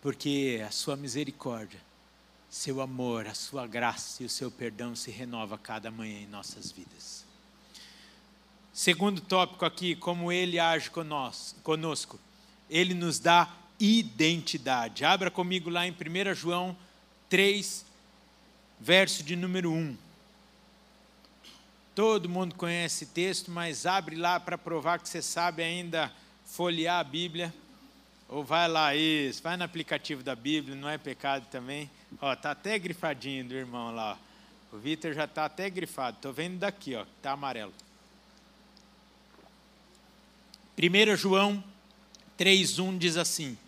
porque 0.00 0.62
a 0.64 0.70
sua 0.70 0.96
misericórdia, 0.96 1.80
seu 2.48 2.80
amor, 2.80 3.26
a 3.26 3.34
sua 3.34 3.66
graça 3.66 4.22
e 4.22 4.26
o 4.26 4.28
seu 4.28 4.52
perdão 4.52 4.94
se 4.94 5.10
renova 5.10 5.58
cada 5.58 5.90
manhã 5.90 6.20
em 6.20 6.26
nossas 6.28 6.70
vidas. 6.70 7.24
Segundo 8.72 9.20
tópico 9.20 9.64
aqui, 9.64 9.96
como 9.96 10.30
ele 10.30 10.60
age 10.60 10.88
conosco, 10.88 12.20
ele 12.68 12.94
nos 12.94 13.18
dá 13.18 13.52
identidade. 13.80 15.04
Abra 15.04 15.28
comigo 15.28 15.70
lá 15.70 15.86
em 15.86 15.92
1 15.92 16.34
João 16.34 16.76
3, 17.28 17.84
verso 18.80 19.22
de 19.22 19.34
número 19.36 19.72
1. 19.72 20.11
Todo 21.94 22.26
mundo 22.26 22.54
conhece 22.54 23.04
esse 23.04 23.12
texto, 23.12 23.50
mas 23.50 23.84
abre 23.84 24.16
lá 24.16 24.40
para 24.40 24.56
provar 24.56 24.98
que 24.98 25.06
você 25.06 25.20
sabe 25.20 25.62
ainda 25.62 26.10
folhear 26.46 26.98
a 26.98 27.04
Bíblia. 27.04 27.52
Ou 28.30 28.42
vai 28.42 28.66
lá, 28.66 28.96
isso, 28.96 29.42
vai 29.42 29.58
no 29.58 29.64
aplicativo 29.64 30.22
da 30.22 30.34
Bíblia, 30.34 30.74
não 30.74 30.88
é 30.88 30.96
pecado 30.96 31.46
também. 31.50 31.90
Ó, 32.18 32.34
tá 32.34 32.52
até 32.52 32.78
grifadinho 32.78 33.44
do 33.44 33.54
irmão 33.54 33.94
lá. 33.94 34.16
Ó. 34.72 34.76
O 34.76 34.78
Vitor 34.78 35.12
já 35.12 35.24
está 35.24 35.44
até 35.44 35.68
grifado. 35.68 36.16
Estou 36.16 36.32
vendo 36.32 36.58
daqui, 36.58 36.94
ó, 36.94 37.04
tá 37.20 37.32
amarelo. 37.32 37.74
1 40.78 41.14
João 41.14 41.62
3,1 42.38 42.96
diz 42.96 43.18
assim: 43.18 43.58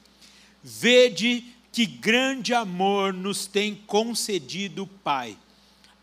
Vede 0.63 1.45
que 1.71 1.85
grande 1.85 2.55
amor 2.55 3.13
nos 3.13 3.47
tem 3.47 3.75
concedido 3.75 4.85
o 4.85 4.87
Pai, 4.87 5.37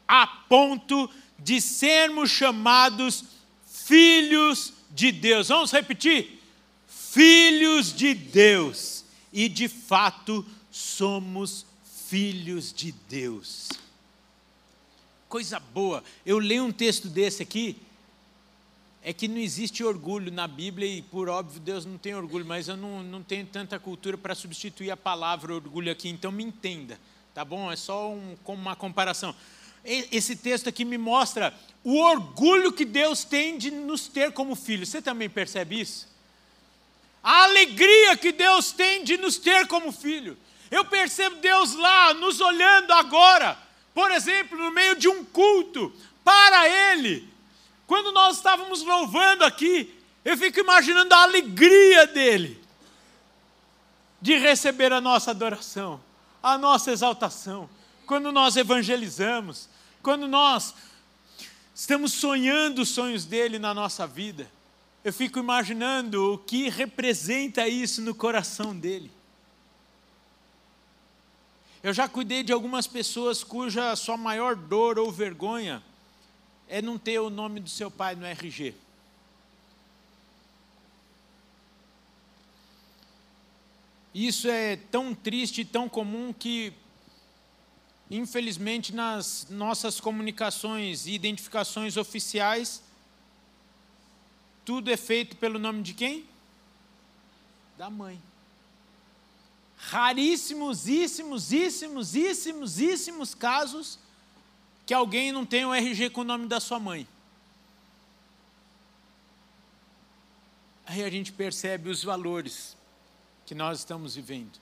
a 0.07 0.27
ponto 0.27 1.07
de 1.07 1.20
sermos 1.61 2.29
chamados 2.29 3.23
filhos 3.65 4.73
de 4.91 5.11
Deus. 5.11 5.47
Vamos 5.47 5.71
repetir? 5.71 6.41
filhos 7.11 7.93
de 7.93 8.13
Deus, 8.13 9.03
e 9.33 9.49
de 9.49 9.67
fato 9.67 10.45
somos 10.71 11.65
filhos 12.07 12.71
de 12.71 12.93
Deus. 13.09 13.67
Coisa 15.27 15.59
boa, 15.59 16.01
eu 16.25 16.39
leio 16.39 16.63
um 16.63 16.71
texto 16.71 17.09
desse 17.09 17.43
aqui, 17.43 17.75
é 19.03 19.11
que 19.11 19.27
não 19.27 19.39
existe 19.39 19.83
orgulho 19.83 20.31
na 20.31 20.47
Bíblia, 20.47 20.87
e 20.87 21.01
por 21.01 21.27
óbvio 21.27 21.59
Deus 21.59 21.85
não 21.85 21.97
tem 21.97 22.15
orgulho, 22.15 22.45
mas 22.45 22.69
eu 22.69 22.77
não, 22.77 23.03
não 23.03 23.21
tenho 23.21 23.45
tanta 23.45 23.77
cultura 23.77 24.17
para 24.17 24.33
substituir 24.33 24.89
a 24.89 24.95
palavra 24.95 25.53
orgulho 25.53 25.91
aqui, 25.91 26.07
então 26.07 26.31
me 26.31 26.45
entenda, 26.45 26.97
tá 27.33 27.43
bom? 27.43 27.69
É 27.69 27.75
só 27.75 28.09
um, 28.09 28.37
uma 28.45 28.75
comparação. 28.75 29.35
Esse 29.83 30.35
texto 30.35 30.69
aqui 30.69 30.85
me 30.85 30.97
mostra 30.97 31.53
o 31.83 31.97
orgulho 31.97 32.71
que 32.71 32.85
Deus 32.85 33.23
tem 33.23 33.57
de 33.57 33.71
nos 33.71 34.07
ter 34.07 34.31
como 34.31 34.55
filhos. 34.55 34.89
Você 34.89 35.01
também 35.01 35.29
percebe 35.29 35.79
isso? 35.79 36.11
a 37.23 37.43
alegria 37.43 38.17
que 38.17 38.31
Deus 38.31 38.71
tem 38.71 39.03
de 39.03 39.17
nos 39.17 39.37
ter 39.37 39.67
como 39.67 39.91
filho. 39.91 40.37
Eu 40.69 40.85
percebo 40.85 41.35
Deus 41.37 41.75
lá 41.75 42.13
nos 42.13 42.39
olhando 42.39 42.91
agora, 42.93 43.57
por 43.93 44.09
exemplo, 44.11 44.57
no 44.57 44.71
meio 44.71 44.95
de 44.95 45.07
um 45.07 45.23
culto, 45.23 45.93
para 46.23 46.67
Ele. 46.67 47.27
Quando 47.85 48.11
nós 48.11 48.37
estávamos 48.37 48.81
louvando 48.83 49.43
aqui, 49.43 49.93
eu 50.23 50.37
fico 50.37 50.59
imaginando 50.59 51.13
a 51.13 51.23
alegria 51.23 52.07
dele. 52.07 52.59
de 54.23 54.37
receber 54.37 54.93
a 54.93 55.01
nossa 55.01 55.31
adoração, 55.31 55.99
a 56.43 56.55
nossa 56.55 56.91
exaltação, 56.91 57.67
quando 58.05 58.31
nós 58.31 58.55
evangelizamos, 58.55 59.67
quando 60.01 60.27
nós 60.27 60.73
estamos 61.73 62.13
sonhando 62.13 62.81
os 62.81 62.89
sonhos 62.89 63.25
dele 63.25 63.57
na 63.59 63.73
nossa 63.73 64.05
vida. 64.05 64.51
Eu 65.03 65.11
fico 65.11 65.39
imaginando 65.39 66.33
o 66.33 66.37
que 66.37 66.69
representa 66.69 67.67
isso 67.67 68.01
no 68.01 68.13
coração 68.13 68.77
dele. 68.77 69.11
Eu 71.81 71.91
já 71.93 72.07
cuidei 72.07 72.43
de 72.43 72.53
algumas 72.53 72.85
pessoas 72.85 73.43
cuja 73.43 73.95
sua 73.95 74.15
maior 74.15 74.55
dor 74.55 74.99
ou 74.99 75.11
vergonha 75.11 75.81
é 76.67 76.81
não 76.81 76.97
ter 76.97 77.19
o 77.19 77.29
nome 77.29 77.59
do 77.59 77.69
seu 77.69 77.89
pai 77.89 78.15
no 78.15 78.25
RG. 78.25 78.75
Isso 84.13 84.47
é 84.47 84.75
tão 84.75 85.15
triste 85.15 85.61
e 85.61 85.65
tão 85.65 85.89
comum 85.89 86.33
que, 86.33 86.73
infelizmente, 88.11 88.93
nas 88.93 89.47
nossas 89.49 90.01
comunicações 90.01 91.05
e 91.05 91.13
identificações 91.13 91.95
oficiais, 91.95 92.83
tudo 94.65 94.91
é 94.91 94.97
feito 94.97 95.37
pelo 95.37 95.57
nome 95.57 95.81
de 95.81 95.93
quem? 95.93 96.25
Da 97.77 97.89
mãe. 97.89 98.21
Raríssimos, 99.77 100.87
íssimos, 100.87 101.51
íssimos, 101.51 102.13
íssimos, 102.13 102.79
íssimos 102.79 103.33
casos 103.33 103.97
que 104.85 104.93
alguém 104.93 105.31
não 105.31 105.45
tem 105.45 105.65
o 105.65 105.73
RG 105.73 106.09
com 106.09 106.21
o 106.21 106.25
nome 106.25 106.47
da 106.47 106.59
sua 106.59 106.79
mãe. 106.79 107.07
Aí 110.85 111.01
a 111.03 111.09
gente 111.09 111.31
percebe 111.31 111.89
os 111.89 112.03
valores 112.03 112.75
que 113.45 113.55
nós 113.55 113.79
estamos 113.79 114.15
vivendo. 114.15 114.60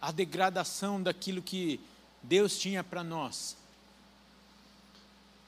A 0.00 0.10
degradação 0.10 1.02
daquilo 1.02 1.42
que 1.42 1.80
Deus 2.22 2.58
tinha 2.58 2.82
para 2.82 3.04
nós. 3.04 3.56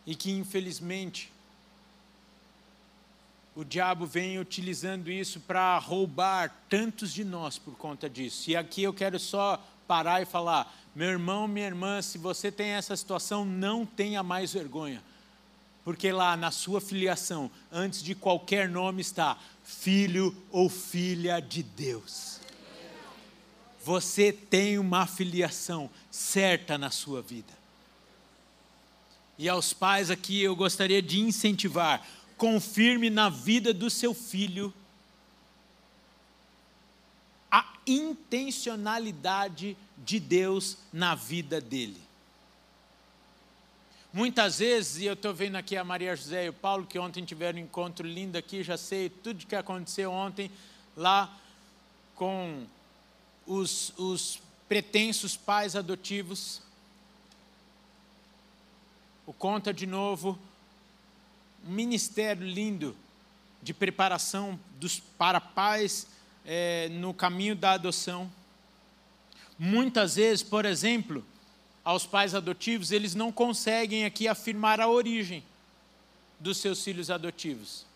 E 0.06 0.14
que, 0.14 0.30
infelizmente, 0.30 1.32
o 3.54 3.64
diabo 3.64 4.06
vem 4.06 4.38
utilizando 4.38 5.10
isso 5.10 5.38
para 5.40 5.78
roubar 5.78 6.54
tantos 6.68 7.12
de 7.12 7.22
nós 7.22 7.58
por 7.58 7.76
conta 7.76 8.08
disso. 8.08 8.50
E 8.50 8.56
aqui 8.56 8.82
eu 8.82 8.94
quero 8.94 9.18
só 9.18 9.62
parar 9.86 10.22
e 10.22 10.26
falar: 10.26 10.74
meu 10.94 11.08
irmão, 11.08 11.46
minha 11.46 11.66
irmã, 11.66 12.00
se 12.00 12.18
você 12.18 12.50
tem 12.50 12.70
essa 12.70 12.96
situação, 12.96 13.44
não 13.44 13.84
tenha 13.84 14.22
mais 14.22 14.52
vergonha. 14.52 15.02
Porque 15.84 16.12
lá 16.12 16.36
na 16.36 16.50
sua 16.50 16.80
filiação, 16.80 17.50
antes 17.70 18.02
de 18.02 18.14
qualquer 18.14 18.68
nome 18.68 19.00
está 19.00 19.36
filho 19.64 20.34
ou 20.50 20.68
filha 20.68 21.40
de 21.40 21.62
Deus. 21.62 22.41
Você 23.84 24.32
tem 24.32 24.78
uma 24.78 25.06
filiação 25.06 25.90
certa 26.10 26.78
na 26.78 26.90
sua 26.90 27.20
vida. 27.20 27.52
E 29.38 29.48
aos 29.48 29.72
pais 29.72 30.10
aqui 30.10 30.40
eu 30.40 30.54
gostaria 30.54 31.02
de 31.02 31.20
incentivar 31.20 32.06
confirme 32.42 33.08
na 33.08 33.28
vida 33.28 33.72
do 33.72 33.88
seu 33.88 34.12
filho 34.12 34.74
a 37.48 37.64
intencionalidade 37.86 39.76
de 39.96 40.18
Deus 40.18 40.76
na 40.92 41.14
vida 41.14 41.60
dele. 41.60 42.00
Muitas 44.12 44.58
vezes, 44.58 45.02
e 45.02 45.06
eu 45.06 45.12
estou 45.12 45.32
vendo 45.32 45.54
aqui 45.54 45.76
a 45.76 45.84
Maria 45.84 46.16
José 46.16 46.46
e 46.46 46.48
o 46.48 46.52
Paulo, 46.52 46.84
que 46.84 46.98
ontem 46.98 47.24
tiveram 47.24 47.60
um 47.60 47.62
encontro 47.62 48.04
lindo 48.04 48.36
aqui, 48.36 48.64
já 48.64 48.76
sei 48.76 49.08
tudo 49.08 49.46
que 49.46 49.54
aconteceu 49.54 50.10
ontem 50.10 50.50
lá 50.96 51.32
com 52.16 52.66
os, 53.46 53.92
os 53.96 54.40
pretensos 54.68 55.36
pais 55.36 55.76
adotivos. 55.76 56.60
O 59.26 59.32
Conta 59.32 59.72
de 59.72 59.86
novo 59.86 60.38
um 61.66 61.70
ministério 61.70 62.46
lindo 62.46 62.96
de 63.62 63.72
preparação 63.72 64.58
dos, 64.80 64.98
para 64.98 65.40
pais 65.40 66.06
é, 66.44 66.88
no 66.88 67.14
caminho 67.14 67.54
da 67.54 67.72
adoção. 67.72 68.30
Muitas 69.58 70.16
vezes, 70.16 70.42
por 70.42 70.64
exemplo, 70.64 71.24
aos 71.84 72.04
pais 72.04 72.34
adotivos, 72.34 72.90
eles 72.90 73.14
não 73.14 73.30
conseguem 73.30 74.04
aqui 74.04 74.26
afirmar 74.26 74.80
a 74.80 74.88
origem 74.88 75.44
dos 76.40 76.58
seus 76.58 76.82
filhos 76.82 77.10
adotivos. 77.10 77.86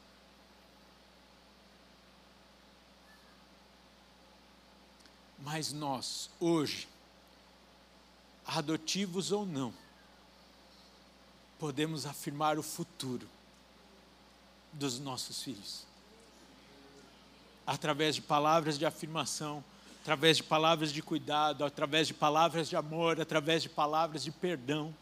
Mas 5.47 5.73
nós, 5.73 6.29
hoje, 6.41 6.89
adotivos 8.45 9.31
ou 9.31 9.47
não, 9.47 9.73
podemos 11.57 12.05
afirmar 12.05 12.59
o 12.59 12.65
futuro 12.65 13.29
dos 14.73 14.99
nossos 14.99 15.41
filhos. 15.45 15.85
Através 17.65 18.17
de 18.17 18.23
palavras 18.23 18.77
de 18.77 18.85
afirmação, 18.85 19.63
através 20.03 20.39
de 20.39 20.43
palavras 20.43 20.93
de 20.93 21.01
cuidado, 21.01 21.65
através 21.65 22.09
de 22.09 22.15
palavras 22.15 22.69
de 22.69 22.75
amor, 22.75 23.21
através 23.21 23.63
de 23.63 23.69
palavras 23.69 24.25
de 24.25 24.33
perdão, 24.33 24.93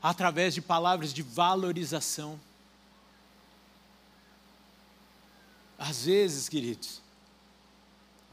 através 0.00 0.54
de 0.54 0.62
palavras 0.62 1.12
de 1.12 1.20
valorização. 1.20 2.40
Às 5.76 6.04
vezes, 6.04 6.48
queridos, 6.48 7.04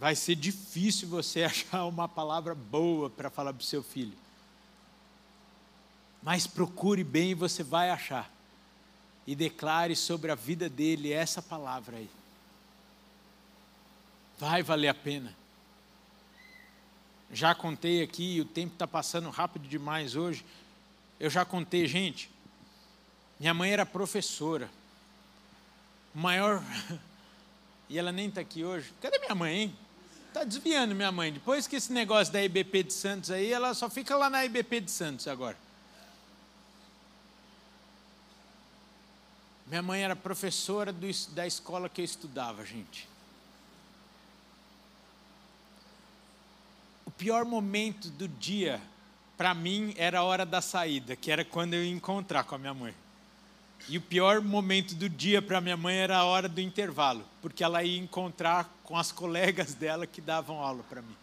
vai 0.03 0.17
ser 0.17 0.35
difícil 0.35 1.07
você 1.07 1.43
achar 1.47 1.85
uma 1.85 2.09
palavra 2.09 2.53
boa 2.53 3.09
para 3.09 3.29
falar 3.29 3.53
para 3.53 3.61
o 3.61 3.65
seu 3.65 3.81
filho. 3.81 4.11
Mas 6.21 6.45
procure 6.45 7.05
bem 7.05 7.31
e 7.31 7.35
você 7.35 7.63
vai 7.63 7.89
achar 7.89 8.29
e 9.25 9.33
declare 9.33 9.95
sobre 9.95 10.29
a 10.29 10.35
vida 10.35 10.67
dele 10.67 11.13
essa 11.13 11.41
palavra 11.41 11.95
aí. 11.95 12.09
Vai 14.37 14.61
valer 14.61 14.89
a 14.89 14.93
pena. 14.93 15.33
Já 17.31 17.55
contei 17.55 18.03
aqui, 18.03 18.41
o 18.41 18.45
tempo 18.45 18.73
está 18.73 18.85
passando 18.85 19.29
rápido 19.29 19.69
demais 19.69 20.17
hoje. 20.17 20.43
Eu 21.17 21.29
já 21.29 21.45
contei, 21.45 21.87
gente. 21.87 22.29
Minha 23.39 23.53
mãe 23.53 23.71
era 23.71 23.85
professora. 23.85 24.69
Maior. 26.13 26.61
E 27.89 27.99
ela 27.99 28.11
nem 28.11 28.27
está 28.27 28.41
aqui 28.41 28.63
hoje. 28.63 28.91
Cadê 28.99 29.19
minha 29.19 29.35
mãe, 29.35 29.55
hein? 29.55 29.75
Está 30.33 30.43
desviando 30.43 30.95
minha 30.95 31.11
mãe. 31.11 31.31
Depois 31.31 31.67
que 31.67 31.75
esse 31.75 31.93
negócio 31.93 32.33
da 32.33 32.43
IBP 32.43 32.81
de 32.85 32.93
Santos 32.93 33.29
aí, 33.29 33.53
ela 33.53 33.71
só 33.75 33.87
fica 33.87 34.17
lá 34.17 34.31
na 34.31 34.43
IBP 34.43 34.81
de 34.81 34.89
Santos 34.89 35.27
agora. 35.27 35.55
Minha 39.67 39.83
mãe 39.83 40.01
era 40.01 40.15
professora 40.15 40.91
do, 40.91 41.05
da 41.35 41.45
escola 41.45 41.87
que 41.87 42.01
eu 42.01 42.05
estudava, 42.05 42.65
gente. 42.65 43.07
O 47.05 47.11
pior 47.11 47.45
momento 47.45 48.09
do 48.09 48.27
dia, 48.27 48.81
para 49.37 49.53
mim, 49.53 49.93
era 49.97 50.17
a 50.17 50.23
hora 50.23 50.47
da 50.47 50.61
saída, 50.61 51.15
que 51.15 51.29
era 51.29 51.45
quando 51.45 51.75
eu 51.75 51.83
ia 51.83 51.91
encontrar 51.91 52.43
com 52.43 52.55
a 52.55 52.57
minha 52.57 52.73
mãe. 52.73 52.95
E 53.89 53.97
o 53.97 54.01
pior 54.01 54.41
momento 54.41 54.95
do 54.95 55.09
dia 55.09 55.41
para 55.41 55.59
minha 55.59 55.75
mãe 55.75 55.97
era 55.97 56.17
a 56.17 56.23
hora 56.23 56.47
do 56.47 56.61
intervalo, 56.61 57.25
porque 57.41 57.63
ela 57.63 57.83
ia 57.83 57.97
encontrar 57.97 58.73
com 58.83 58.97
as 58.97 59.11
colegas 59.11 59.73
dela 59.73 60.07
que 60.07 60.21
davam 60.21 60.59
aula 60.59 60.83
para 60.89 61.01
mim. 61.01 61.15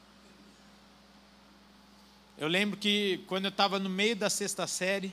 Eu 2.36 2.48
lembro 2.48 2.78
que 2.78 3.24
quando 3.26 3.46
eu 3.46 3.50
estava 3.50 3.78
no 3.78 3.88
meio 3.88 4.14
da 4.16 4.28
sexta 4.28 4.66
série, 4.66 5.12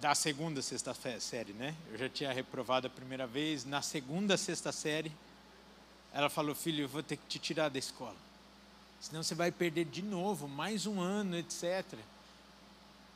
da 0.00 0.14
segunda 0.14 0.60
sexta 0.60 0.94
série, 1.20 1.52
né? 1.52 1.74
Eu 1.90 1.98
já 1.98 2.08
tinha 2.08 2.32
reprovado 2.32 2.86
a 2.86 2.90
primeira 2.90 3.26
vez. 3.26 3.64
Na 3.64 3.82
segunda 3.82 4.36
sexta 4.36 4.70
série, 4.70 5.10
ela 6.12 6.28
falou: 6.28 6.54
Filho, 6.54 6.84
eu 6.84 6.88
vou 6.88 7.02
ter 7.02 7.16
que 7.16 7.26
te 7.26 7.38
tirar 7.38 7.68
da 7.68 7.78
escola. 7.78 8.16
Senão 9.00 9.22
você 9.22 9.34
vai 9.34 9.50
perder 9.50 9.86
de 9.86 10.02
novo, 10.02 10.48
mais 10.48 10.86
um 10.86 11.00
ano, 11.00 11.36
etc. 11.36 11.84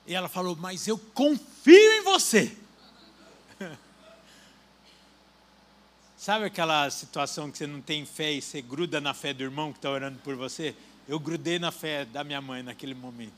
E 0.07 0.15
ela 0.15 0.29
falou: 0.29 0.57
Mas 0.57 0.87
eu 0.87 0.99
confio 0.99 1.93
em 1.93 2.03
você. 2.03 2.57
Sabe 6.17 6.45
aquela 6.45 6.91
situação 6.91 7.51
que 7.51 7.59
você 7.59 7.67
não 7.67 7.81
tem 7.81 8.05
fé 8.05 8.33
e 8.33 8.43
você 8.43 8.61
gruda 8.61 9.01
na 9.01 9.15
fé 9.15 9.33
do 9.33 9.43
irmão 9.43 9.73
que 9.73 9.79
está 9.79 9.91
orando 9.91 10.19
por 10.21 10.37
você? 10.37 10.75
Eu 11.09 11.19
grudei 11.19 11.59
na 11.59 11.73
fé 11.73 12.05
da 12.05 12.23
minha 12.23 12.41
mãe 12.41 12.63
naquele 12.63 12.95
momento. 12.95 13.33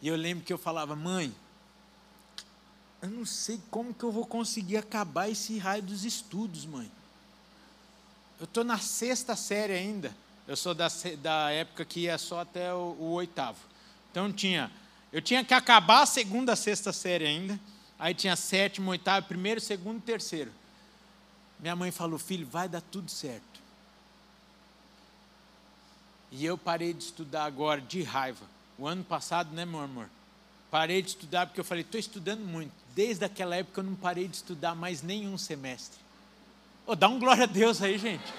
E 0.00 0.08
eu 0.08 0.16
lembro 0.16 0.44
que 0.44 0.52
eu 0.52 0.58
falava: 0.58 0.94
Mãe 0.94 1.34
eu 3.06 3.10
não 3.10 3.24
sei 3.24 3.60
como 3.70 3.94
que 3.94 4.04
eu 4.04 4.10
vou 4.10 4.26
conseguir 4.26 4.78
acabar 4.78 5.28
esse 5.28 5.58
raio 5.58 5.82
dos 5.82 6.04
estudos, 6.04 6.64
mãe. 6.64 6.90
Eu 8.40 8.44
estou 8.44 8.64
na 8.64 8.78
sexta 8.78 9.36
série 9.36 9.74
ainda. 9.74 10.14
Eu 10.46 10.56
sou 10.56 10.74
da, 10.74 10.88
da 11.20 11.50
época 11.50 11.84
que 11.84 12.00
ia 12.00 12.18
só 12.18 12.40
até 12.40 12.72
o, 12.72 12.96
o 12.98 13.12
oitavo. 13.12 13.58
Então 14.10 14.32
tinha, 14.32 14.70
eu 15.16 15.22
tinha 15.22 15.42
que 15.42 15.54
acabar 15.54 16.02
a 16.02 16.06
segunda, 16.06 16.54
sexta 16.54 16.92
série 16.92 17.24
ainda. 17.24 17.58
Aí 17.98 18.12
tinha 18.12 18.36
sétimo, 18.36 18.90
oitavo, 18.90 19.26
primeiro, 19.26 19.58
segundo, 19.58 19.98
terceiro. 19.98 20.52
Minha 21.58 21.74
mãe 21.74 21.90
falou: 21.90 22.18
Filho, 22.18 22.46
vai 22.46 22.68
dar 22.68 22.82
tudo 22.82 23.10
certo. 23.10 23.62
E 26.30 26.44
eu 26.44 26.58
parei 26.58 26.92
de 26.92 27.02
estudar 27.02 27.46
agora 27.46 27.80
de 27.80 28.02
raiva. 28.02 28.44
O 28.76 28.86
ano 28.86 29.02
passado, 29.02 29.54
né, 29.54 29.64
meu 29.64 29.80
amor? 29.80 30.06
Parei 30.70 31.00
de 31.00 31.08
estudar 31.08 31.46
porque 31.46 31.60
eu 31.60 31.64
falei: 31.64 31.80
estou 31.80 31.98
estudando 31.98 32.40
muito. 32.40 32.72
Desde 32.94 33.24
aquela 33.24 33.56
época 33.56 33.80
eu 33.80 33.84
não 33.84 33.94
parei 33.94 34.28
de 34.28 34.36
estudar 34.36 34.74
mais 34.74 35.00
nenhum 35.00 35.38
semestre. 35.38 35.98
Oh, 36.86 36.94
dá 36.94 37.08
um 37.08 37.18
glória 37.18 37.44
a 37.44 37.46
Deus 37.46 37.80
aí, 37.80 37.96
gente. 37.96 38.34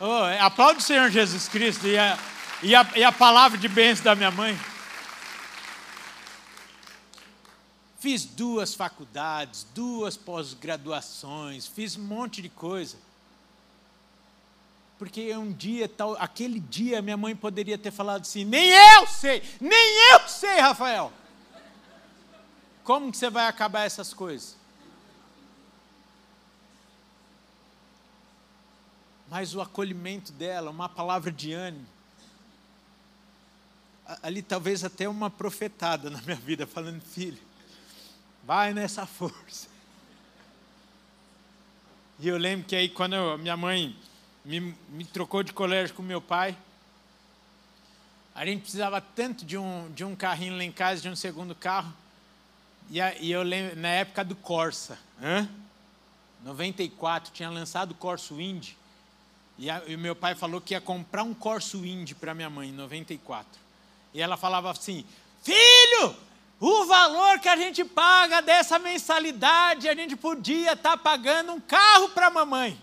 Oh, 0.00 0.44
aplaude 0.44 0.80
o 0.80 0.82
Senhor 0.82 1.08
Jesus 1.10 1.46
Cristo 1.46 1.86
e 1.86 1.96
a, 1.96 2.18
e 2.60 2.74
a, 2.74 2.90
e 2.96 3.04
a 3.04 3.12
palavra 3.12 3.56
de 3.56 3.68
bênção 3.68 4.02
da 4.02 4.16
minha 4.16 4.32
mãe. 4.32 4.58
Fiz 8.00 8.24
duas 8.24 8.74
faculdades, 8.74 9.66
duas 9.74 10.16
pós-graduações, 10.16 11.66
fiz 11.66 11.98
um 11.98 12.02
monte 12.02 12.40
de 12.40 12.48
coisa. 12.48 12.96
Porque 14.98 15.36
um 15.36 15.52
dia, 15.52 15.86
tal, 15.86 16.16
aquele 16.18 16.58
dia, 16.58 17.02
minha 17.02 17.18
mãe 17.18 17.36
poderia 17.36 17.76
ter 17.76 17.90
falado 17.90 18.22
assim: 18.22 18.42
nem 18.42 18.70
eu 18.70 19.06
sei, 19.06 19.42
nem 19.60 20.12
eu 20.12 20.26
sei, 20.26 20.60
Rafael. 20.60 21.12
Como 22.82 23.10
que 23.10 23.18
você 23.18 23.28
vai 23.28 23.46
acabar 23.46 23.84
essas 23.84 24.14
coisas? 24.14 24.56
Mas 29.28 29.54
o 29.54 29.60
acolhimento 29.60 30.32
dela, 30.32 30.70
uma 30.70 30.88
palavra 30.88 31.30
de 31.30 31.52
ânimo, 31.52 31.86
ali 34.22 34.42
talvez 34.42 34.84
até 34.84 35.06
uma 35.06 35.28
profetada 35.28 36.08
na 36.08 36.22
minha 36.22 36.36
vida, 36.36 36.66
falando: 36.66 37.02
filho, 37.02 37.49
Vai 38.44 38.72
nessa 38.72 39.06
força. 39.06 39.68
E 42.18 42.28
eu 42.28 42.36
lembro 42.36 42.66
que 42.66 42.76
aí, 42.76 42.88
quando 42.88 43.14
eu, 43.14 43.38
minha 43.38 43.56
mãe 43.56 43.96
me, 44.44 44.76
me 44.88 45.04
trocou 45.04 45.42
de 45.42 45.52
colégio 45.52 45.94
com 45.94 46.02
meu 46.02 46.20
pai, 46.20 46.56
a 48.34 48.44
gente 48.44 48.62
precisava 48.62 49.00
tanto 49.00 49.44
de 49.44 49.56
um, 49.56 49.90
de 49.92 50.04
um 50.04 50.14
carrinho 50.14 50.56
lá 50.56 50.64
em 50.64 50.72
casa, 50.72 51.00
de 51.00 51.08
um 51.08 51.16
segundo 51.16 51.54
carro. 51.54 51.92
E, 52.90 53.00
a, 53.00 53.14
e 53.16 53.30
eu 53.30 53.42
lembro, 53.42 53.78
na 53.78 53.88
época 53.88 54.24
do 54.24 54.34
Corsa, 54.34 54.98
hã? 55.22 55.48
94, 56.44 57.32
tinha 57.32 57.50
lançado 57.50 57.92
o 57.92 57.94
Corso 57.94 58.40
Indy. 58.40 58.76
E, 59.58 59.68
a, 59.68 59.82
e 59.86 59.96
meu 59.96 60.16
pai 60.16 60.34
falou 60.34 60.60
que 60.60 60.74
ia 60.74 60.80
comprar 60.80 61.22
um 61.22 61.34
Corso 61.34 61.84
Indy 61.84 62.14
para 62.14 62.34
minha 62.34 62.48
mãe, 62.48 62.70
em 62.70 62.72
94. 62.72 63.46
E 64.14 64.20
ela 64.20 64.36
falava 64.36 64.70
assim: 64.70 65.04
Filho, 65.42 66.16
o 66.60 66.84
valor 66.84 67.40
que 67.40 67.48
a 67.48 67.56
gente 67.56 67.82
paga 67.82 68.42
dessa 68.42 68.78
mensalidade, 68.78 69.88
a 69.88 69.94
gente 69.94 70.14
podia 70.14 70.74
estar 70.74 70.90
tá 70.90 70.96
pagando 70.98 71.52
um 71.52 71.60
carro 71.60 72.10
para 72.10 72.26
a 72.26 72.30
mamãe. 72.30 72.78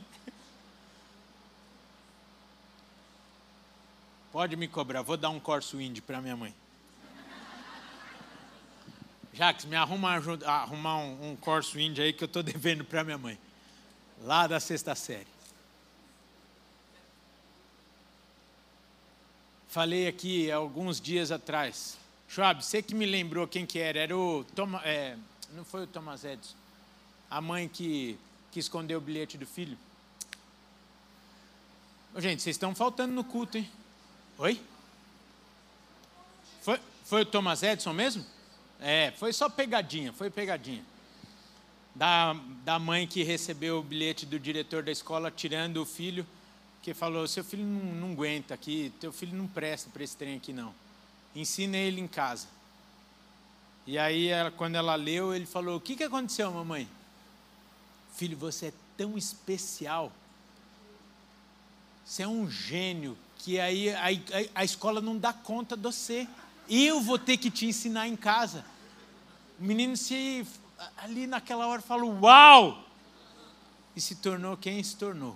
Pode 4.31 4.55
me 4.55 4.67
cobrar, 4.67 5.03
vou 5.03 5.15
dar 5.15 5.29
um 5.29 5.39
Corso 5.39 5.79
Indy 5.79 6.01
para 6.01 6.19
minha 6.19 6.35
mãe. 6.35 6.55
Jacques, 9.31 9.65
me 9.65 9.75
arruma 9.75 10.13
ajuda, 10.13 10.49
arrumar 10.49 10.97
um, 10.97 11.31
um 11.31 11.35
Corso 11.35 11.79
Indy 11.79 12.01
aí 12.01 12.11
que 12.11 12.23
eu 12.23 12.27
estou 12.27 12.41
devendo 12.43 12.83
para 12.83 13.03
minha 13.03 13.17
mãe. 13.19 13.37
Lá 14.23 14.47
da 14.47 14.59
sexta 14.59 14.95
série. 14.95 15.27
Falei 19.67 20.07
aqui 20.07 20.51
alguns 20.51 20.99
dias 20.99 21.31
atrás 21.31 21.95
Schwab, 22.27 22.63
você 22.63 22.81
que 22.81 22.93
me 22.93 23.05
lembrou 23.05 23.47
quem 23.47 23.65
que 23.65 23.79
era, 23.79 23.99
era 23.99 24.17
o 24.17 24.43
Thomas, 24.55 24.81
é, 24.83 25.17
não 25.53 25.63
foi 25.63 25.83
o 25.83 25.87
Thomas 25.87 26.25
Edison, 26.25 26.55
a 27.29 27.39
mãe 27.39 27.67
que, 27.67 28.19
que 28.51 28.59
escondeu 28.59 28.97
o 28.97 29.01
bilhete 29.01 29.37
do 29.37 29.45
filho. 29.45 29.77
Gente, 32.17 32.41
vocês 32.41 32.55
estão 32.55 32.75
faltando 32.75 33.13
no 33.13 33.23
culto, 33.23 33.57
hein? 33.57 33.69
Oi? 34.39 34.61
Foi, 36.61 36.79
foi 37.05 37.21
o 37.21 37.25
Thomas 37.25 37.63
Edison 37.63 37.93
mesmo? 37.93 38.25
É, 38.79 39.11
foi 39.11 39.31
só 39.31 39.49
pegadinha, 39.49 40.11
foi 40.11 40.29
pegadinha. 40.29 40.83
Da, 41.95 42.33
da 42.63 42.77
mãe 42.77 43.07
que 43.07 43.23
recebeu 43.23 43.79
o 43.79 43.83
bilhete 43.83 44.25
do 44.25 44.39
diretor 44.39 44.83
da 44.83 44.91
escola 44.91 45.31
tirando 45.31 45.77
o 45.77 45.85
filho, 45.85 46.27
que 46.83 46.93
falou, 46.93 47.27
seu 47.27 47.43
filho 47.43 47.63
não, 47.63 47.95
não 47.95 48.11
aguenta 48.11 48.53
aqui, 48.53 48.93
teu 48.99 49.11
filho 49.11 49.35
não 49.35 49.47
presta 49.47 49.89
para 49.89 50.03
esse 50.03 50.15
trem 50.15 50.35
aqui 50.35 50.51
não 50.53 50.73
ensina 51.41 51.77
ele 51.77 52.01
em 52.01 52.07
casa. 52.07 52.47
E 53.85 53.97
aí, 53.97 54.27
ela, 54.27 54.51
quando 54.51 54.75
ela 54.75 54.95
leu, 54.95 55.33
ele 55.33 55.45
falou: 55.45 55.77
O 55.77 55.81
que, 55.81 55.95
que 55.95 56.03
aconteceu, 56.03 56.51
mamãe? 56.51 56.89
Filho, 58.13 58.35
você 58.35 58.67
é 58.67 58.73
tão 58.97 59.17
especial. 59.17 60.11
Você 62.05 62.23
é 62.23 62.27
um 62.27 62.49
gênio 62.49 63.17
que 63.37 63.59
aí 63.59 63.89
a, 63.91 64.07
a, 64.07 64.61
a 64.61 64.63
escola 64.65 64.99
não 64.99 65.17
dá 65.17 65.31
conta 65.31 65.77
de 65.77 65.83
você. 65.83 66.27
Eu 66.69 66.99
vou 66.99 67.19
ter 67.19 67.37
que 67.37 67.51
te 67.51 67.65
ensinar 67.65 68.07
em 68.07 68.15
casa. 68.15 68.65
O 69.59 69.63
menino 69.63 69.95
se 69.95 70.45
ali 70.97 71.27
naquela 71.27 71.67
hora 71.67 71.81
falou: 71.81 72.19
Uau! 72.19 72.83
E 73.95 74.01
se 74.01 74.15
tornou 74.15 74.57
quem 74.57 74.83
se 74.83 74.95
tornou. 74.95 75.35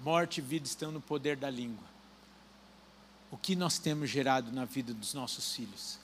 Morte 0.00 0.38
e 0.38 0.40
vida 0.40 0.66
estão 0.66 0.92
no 0.92 1.00
poder 1.00 1.36
da 1.36 1.48
língua 1.48 1.93
o 3.34 3.36
que 3.36 3.56
nós 3.56 3.80
temos 3.80 4.08
gerado 4.08 4.52
na 4.52 4.64
vida 4.64 4.94
dos 4.94 5.12
nossos 5.12 5.56
filhos. 5.56 5.98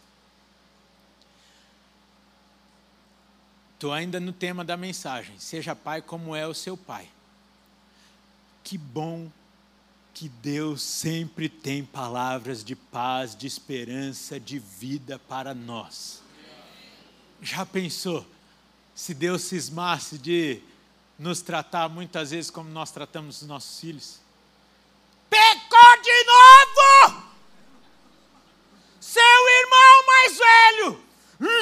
Estou 3.74 3.92
ainda 3.92 4.18
no 4.18 4.32
tema 4.32 4.64
da 4.64 4.76
mensagem. 4.76 5.38
Seja 5.38 5.76
pai 5.76 6.02
como 6.02 6.34
é 6.34 6.44
o 6.44 6.52
seu 6.52 6.76
pai. 6.76 7.08
Que 8.64 8.76
bom 8.76 9.30
que 10.12 10.28
Deus 10.28 10.82
sempre 10.82 11.48
tem 11.48 11.84
palavras 11.84 12.64
de 12.64 12.74
paz, 12.74 13.36
de 13.36 13.46
esperança, 13.46 14.40
de 14.40 14.58
vida 14.58 15.16
para 15.16 15.54
nós. 15.54 16.20
Já 17.40 17.64
pensou 17.64 18.26
se 18.92 19.14
Deus 19.14 19.42
cismasse 19.42 20.18
de 20.18 20.60
nos 21.16 21.40
tratar 21.40 21.88
muitas 21.88 22.32
vezes 22.32 22.50
como 22.50 22.68
nós 22.70 22.90
tratamos 22.90 23.40
os 23.40 23.46
nossos 23.46 23.78
filhos? 23.78 24.18
Pecou 25.30 26.02
de 26.02 26.24
novo! 26.24 27.30
Seu 29.00 29.22
irmão 29.22 30.06
mais 30.20 30.36
velho, 30.36 31.02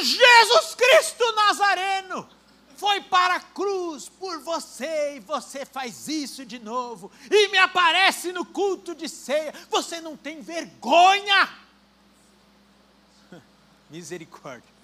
Jesus 0.03 0.75
Cristo 0.75 1.33
Nazareno, 1.33 2.29
foi 2.77 3.01
para 3.03 3.37
a 3.37 3.41
cruz 3.41 4.09
por 4.09 4.41
você 4.41 5.17
e 5.17 5.21
você 5.21 5.65
faz 5.65 6.09
isso 6.09 6.45
de 6.45 6.59
novo 6.59 7.11
e 7.31 7.49
me 7.49 7.59
aparece 7.59 8.33
no 8.33 8.45
culto 8.45 8.95
de 8.95 9.09
ceia. 9.09 9.53
Você 9.71 10.01
não 10.01 10.17
tem 10.17 10.41
vergonha? 10.41 11.49
Misericórdia. 13.91 14.79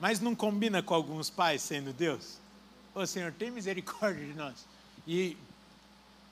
Mas 0.00 0.20
não 0.20 0.34
combina 0.34 0.82
com 0.82 0.94
alguns 0.94 1.30
pais 1.30 1.62
sendo 1.62 1.92
Deus? 1.92 2.38
Ô 2.94 3.06
Senhor, 3.06 3.32
tem 3.32 3.50
misericórdia 3.50 4.26
de 4.26 4.34
nós. 4.34 4.66
E 5.06 5.36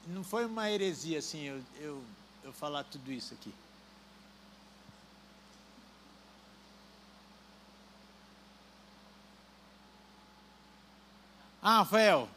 não 0.06 0.22
foi 0.22 0.44
uma 0.44 0.70
heresia 0.70 1.18
assim 1.18 1.44
eu, 1.44 1.62
eu, 1.80 2.02
eu 2.42 2.52
falar 2.52 2.84
tudo 2.84 3.12
isso 3.12 3.32
aqui. 3.34 3.52
Ah, 11.66 11.78
Rafael, 11.78 12.28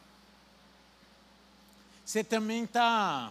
você 2.05 2.23
também 2.23 2.63
está 2.63 3.30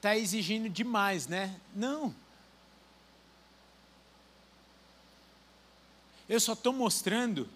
tá 0.00 0.16
exigindo 0.16 0.68
demais, 0.68 1.26
né? 1.26 1.60
Não. 1.74 2.14
Eu 6.28 6.38
só 6.38 6.52
estou 6.52 6.72
mostrando 6.72 7.48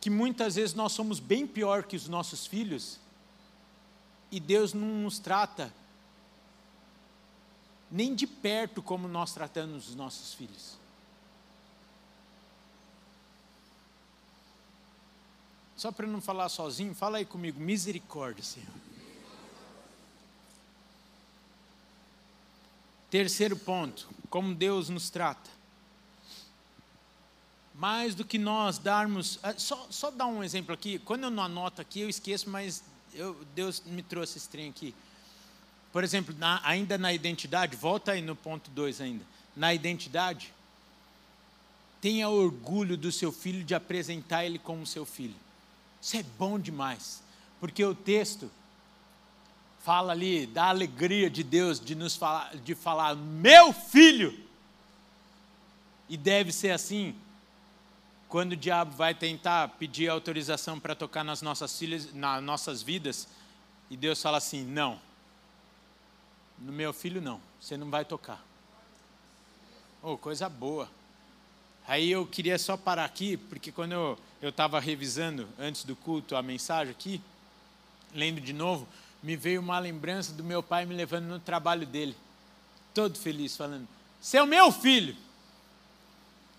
que 0.00 0.08
muitas 0.08 0.54
vezes 0.54 0.76
nós 0.76 0.92
somos 0.92 1.18
bem 1.18 1.44
pior 1.44 1.82
que 1.82 1.96
os 1.96 2.06
nossos 2.06 2.46
filhos 2.46 3.00
e 4.30 4.38
Deus 4.38 4.72
não 4.72 4.86
nos 4.86 5.18
trata 5.18 5.74
nem 7.90 8.14
de 8.14 8.28
perto 8.28 8.80
como 8.80 9.08
nós 9.08 9.34
tratamos 9.34 9.88
os 9.88 9.96
nossos 9.96 10.34
filhos. 10.34 10.81
Só 15.82 15.90
para 15.90 16.06
não 16.06 16.20
falar 16.20 16.48
sozinho, 16.48 16.94
fala 16.94 17.18
aí 17.18 17.24
comigo, 17.24 17.58
misericórdia, 17.58 18.44
Senhor. 18.44 18.70
Terceiro 23.10 23.56
ponto, 23.56 24.08
como 24.30 24.54
Deus 24.54 24.88
nos 24.88 25.10
trata. 25.10 25.50
Mais 27.74 28.14
do 28.14 28.24
que 28.24 28.38
nós 28.38 28.78
darmos. 28.78 29.40
Ah, 29.42 29.54
só, 29.56 29.88
só 29.90 30.12
dar 30.12 30.26
um 30.26 30.44
exemplo 30.44 30.72
aqui. 30.72 31.00
Quando 31.00 31.24
eu 31.24 31.30
não 31.30 31.42
anoto 31.42 31.82
aqui, 31.82 31.98
eu 31.98 32.08
esqueço, 32.08 32.48
mas 32.48 32.84
eu, 33.12 33.34
Deus 33.52 33.82
me 33.84 34.04
trouxe 34.04 34.38
esse 34.38 34.48
trem 34.48 34.70
aqui. 34.70 34.94
Por 35.92 36.04
exemplo, 36.04 36.32
na, 36.38 36.60
ainda 36.62 36.96
na 36.96 37.12
identidade, 37.12 37.74
volta 37.74 38.12
aí 38.12 38.22
no 38.22 38.36
ponto 38.36 38.70
2 38.70 39.00
ainda. 39.00 39.24
Na 39.56 39.74
identidade, 39.74 40.54
tenha 42.00 42.28
orgulho 42.28 42.96
do 42.96 43.10
seu 43.10 43.32
filho 43.32 43.64
de 43.64 43.74
apresentar 43.74 44.44
ele 44.44 44.60
como 44.60 44.86
seu 44.86 45.04
filho. 45.04 45.41
Isso 46.02 46.16
é 46.16 46.22
bom 46.24 46.58
demais, 46.58 47.22
porque 47.60 47.84
o 47.84 47.94
texto 47.94 48.50
fala 49.78 50.10
ali 50.10 50.46
da 50.46 50.64
alegria 50.64 51.30
de 51.30 51.44
Deus 51.44 51.78
de 51.78 51.94
nos 51.94 52.16
falar, 52.16 52.56
de 52.56 52.74
falar 52.74 53.14
meu 53.14 53.72
filho. 53.72 54.36
E 56.08 56.16
deve 56.16 56.50
ser 56.50 56.72
assim 56.72 57.14
quando 58.28 58.52
o 58.52 58.56
diabo 58.56 58.96
vai 58.96 59.14
tentar 59.14 59.68
pedir 59.68 60.08
autorização 60.08 60.80
para 60.80 60.96
tocar 60.96 61.22
nas 61.22 61.40
nossas 61.40 61.78
filhas, 61.78 62.12
nas 62.12 62.42
nossas 62.42 62.82
vidas, 62.82 63.28
e 63.88 63.96
Deus 63.96 64.20
fala 64.20 64.38
assim: 64.38 64.64
"Não. 64.64 64.98
No 66.58 66.72
meu 66.72 66.92
filho 66.92 67.22
não, 67.22 67.40
você 67.60 67.76
não 67.76 67.88
vai 67.88 68.04
tocar". 68.04 68.44
Oh, 70.02 70.18
coisa 70.18 70.48
boa. 70.48 70.90
Aí 71.86 72.10
eu 72.10 72.26
queria 72.26 72.58
só 72.58 72.76
parar 72.76 73.04
aqui, 73.04 73.36
porque 73.36 73.72
quando 73.72 74.18
eu 74.40 74.48
estava 74.48 74.78
revisando 74.78 75.48
antes 75.58 75.84
do 75.84 75.96
culto 75.96 76.36
a 76.36 76.42
mensagem 76.42 76.90
aqui, 76.92 77.20
lendo 78.14 78.40
de 78.40 78.52
novo, 78.52 78.86
me 79.22 79.36
veio 79.36 79.60
uma 79.60 79.78
lembrança 79.78 80.32
do 80.32 80.44
meu 80.44 80.62
pai 80.62 80.84
me 80.84 80.94
levando 80.94 81.26
no 81.26 81.38
trabalho 81.38 81.86
dele, 81.86 82.16
todo 82.94 83.18
feliz, 83.18 83.56
falando: 83.56 83.86
Você 84.20 84.36
é 84.36 84.42
o 84.42 84.46
meu 84.46 84.70
filho. 84.70 85.16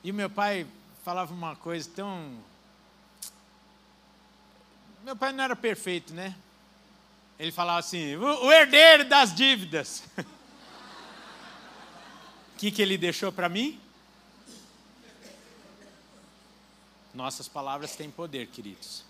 E 0.03 0.11
o 0.11 0.13
meu 0.13 0.29
pai 0.29 0.67
falava 1.03 1.33
uma 1.33 1.55
coisa 1.55 1.89
tão. 1.95 2.37
Meu 5.03 5.15
pai 5.15 5.31
não 5.33 5.43
era 5.43 5.55
perfeito, 5.55 6.13
né? 6.13 6.35
Ele 7.39 7.51
falava 7.51 7.79
assim: 7.79 8.15
o, 8.15 8.51
herdeiro 8.51 9.05
das 9.05 9.33
dívidas. 9.33 10.03
O 12.53 12.65
que, 12.65 12.71
que 12.71 12.81
ele 12.81 12.97
deixou 12.97 13.29
para 13.29 13.49
mim? 13.49 13.77
Nossas 17.13 17.47
palavras 17.47 17.95
têm 17.95 18.09
poder, 18.09 18.47
queridos. 18.47 19.03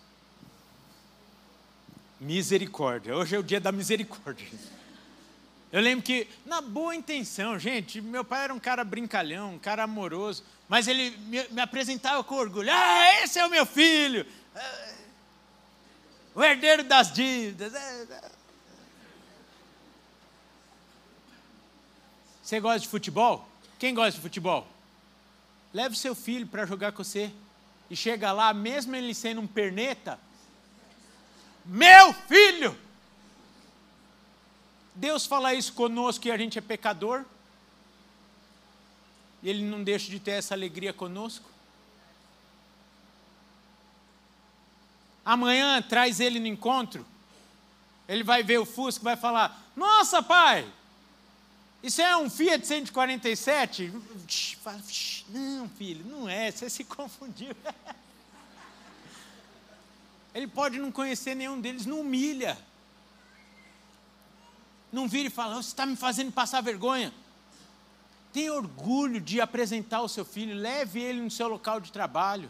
Misericórdia. 2.19 3.15
Hoje 3.15 3.35
é 3.35 3.39
o 3.39 3.43
dia 3.43 3.61
da 3.61 3.71
misericórdia. 3.71 4.47
Eu 5.71 5.81
lembro 5.81 6.03
que, 6.03 6.27
na 6.45 6.61
boa 6.61 6.93
intenção, 6.93 7.57
gente, 7.57 8.01
meu 8.01 8.25
pai 8.25 8.43
era 8.43 8.53
um 8.53 8.59
cara 8.59 8.83
brincalhão, 8.83 9.55
um 9.55 9.59
cara 9.59 9.83
amoroso, 9.83 10.43
mas 10.67 10.87
ele 10.87 11.11
me, 11.17 11.47
me 11.47 11.61
apresentava 11.61 12.23
com 12.23 12.35
orgulho: 12.35 12.69
Ah, 12.71 13.23
esse 13.23 13.39
é 13.39 13.45
o 13.45 13.49
meu 13.49 13.65
filho, 13.65 14.25
ah, 14.53 14.93
o 16.35 16.43
herdeiro 16.43 16.83
das 16.83 17.11
dívidas. 17.11 17.73
É, 17.73 18.03
é. 18.03 18.31
Você 22.43 22.59
gosta 22.59 22.79
de 22.81 22.87
futebol? 22.87 23.47
Quem 23.79 23.93
gosta 23.95 24.11
de 24.11 24.21
futebol? 24.21 24.67
Leve 25.73 25.95
seu 25.95 26.13
filho 26.13 26.45
para 26.45 26.65
jogar 26.65 26.91
com 26.91 27.03
você 27.03 27.31
e 27.93 27.95
chega 27.95 28.31
lá, 28.31 28.51
mesmo 28.55 28.95
ele 28.95 29.13
sendo 29.13 29.39
um 29.39 29.45
perneta, 29.45 30.19
meu 31.63 32.11
filho! 32.11 32.75
Deus 34.95 35.27
fala 35.27 35.53
isso 35.53 35.73
conosco 35.73 36.23
que 36.23 36.31
a 36.31 36.37
gente 36.37 36.57
é 36.57 36.61
pecador, 36.61 37.23
e 39.43 39.49
Ele 39.49 39.63
não 39.63 39.83
deixa 39.83 40.09
de 40.09 40.19
ter 40.19 40.31
essa 40.31 40.55
alegria 40.55 40.91
conosco. 40.91 41.47
Amanhã 45.23 45.79
traz 45.79 46.19
ele 46.19 46.39
no 46.39 46.47
encontro, 46.47 47.05
ele 48.07 48.23
vai 48.23 48.41
ver 48.41 48.57
o 48.57 48.65
Fusca 48.65 49.03
e 49.03 49.05
vai 49.05 49.15
falar: 49.15 49.71
Nossa, 49.75 50.23
pai, 50.23 50.67
isso 51.83 52.01
é 52.01 52.15
um 52.15 52.29
Fiat 52.29 52.65
147? 52.65 53.91
Não, 55.27 55.67
filho, 55.67 56.05
não 56.05 56.29
é, 56.29 56.49
você 56.49 56.69
se 56.69 56.85
confundiu. 56.85 57.53
Ele 60.33 60.47
pode 60.47 60.79
não 60.79 60.93
conhecer 60.93 61.35
nenhum 61.35 61.59
deles, 61.59 61.85
não 61.85 61.99
humilha. 61.99 62.57
Não 64.93 65.09
vira 65.09 65.27
e 65.27 65.29
fala, 65.29 65.55
você 65.55 65.67
está 65.67 65.85
me 65.85 65.97
fazendo 65.97 66.31
passar 66.31 66.61
vergonha. 66.61 67.13
Tenha 68.31 68.53
orgulho 68.53 69.19
de 69.19 69.41
apresentar 69.41 70.01
o 70.01 70.07
seu 70.07 70.23
filho, 70.23 70.55
leve 70.55 71.01
ele 71.01 71.19
no 71.19 71.29
seu 71.29 71.49
local 71.49 71.81
de 71.81 71.91
trabalho. 71.91 72.49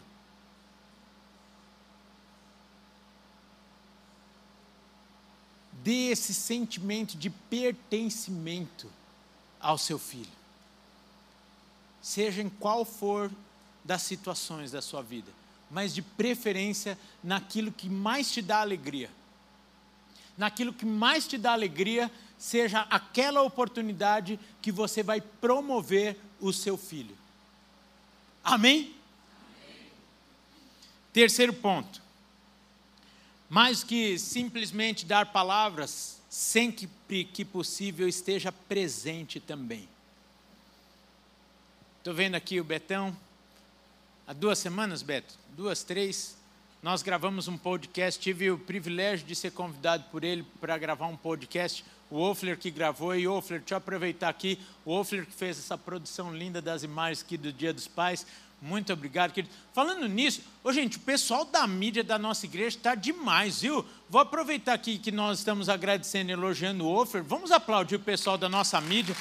Dê 5.82 6.10
esse 6.10 6.32
sentimento 6.32 7.18
de 7.18 7.28
pertencimento 7.28 8.88
ao 9.64 9.78
seu 9.78 9.98
filho. 9.98 10.30
Seja 12.02 12.42
em 12.42 12.50
qual 12.50 12.84
for 12.84 13.30
das 13.82 14.02
situações 14.02 14.70
da 14.70 14.82
sua 14.82 15.02
vida, 15.02 15.32
mas 15.70 15.94
de 15.94 16.02
preferência 16.02 16.98
naquilo 17.22 17.72
que 17.72 17.88
mais 17.88 18.30
te 18.30 18.42
dá 18.42 18.60
alegria. 18.60 19.10
Naquilo 20.36 20.72
que 20.72 20.84
mais 20.84 21.26
te 21.26 21.38
dá 21.38 21.52
alegria, 21.52 22.10
seja 22.38 22.80
aquela 22.90 23.42
oportunidade 23.42 24.38
que 24.60 24.70
você 24.70 25.02
vai 25.02 25.20
promover 25.20 26.18
o 26.38 26.52
seu 26.52 26.76
filho. 26.76 27.16
Amém? 28.42 28.94
Amém. 29.62 29.90
Terceiro 31.12 31.54
ponto. 31.54 32.02
Mais 33.48 33.82
que 33.82 34.18
simplesmente 34.18 35.06
dar 35.06 35.32
palavras, 35.32 36.20
sempre 36.34 37.24
que 37.32 37.44
possível 37.44 38.08
esteja 38.08 38.50
presente 38.50 39.38
também. 39.38 39.88
Estou 41.98 42.12
vendo 42.12 42.34
aqui 42.34 42.60
o 42.60 42.64
Betão. 42.64 43.16
Há 44.26 44.32
duas 44.32 44.58
semanas, 44.58 45.00
Beto, 45.00 45.38
duas, 45.56 45.84
três, 45.84 46.36
nós 46.82 47.02
gravamos 47.02 47.46
um 47.46 47.56
podcast. 47.56 48.20
Tive 48.20 48.50
o 48.50 48.58
privilégio 48.58 49.24
de 49.24 49.36
ser 49.36 49.52
convidado 49.52 50.06
por 50.10 50.24
ele 50.24 50.44
para 50.60 50.76
gravar 50.76 51.06
um 51.06 51.16
podcast. 51.16 51.84
O 52.10 52.16
Wolfler 52.16 52.58
que 52.58 52.68
gravou. 52.68 53.14
E 53.14 53.28
Wolfler, 53.28 53.60
deixa 53.60 53.74
eu 53.74 53.78
aproveitar 53.78 54.28
aqui. 54.28 54.58
O 54.84 54.90
Wolfler 54.90 55.26
que 55.26 55.32
fez 55.32 55.56
essa 55.56 55.78
produção 55.78 56.34
linda 56.34 56.60
das 56.60 56.82
imagens 56.82 57.22
aqui 57.22 57.36
do 57.36 57.52
Dia 57.52 57.72
dos 57.72 57.86
Pais. 57.86 58.26
Muito 58.64 58.90
obrigado, 58.94 59.30
querido. 59.30 59.52
Falando 59.74 60.08
nisso, 60.08 60.40
ô, 60.62 60.72
gente, 60.72 60.96
o 60.96 61.00
pessoal 61.00 61.44
da 61.44 61.66
mídia 61.66 62.02
da 62.02 62.18
nossa 62.18 62.46
igreja 62.46 62.78
está 62.78 62.94
demais, 62.94 63.60
viu? 63.60 63.84
Vou 64.08 64.22
aproveitar 64.22 64.72
aqui 64.72 64.96
que 64.96 65.12
nós 65.12 65.40
estamos 65.40 65.68
agradecendo, 65.68 66.32
elogiando 66.32 66.82
o 66.82 66.88
Offer. 66.90 67.22
Vamos 67.22 67.52
aplaudir 67.52 67.96
o 67.96 68.00
pessoal 68.00 68.38
da 68.38 68.48
nossa 68.48 68.80
mídia. 68.80 69.14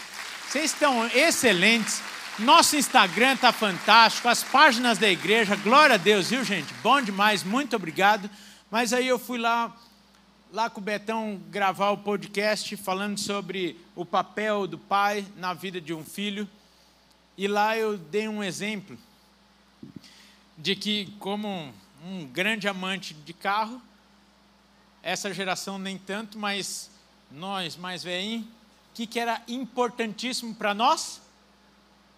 Vocês 0.47 0.71
estão 0.71 1.05
excelentes. 1.07 2.01
Nosso 2.39 2.77
Instagram 2.77 3.33
está 3.33 3.51
fantástico, 3.51 4.29
as 4.29 4.41
páginas 4.41 4.97
da 4.97 5.09
igreja, 5.09 5.57
glória 5.57 5.95
a 5.95 5.97
Deus, 5.97 6.29
viu, 6.29 6.41
gente? 6.45 6.73
Bom 6.75 7.01
demais, 7.01 7.43
muito 7.43 7.75
obrigado. 7.75 8.29
Mas 8.71 8.93
aí 8.93 9.09
eu 9.09 9.19
fui 9.19 9.37
lá, 9.37 9.75
lá 10.53 10.69
com 10.69 10.79
o 10.79 10.83
Betão 10.83 11.37
gravar 11.49 11.89
o 11.89 11.97
podcast 11.97 12.77
falando 12.77 13.19
sobre 13.19 13.77
o 13.93 14.05
papel 14.05 14.67
do 14.67 14.77
pai 14.77 15.25
na 15.35 15.53
vida 15.53 15.81
de 15.81 15.93
um 15.93 16.05
filho. 16.05 16.47
E 17.37 17.45
lá 17.45 17.77
eu 17.77 17.97
dei 17.97 18.29
um 18.29 18.41
exemplo 18.41 18.97
de 20.57 20.75
que, 20.75 21.13
como 21.19 21.73
um, 22.03 22.25
grande 22.27 22.67
amante 22.67 23.13
de 23.13 23.33
carro, 23.33 23.81
essa 25.01 25.33
geração 25.33 25.77
nem 25.77 25.97
tanto, 25.97 26.37
mas 26.37 26.89
nós 27.31 27.75
mais 27.75 28.03
velhinhos, 28.03 28.45
o 28.45 28.95
que, 28.95 29.07
que 29.07 29.19
era 29.19 29.41
importantíssimo 29.47 30.53
para 30.53 30.73
nós? 30.73 31.21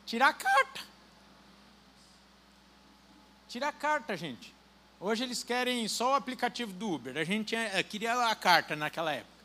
Tirar 0.06 0.30
a 0.30 0.34
carta. 0.34 0.82
Tirar 3.48 3.70
a 3.70 3.74
carta, 3.74 4.18
gente. 4.18 4.54
Hoje 5.00 5.24
eles 5.24 5.44
querem 5.44 5.88
só 5.88 6.12
o 6.12 6.16
aplicativo 6.16 6.74
do 6.74 6.92
Uber. 6.92 7.18
A 7.18 7.24
gente 7.24 7.56
eh, 7.56 7.84
queria 7.84 8.14
a 8.28 8.36
carta 8.36 8.76
naquela 8.76 9.14
época. 9.14 9.36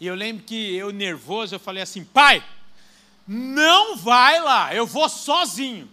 E 0.00 0.06
eu 0.06 0.14
lembro 0.14 0.44
que 0.44 0.76
eu 0.76 0.92
nervoso, 0.92 1.54
eu 1.54 1.60
falei 1.60 1.82
assim, 1.82 2.04
pai, 2.04 2.44
não 3.26 3.96
vai 3.96 4.40
lá, 4.40 4.74
eu 4.74 4.86
vou 4.86 5.08
sozinho. 5.08 5.90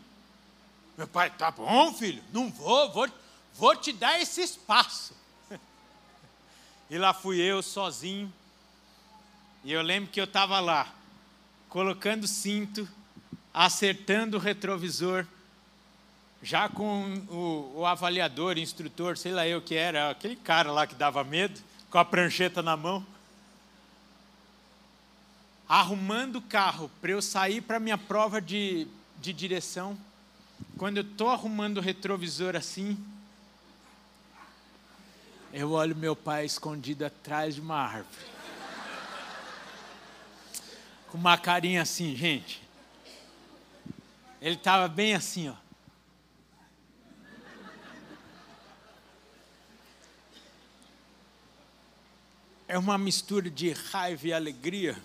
Meu 0.98 1.08
pai, 1.08 1.30
tá 1.30 1.52
bom, 1.52 1.94
filho, 1.94 2.24
não 2.32 2.50
vou, 2.50 2.92
vou, 2.92 3.10
vou 3.54 3.76
te 3.76 3.92
dar 3.92 4.20
esse 4.20 4.42
espaço. 4.42 5.14
E 6.88 7.00
lá 7.00 7.14
fui 7.14 7.40
eu 7.42 7.64
sozinho. 7.64 8.32
E 9.64 9.72
eu 9.72 9.82
lembro 9.82 10.12
que 10.12 10.22
eu 10.22 10.26
estava 10.26 10.60
lá, 10.60 10.88
colocando 11.68 12.28
cinto, 12.28 12.88
acertando 13.52 14.38
o 14.38 14.40
retrovisor, 14.40 15.26
já 16.44 16.70
com 16.70 17.16
o, 17.28 17.80
o 17.80 17.86
avaliador, 17.88 18.60
instrutor, 18.60 19.18
sei 19.18 19.32
lá 19.32 19.48
eu 19.48 19.60
que 19.64 19.74
era, 19.74 20.12
aquele 20.12 20.36
cara 20.36 20.72
lá 20.72 20.86
que 20.86 20.94
dava 20.94 21.24
medo, 21.24 21.60
com 21.90 21.98
a 21.98 22.06
prancheta 22.06 22.62
na 22.62 22.78
mão 22.78 23.04
arrumando 25.68 26.38
o 26.38 26.42
carro 26.42 26.90
para 27.02 27.12
eu 27.12 27.22
sair 27.22 27.62
para 27.62 27.80
minha 27.80 27.98
prova 27.98 28.42
de, 28.42 28.88
de 29.20 29.34
direção. 29.34 29.98
Quando 30.78 30.98
eu 30.98 31.04
estou 31.04 31.30
arrumando 31.30 31.78
o 31.78 31.82
retrovisor 31.82 32.56
assim, 32.56 32.98
eu 35.54 35.72
olho 35.72 35.96
meu 35.96 36.16
pai 36.16 36.46
escondido 36.46 37.06
atrás 37.06 37.56
de 37.56 37.62
uma 37.62 37.78
árvore. 37.78 38.26
Com 41.10 41.18
uma 41.18 41.38
carinha 41.38 41.82
assim, 41.82 42.14
gente. 42.14 42.62
Ele 44.42 44.56
estava 44.56 44.90
bem 44.90 45.16
assim, 45.16 45.48
ó. 45.48 45.56
É 52.68 52.78
uma 52.78 52.98
mistura 52.98 53.50
de 53.50 53.72
raiva 53.72 54.28
e 54.28 54.34
alegria. 54.34 55.02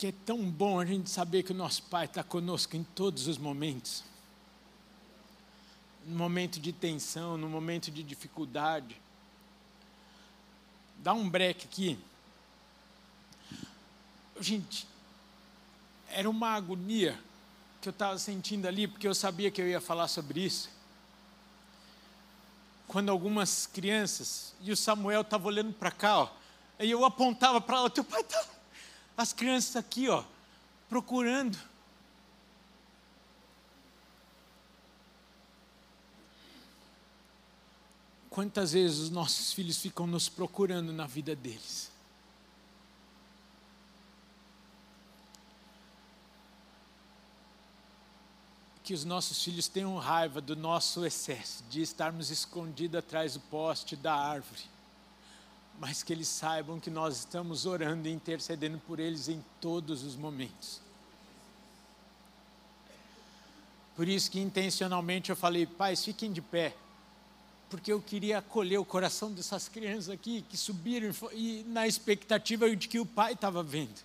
Porque 0.00 0.06
é 0.06 0.24
tão 0.24 0.50
bom 0.50 0.80
a 0.80 0.86
gente 0.86 1.10
saber 1.10 1.42
que 1.42 1.52
o 1.52 1.54
nosso 1.54 1.82
Pai 1.82 2.06
está 2.06 2.24
conosco 2.24 2.74
em 2.74 2.82
todos 2.82 3.26
os 3.26 3.36
momentos. 3.36 4.02
No 6.06 6.16
momento 6.16 6.58
de 6.58 6.72
tensão, 6.72 7.36
no 7.36 7.50
momento 7.50 7.90
de 7.90 8.02
dificuldade. 8.02 8.96
Dá 10.96 11.12
um 11.12 11.28
break 11.28 11.66
aqui. 11.66 11.98
Gente, 14.40 14.88
era 16.08 16.30
uma 16.30 16.48
agonia 16.48 17.20
que 17.82 17.90
eu 17.90 17.92
estava 17.92 18.18
sentindo 18.18 18.66
ali, 18.66 18.88
porque 18.88 19.06
eu 19.06 19.14
sabia 19.14 19.50
que 19.50 19.60
eu 19.60 19.68
ia 19.68 19.82
falar 19.82 20.08
sobre 20.08 20.40
isso. 20.40 20.70
Quando 22.88 23.10
algumas 23.10 23.66
crianças, 23.66 24.54
e 24.62 24.72
o 24.72 24.76
Samuel 24.78 25.20
estava 25.20 25.46
olhando 25.46 25.74
para 25.74 25.90
cá, 25.90 26.20
ó, 26.20 26.30
aí 26.78 26.90
eu 26.90 27.04
apontava 27.04 27.60
para 27.60 27.82
lá, 27.82 27.90
teu 27.90 28.02
pai 28.02 28.22
está 28.22 28.59
as 29.20 29.34
crianças 29.34 29.76
aqui, 29.76 30.08
ó, 30.08 30.24
procurando. 30.88 31.58
Quantas 38.30 38.72
vezes 38.72 38.98
os 38.98 39.10
nossos 39.10 39.52
filhos 39.52 39.76
ficam 39.76 40.06
nos 40.06 40.28
procurando 40.28 40.92
na 40.92 41.06
vida 41.06 41.36
deles? 41.36 41.90
Que 48.82 48.94
os 48.94 49.04
nossos 49.04 49.44
filhos 49.44 49.68
tenham 49.68 49.98
raiva 49.98 50.40
do 50.40 50.56
nosso 50.56 51.04
excesso, 51.04 51.62
de 51.68 51.82
estarmos 51.82 52.30
escondidos 52.30 52.98
atrás 52.98 53.34
do 53.34 53.40
poste 53.40 53.96
da 53.96 54.14
árvore 54.14 54.79
mas 55.80 56.02
que 56.02 56.12
eles 56.12 56.28
saibam 56.28 56.78
que 56.78 56.90
nós 56.90 57.20
estamos 57.20 57.64
orando 57.64 58.06
e 58.06 58.12
intercedendo 58.12 58.78
por 58.86 59.00
eles 59.00 59.30
em 59.30 59.42
todos 59.62 60.04
os 60.04 60.14
momentos. 60.14 60.78
Por 63.96 64.06
isso 64.06 64.30
que 64.30 64.38
intencionalmente 64.38 65.30
eu 65.30 65.36
falei, 65.36 65.64
pais, 65.64 66.04
fiquem 66.04 66.30
de 66.30 66.42
pé, 66.42 66.76
porque 67.70 67.90
eu 67.90 68.00
queria 68.00 68.38
acolher 68.38 68.76
o 68.76 68.84
coração 68.84 69.32
dessas 69.32 69.70
crianças 69.70 70.10
aqui 70.10 70.44
que 70.50 70.56
subiram 70.56 71.14
e 71.32 71.64
na 71.66 71.88
expectativa 71.88 72.76
de 72.76 72.86
que 72.86 73.00
o 73.00 73.06
pai 73.06 73.32
estava 73.32 73.62
vendo. 73.62 74.02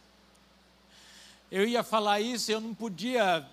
Eu 1.51 1.67
ia 1.67 1.83
falar 1.83 2.21
isso, 2.21 2.49
eu 2.53 2.61
não 2.61 2.73
podia 2.73 3.45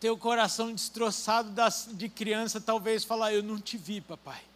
ter 0.00 0.08
o 0.08 0.16
coração 0.16 0.72
destroçado 0.72 1.52
de 1.92 2.08
criança, 2.08 2.62
talvez 2.62 3.04
falar, 3.04 3.34
eu 3.34 3.42
não 3.42 3.60
te 3.60 3.76
vi, 3.76 4.00
papai. 4.00 4.51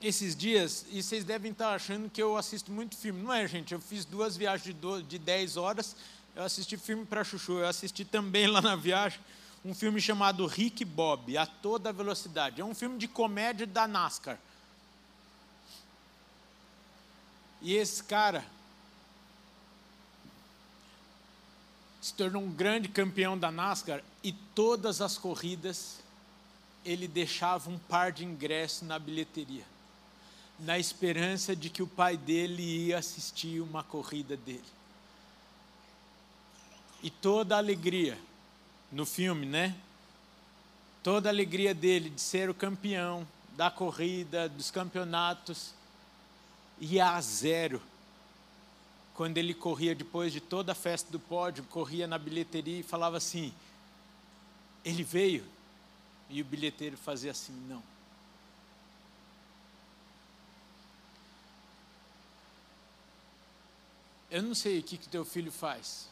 Esses 0.00 0.36
dias, 0.36 0.86
e 0.90 1.02
vocês 1.02 1.24
devem 1.24 1.50
estar 1.50 1.74
achando 1.74 2.08
que 2.08 2.22
eu 2.22 2.36
assisto 2.36 2.70
muito 2.70 2.96
filme. 2.96 3.20
Não 3.20 3.32
é, 3.32 3.46
gente? 3.48 3.74
Eu 3.74 3.80
fiz 3.80 4.04
duas 4.04 4.36
viagens 4.36 4.74
de, 4.74 5.02
de 5.02 5.18
10 5.18 5.56
horas, 5.56 5.96
eu 6.36 6.44
assisti 6.44 6.76
filme 6.76 7.04
para 7.04 7.24
Chuchu. 7.24 7.58
Eu 7.58 7.66
assisti 7.66 8.04
também 8.04 8.46
lá 8.46 8.60
na 8.60 8.76
viagem 8.76 9.18
um 9.64 9.74
filme 9.74 10.00
chamado 10.00 10.46
Rick 10.46 10.84
Bob, 10.84 11.36
A 11.36 11.44
Toda 11.44 11.92
Velocidade. 11.92 12.60
É 12.60 12.64
um 12.64 12.74
filme 12.74 12.96
de 12.96 13.08
comédia 13.08 13.66
da 13.66 13.88
NASCAR. 13.88 14.38
E 17.60 17.74
esse 17.74 18.04
cara 18.04 18.44
se 22.00 22.14
tornou 22.14 22.40
um 22.40 22.52
grande 22.52 22.88
campeão 22.88 23.36
da 23.36 23.50
NASCAR 23.50 24.00
e 24.22 24.32
todas 24.32 25.00
as 25.00 25.18
corridas 25.18 25.98
ele 26.84 27.08
deixava 27.08 27.68
um 27.68 27.78
par 27.80 28.12
de 28.12 28.24
ingressos 28.24 28.86
na 28.86 28.96
bilheteria 28.96 29.64
na 30.58 30.78
esperança 30.78 31.54
de 31.54 31.70
que 31.70 31.82
o 31.82 31.86
pai 31.86 32.16
dele 32.16 32.62
ia 32.62 32.98
assistir 32.98 33.60
uma 33.60 33.82
corrida 33.84 34.36
dele. 34.36 34.64
E 37.02 37.10
toda 37.10 37.54
a 37.54 37.58
alegria 37.58 38.18
no 38.90 39.06
filme, 39.06 39.46
né? 39.46 39.76
Toda 41.02 41.28
a 41.28 41.32
alegria 41.32 41.72
dele 41.72 42.10
de 42.10 42.20
ser 42.20 42.50
o 42.50 42.54
campeão 42.54 43.26
da 43.56 43.70
corrida, 43.70 44.48
dos 44.48 44.70
campeonatos, 44.70 45.72
ia 46.80 47.10
a 47.10 47.20
zero. 47.20 47.80
Quando 49.14 49.38
ele 49.38 49.54
corria 49.54 49.94
depois 49.94 50.32
de 50.32 50.40
toda 50.40 50.72
a 50.72 50.74
festa 50.74 51.10
do 51.10 51.18
pódio, 51.18 51.64
corria 51.64 52.06
na 52.06 52.18
bilheteria 52.18 52.80
e 52.80 52.82
falava 52.82 53.16
assim: 53.16 53.52
ele 54.84 55.02
veio. 55.02 55.44
E 56.30 56.42
o 56.42 56.44
bilheteiro 56.44 56.96
fazia 56.96 57.30
assim: 57.30 57.52
não. 57.68 57.82
Eu 64.30 64.42
não 64.42 64.54
sei 64.54 64.78
o 64.78 64.82
que, 64.82 64.98
que 64.98 65.08
teu 65.08 65.24
filho 65.24 65.50
faz. 65.50 66.08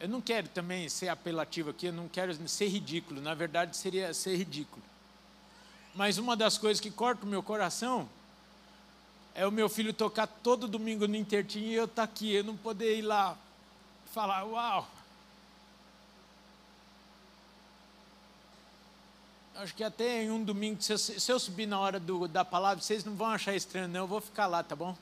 Eu 0.00 0.08
não 0.08 0.20
quero 0.20 0.48
também 0.48 0.88
ser 0.88 1.08
apelativo 1.08 1.70
aqui, 1.70 1.86
eu 1.86 1.92
não 1.92 2.08
quero 2.08 2.32
ser 2.48 2.68
ridículo, 2.68 3.20
na 3.20 3.34
verdade 3.34 3.76
seria 3.76 4.14
ser 4.14 4.36
ridículo. 4.36 4.82
Mas 5.94 6.18
uma 6.18 6.36
das 6.36 6.56
coisas 6.56 6.80
que 6.80 6.90
corta 6.90 7.24
o 7.24 7.28
meu 7.28 7.42
coração 7.42 8.08
é 9.34 9.46
o 9.46 9.50
meu 9.50 9.68
filho 9.68 9.92
tocar 9.92 10.26
todo 10.26 10.68
domingo 10.68 11.08
no 11.08 11.16
Intertim 11.16 11.60
e 11.60 11.74
eu 11.74 11.84
estar 11.84 12.06
tá 12.06 12.12
aqui, 12.12 12.32
eu 12.32 12.44
não 12.44 12.56
poder 12.56 12.98
ir 12.98 13.02
lá 13.02 13.36
falar, 14.12 14.44
uau. 14.44 14.88
Acho 19.56 19.74
que 19.74 19.82
até 19.82 20.22
em 20.22 20.30
um 20.30 20.44
domingo, 20.44 20.80
se 20.80 20.92
eu, 20.92 20.98
se 20.98 21.32
eu 21.32 21.40
subir 21.40 21.66
na 21.66 21.80
hora 21.80 21.98
do, 21.98 22.28
da 22.28 22.44
palavra, 22.44 22.82
vocês 22.82 23.04
não 23.04 23.16
vão 23.16 23.28
achar 23.28 23.54
estranho, 23.56 23.88
não, 23.88 24.00
eu 24.00 24.06
vou 24.06 24.20
ficar 24.20 24.46
lá, 24.46 24.62
tá 24.62 24.76
bom? 24.76 24.96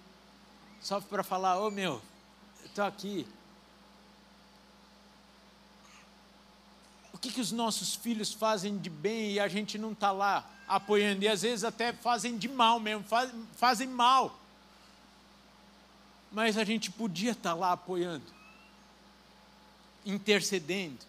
Só 0.87 1.01
para 1.01 1.25
falar, 1.25 1.59
ô 1.59 1.67
oh, 1.67 1.71
meu, 1.73 2.01
estou 2.65 2.85
aqui. 2.85 3.27
O 7.13 7.19
que, 7.19 7.33
que 7.33 7.41
os 7.41 7.51
nossos 7.51 7.97
filhos 7.97 8.33
fazem 8.33 8.79
de 8.79 8.89
bem 8.89 9.33
e 9.33 9.41
a 9.41 9.49
gente 9.49 9.79
não 9.79 9.91
está 9.91 10.13
lá 10.13 10.49
apoiando? 10.69 11.25
E 11.25 11.29
às 11.29 11.43
vezes 11.43 11.65
até 11.65 11.93
fazem 11.93 12.39
de 12.39 12.47
mal 12.47 12.79
mesmo, 12.79 13.03
faz, 13.03 13.33
fazem 13.57 13.89
mal. 13.89 14.39
Mas 16.31 16.57
a 16.57 16.63
gente 16.63 16.89
podia 16.89 17.33
estar 17.33 17.51
tá 17.51 17.57
lá 17.57 17.73
apoiando, 17.73 18.33
intercedendo. 20.05 21.01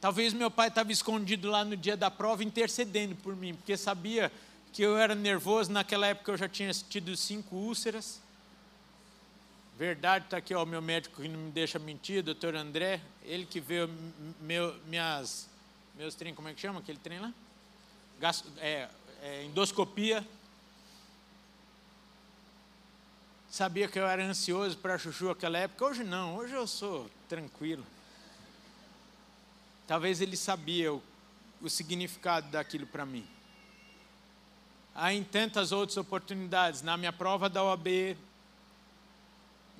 Talvez 0.00 0.32
meu 0.32 0.50
pai 0.50 0.66
estava 0.66 0.90
escondido 0.90 1.48
lá 1.48 1.64
no 1.64 1.76
dia 1.76 1.96
da 1.96 2.10
prova, 2.10 2.42
intercedendo 2.42 3.14
por 3.14 3.36
mim, 3.36 3.54
porque 3.54 3.76
sabia 3.76 4.32
que 4.72 4.82
eu 4.82 4.98
era 4.98 5.14
nervoso. 5.14 5.70
Naquela 5.70 6.08
época 6.08 6.32
eu 6.32 6.36
já 6.36 6.48
tinha 6.48 6.72
tido 6.72 7.16
cinco 7.16 7.54
úlceras. 7.54 8.20
Verdade 9.80 10.26
está 10.26 10.36
aqui, 10.36 10.54
ó, 10.54 10.62
o 10.62 10.66
meu 10.66 10.82
médico 10.82 11.22
que 11.22 11.26
não 11.26 11.40
me 11.40 11.50
deixa 11.50 11.78
mentir, 11.78 12.22
doutor 12.22 12.54
André, 12.54 13.00
ele 13.24 13.46
que 13.46 13.58
vê 13.58 13.88
meu, 14.38 14.78
minhas, 14.84 15.48
meus 15.94 16.14
trem, 16.14 16.34
como 16.34 16.48
é 16.48 16.52
que 16.52 16.60
chama 16.60 16.80
aquele 16.80 16.98
trem 16.98 17.18
lá? 17.18 17.32
É, 18.58 18.90
é, 19.22 19.44
endoscopia. 19.46 20.22
Sabia 23.48 23.88
que 23.88 23.98
eu 23.98 24.06
era 24.06 24.22
ansioso 24.22 24.76
para 24.76 24.98
chuchu 24.98 25.28
naquela 25.28 25.56
época, 25.56 25.82
hoje 25.82 26.04
não, 26.04 26.36
hoje 26.36 26.52
eu 26.52 26.66
sou 26.66 27.10
tranquilo. 27.26 27.86
Talvez 29.86 30.20
ele 30.20 30.36
sabia 30.36 30.92
o, 30.92 31.02
o 31.62 31.70
significado 31.70 32.50
daquilo 32.50 32.86
para 32.86 33.06
mim. 33.06 33.26
Há 34.94 35.14
em 35.14 35.24
tantas 35.24 35.72
outras 35.72 35.96
oportunidades, 35.96 36.82
na 36.82 36.98
minha 36.98 37.14
prova 37.14 37.48
da 37.48 37.64
OAB, 37.64 38.14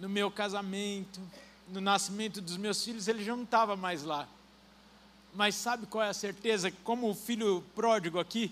no 0.00 0.08
meu 0.08 0.30
casamento, 0.30 1.20
no 1.68 1.80
nascimento 1.80 2.40
dos 2.40 2.56
meus 2.56 2.82
filhos, 2.82 3.06
ele 3.06 3.22
já 3.22 3.36
não 3.36 3.44
estava 3.44 3.76
mais 3.76 4.02
lá. 4.02 4.26
Mas 5.34 5.54
sabe 5.54 5.86
qual 5.86 6.02
é 6.02 6.08
a 6.08 6.14
certeza? 6.14 6.72
Como 6.82 7.08
o 7.08 7.14
filho 7.14 7.62
pródigo 7.74 8.18
aqui, 8.18 8.50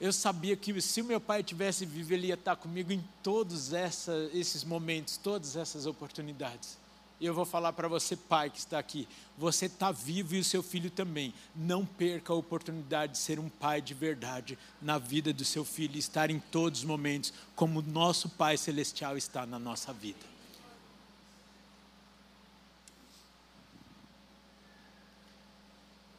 eu 0.00 0.12
sabia 0.12 0.56
que 0.56 0.80
se 0.80 1.02
o 1.02 1.04
meu 1.04 1.20
pai 1.20 1.42
tivesse 1.42 1.84
vivo, 1.84 2.14
ele 2.14 2.28
ia 2.28 2.34
estar 2.34 2.56
comigo 2.56 2.90
em 2.90 3.04
todos 3.22 3.74
essa, 3.74 4.30
esses 4.32 4.64
momentos, 4.64 5.18
todas 5.18 5.56
essas 5.56 5.84
oportunidades. 5.84 6.79
E 7.20 7.26
eu 7.26 7.34
vou 7.34 7.44
falar 7.44 7.74
para 7.74 7.86
você, 7.86 8.16
pai 8.16 8.48
que 8.48 8.58
está 8.58 8.78
aqui, 8.78 9.06
você 9.36 9.66
está 9.66 9.92
vivo 9.92 10.34
e 10.34 10.40
o 10.40 10.44
seu 10.44 10.62
filho 10.62 10.90
também. 10.90 11.34
Não 11.54 11.84
perca 11.84 12.32
a 12.32 12.36
oportunidade 12.36 13.12
de 13.12 13.18
ser 13.18 13.38
um 13.38 13.50
pai 13.50 13.82
de 13.82 13.92
verdade 13.92 14.58
na 14.80 14.96
vida 14.96 15.30
do 15.30 15.44
seu 15.44 15.62
filho 15.62 15.96
e 15.96 15.98
estar 15.98 16.30
em 16.30 16.40
todos 16.40 16.80
os 16.80 16.84
momentos 16.86 17.34
como 17.54 17.80
o 17.80 17.82
nosso 17.82 18.30
Pai 18.30 18.56
Celestial 18.56 19.18
está 19.18 19.44
na 19.44 19.58
nossa 19.58 19.92
vida. 19.92 20.30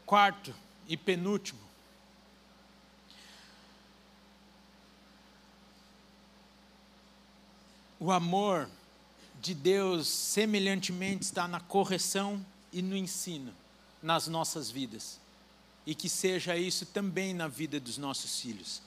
Quarto 0.05 0.53
e 0.87 0.95
penúltimo. 0.95 1.59
O 7.99 8.11
amor 8.11 8.69
de 9.41 9.55
Deus, 9.55 10.07
semelhantemente, 10.07 11.23
está 11.23 11.47
na 11.47 11.59
correção 11.59 12.45
e 12.71 12.81
no 12.81 12.95
ensino 12.95 13.51
nas 14.01 14.27
nossas 14.27 14.69
vidas. 14.69 15.19
E 15.85 15.95
que 15.95 16.07
seja 16.07 16.55
isso 16.55 16.85
também 16.85 17.33
na 17.33 17.47
vida 17.47 17.79
dos 17.79 17.97
nossos 17.97 18.39
filhos. 18.39 18.83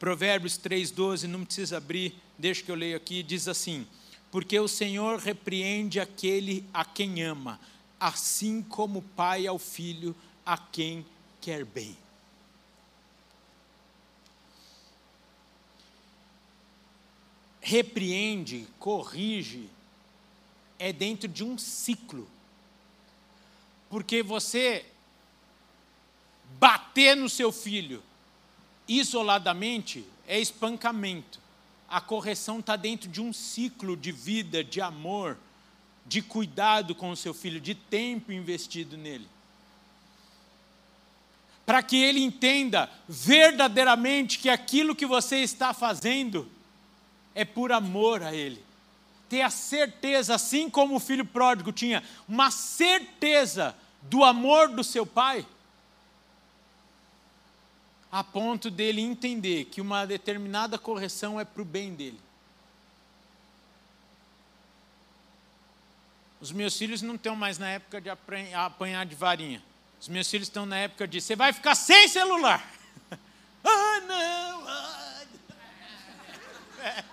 Provérbios 0.00 0.58
3,12, 0.58 1.28
não 1.28 1.44
precisa 1.44 1.76
abrir, 1.76 2.14
deixa 2.36 2.64
que 2.64 2.70
eu 2.70 2.74
leio 2.74 2.96
aqui, 2.96 3.22
diz 3.22 3.46
assim: 3.46 3.86
Porque 4.32 4.58
o 4.58 4.66
Senhor 4.66 5.20
repreende 5.20 6.00
aquele 6.00 6.64
a 6.74 6.84
quem 6.84 7.22
ama, 7.22 7.60
assim 8.00 8.60
como 8.60 8.98
o 8.98 9.02
pai 9.02 9.46
ao 9.46 9.58
filho 9.58 10.16
a 10.44 10.58
quem 10.58 11.06
quer 11.40 11.64
bem. 11.64 11.96
Repreende, 17.60 18.66
corrige, 18.80 19.70
é 20.82 20.92
dentro 20.92 21.28
de 21.28 21.44
um 21.44 21.56
ciclo. 21.56 22.28
Porque 23.88 24.20
você 24.20 24.84
bater 26.58 27.16
no 27.16 27.28
seu 27.28 27.52
filho 27.52 28.02
isoladamente 28.88 30.04
é 30.26 30.40
espancamento. 30.40 31.38
A 31.88 32.00
correção 32.00 32.58
está 32.58 32.74
dentro 32.74 33.08
de 33.08 33.20
um 33.20 33.32
ciclo 33.32 33.96
de 33.96 34.10
vida, 34.10 34.64
de 34.64 34.80
amor, 34.80 35.38
de 36.04 36.20
cuidado 36.20 36.96
com 36.96 37.12
o 37.12 37.16
seu 37.16 37.32
filho, 37.32 37.60
de 37.60 37.76
tempo 37.76 38.32
investido 38.32 38.96
nele. 38.96 39.28
Para 41.64 41.80
que 41.80 41.96
ele 41.96 42.20
entenda 42.20 42.90
verdadeiramente 43.08 44.40
que 44.40 44.48
aquilo 44.48 44.96
que 44.96 45.06
você 45.06 45.36
está 45.36 45.72
fazendo 45.72 46.50
é 47.36 47.44
por 47.44 47.70
amor 47.70 48.24
a 48.24 48.34
ele 48.34 48.71
ter 49.32 49.40
a 49.40 49.48
certeza, 49.48 50.34
assim 50.34 50.68
como 50.68 50.94
o 50.94 51.00
filho 51.00 51.24
pródigo 51.24 51.72
tinha 51.72 52.02
uma 52.28 52.50
certeza 52.50 53.74
do 54.02 54.22
amor 54.22 54.68
do 54.68 54.84
seu 54.84 55.06
pai, 55.06 55.46
a 58.10 58.22
ponto 58.22 58.70
dele 58.70 59.00
entender 59.00 59.64
que 59.64 59.80
uma 59.80 60.06
determinada 60.06 60.76
correção 60.76 61.40
é 61.40 61.46
para 61.46 61.62
o 61.62 61.64
bem 61.64 61.94
dele. 61.94 62.20
Os 66.38 66.52
meus 66.52 66.76
filhos 66.76 67.00
não 67.00 67.14
estão 67.14 67.34
mais 67.34 67.56
na 67.56 67.70
época 67.70 68.02
de 68.02 68.10
apanhar 68.10 69.06
de 69.06 69.14
varinha. 69.14 69.62
Os 69.98 70.08
meus 70.08 70.28
filhos 70.28 70.48
estão 70.48 70.66
na 70.66 70.76
época 70.76 71.08
de 71.08 71.22
você 71.22 71.34
vai 71.34 71.54
ficar 71.54 71.74
sem 71.74 72.06
celular. 72.06 72.70
ah, 73.64 74.00
não! 74.06 74.68
Ah. 74.68 75.02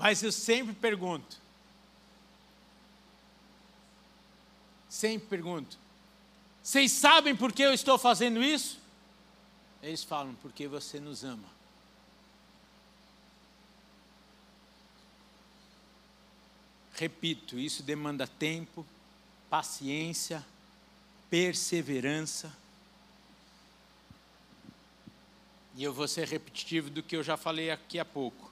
Mas 0.00 0.22
eu 0.22 0.32
sempre 0.32 0.74
pergunto, 0.74 1.36
sempre 4.88 5.28
pergunto, 5.28 5.76
vocês 6.62 6.90
sabem 6.90 7.36
por 7.36 7.52
que 7.52 7.60
eu 7.60 7.74
estou 7.74 7.98
fazendo 7.98 8.42
isso? 8.42 8.78
Eles 9.82 10.02
falam, 10.02 10.34
porque 10.36 10.66
você 10.66 10.98
nos 10.98 11.22
ama. 11.22 11.46
Repito, 16.94 17.58
isso 17.58 17.82
demanda 17.82 18.26
tempo, 18.26 18.86
paciência, 19.50 20.42
perseverança. 21.28 22.50
E 25.74 25.84
eu 25.84 25.92
vou 25.92 26.08
ser 26.08 26.26
repetitivo 26.26 26.88
do 26.88 27.02
que 27.02 27.14
eu 27.14 27.22
já 27.22 27.36
falei 27.36 27.70
aqui 27.70 27.98
há 27.98 28.04
pouco. 28.04 28.49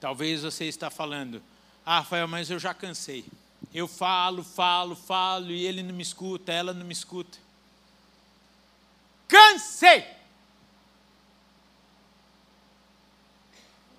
Talvez 0.00 0.42
você 0.42 0.64
está 0.64 0.90
falando, 0.90 1.42
ah, 1.84 1.98
Rafael, 1.98 2.26
mas 2.26 2.50
eu 2.50 2.58
já 2.58 2.72
cansei. 2.72 3.24
Eu 3.72 3.86
falo, 3.86 4.42
falo, 4.42 4.96
falo 4.96 5.50
e 5.50 5.66
ele 5.66 5.82
não 5.82 5.94
me 5.94 6.02
escuta, 6.02 6.52
ela 6.52 6.72
não 6.72 6.86
me 6.86 6.92
escuta. 6.92 7.38
Cansei! 9.28 10.06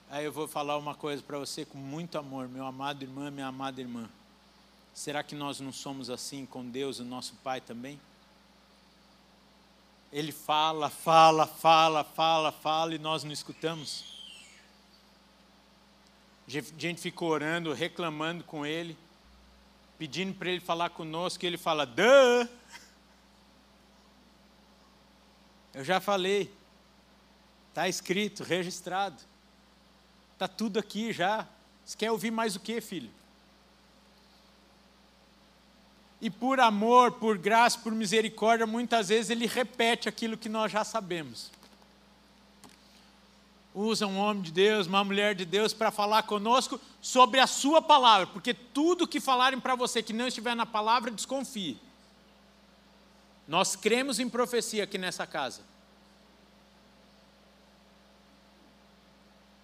Aí 0.09 0.25
eu 0.25 0.31
vou 0.31 0.45
falar 0.45 0.77
uma 0.77 0.93
coisa 0.93 1.23
para 1.23 1.37
você 1.37 1.63
com 1.63 1.77
muito 1.77 2.17
amor, 2.17 2.49
meu 2.49 2.65
amado 2.65 3.03
irmão, 3.03 3.31
minha 3.31 3.47
amada 3.47 3.79
irmã. 3.79 4.09
Será 4.93 5.23
que 5.23 5.35
nós 5.35 5.61
não 5.61 5.71
somos 5.71 6.09
assim 6.09 6.45
com 6.45 6.69
Deus, 6.69 6.99
o 6.99 7.05
nosso 7.05 7.35
Pai 7.35 7.61
também? 7.61 7.97
Ele 10.11 10.33
fala, 10.33 10.89
fala, 10.89 11.47
fala, 11.47 12.03
fala, 12.03 12.51
fala 12.51 12.93
e 12.93 12.99
nós 12.99 13.23
não 13.23 13.31
escutamos. 13.31 14.10
Gente 16.47 16.99
ficou 16.99 17.29
orando, 17.29 17.73
reclamando 17.73 18.43
com 18.43 18.65
ele, 18.65 18.97
pedindo 19.97 20.33
para 20.33 20.49
ele 20.49 20.59
falar 20.59 20.89
conosco, 20.89 21.43
e 21.43 21.47
ele 21.47 21.57
fala, 21.57 21.85
Dã! 21.85 22.47
Eu 25.73 25.85
já 25.85 26.01
falei, 26.01 26.51
está 27.69 27.87
escrito, 27.87 28.43
registrado, 28.43 29.21
está 30.33 30.45
tudo 30.47 30.77
aqui 30.77 31.13
já. 31.13 31.47
Você 31.85 31.97
quer 31.97 32.11
ouvir 32.11 32.29
mais 32.29 32.57
o 32.57 32.59
que, 32.59 32.81
filho? 32.81 33.09
E 36.19 36.29
por 36.29 36.59
amor, 36.59 37.13
por 37.13 37.37
graça, 37.37 37.79
por 37.79 37.93
misericórdia, 37.93 38.67
muitas 38.67 39.07
vezes 39.07 39.29
ele 39.29 39.47
repete 39.47 40.09
aquilo 40.09 40.37
que 40.37 40.49
nós 40.49 40.71
já 40.71 40.83
sabemos 40.83 41.49
usa 43.73 44.05
um 44.05 44.17
homem 44.17 44.41
de 44.41 44.51
Deus, 44.51 44.87
uma 44.87 45.03
mulher 45.03 45.33
de 45.33 45.45
Deus 45.45 45.73
para 45.73 45.91
falar 45.91 46.23
conosco 46.23 46.79
sobre 47.01 47.39
a 47.39 47.47
sua 47.47 47.81
palavra, 47.81 48.27
porque 48.27 48.53
tudo 48.53 49.07
que 49.07 49.19
falarem 49.19 49.59
para 49.59 49.75
você 49.75 50.03
que 50.03 50.13
não 50.13 50.27
estiver 50.27 50.55
na 50.55 50.65
palavra, 50.65 51.11
desconfie. 51.11 51.77
Nós 53.47 53.75
cremos 53.75 54.19
em 54.19 54.29
profecia 54.29 54.83
aqui 54.83 54.97
nessa 54.97 55.25
casa. 55.25 55.61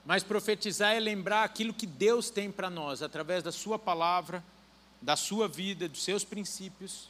Mas 0.06 0.24
profetizar 0.24 0.94
é 0.94 1.00
lembrar 1.00 1.44
aquilo 1.44 1.74
que 1.74 1.86
Deus 1.86 2.30
tem 2.30 2.50
para 2.50 2.70
nós, 2.70 3.02
através 3.02 3.44
da 3.44 3.52
Sua 3.52 3.78
palavra, 3.78 4.44
da 5.02 5.16
sua 5.16 5.48
vida, 5.48 5.88
dos 5.88 6.04
seus 6.04 6.24
princípios. 6.24 7.10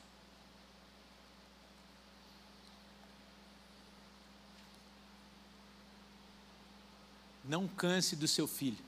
Não 7.48 7.68
canse 7.68 8.16
do 8.16 8.28
seu 8.28 8.48
filho, 8.48 8.84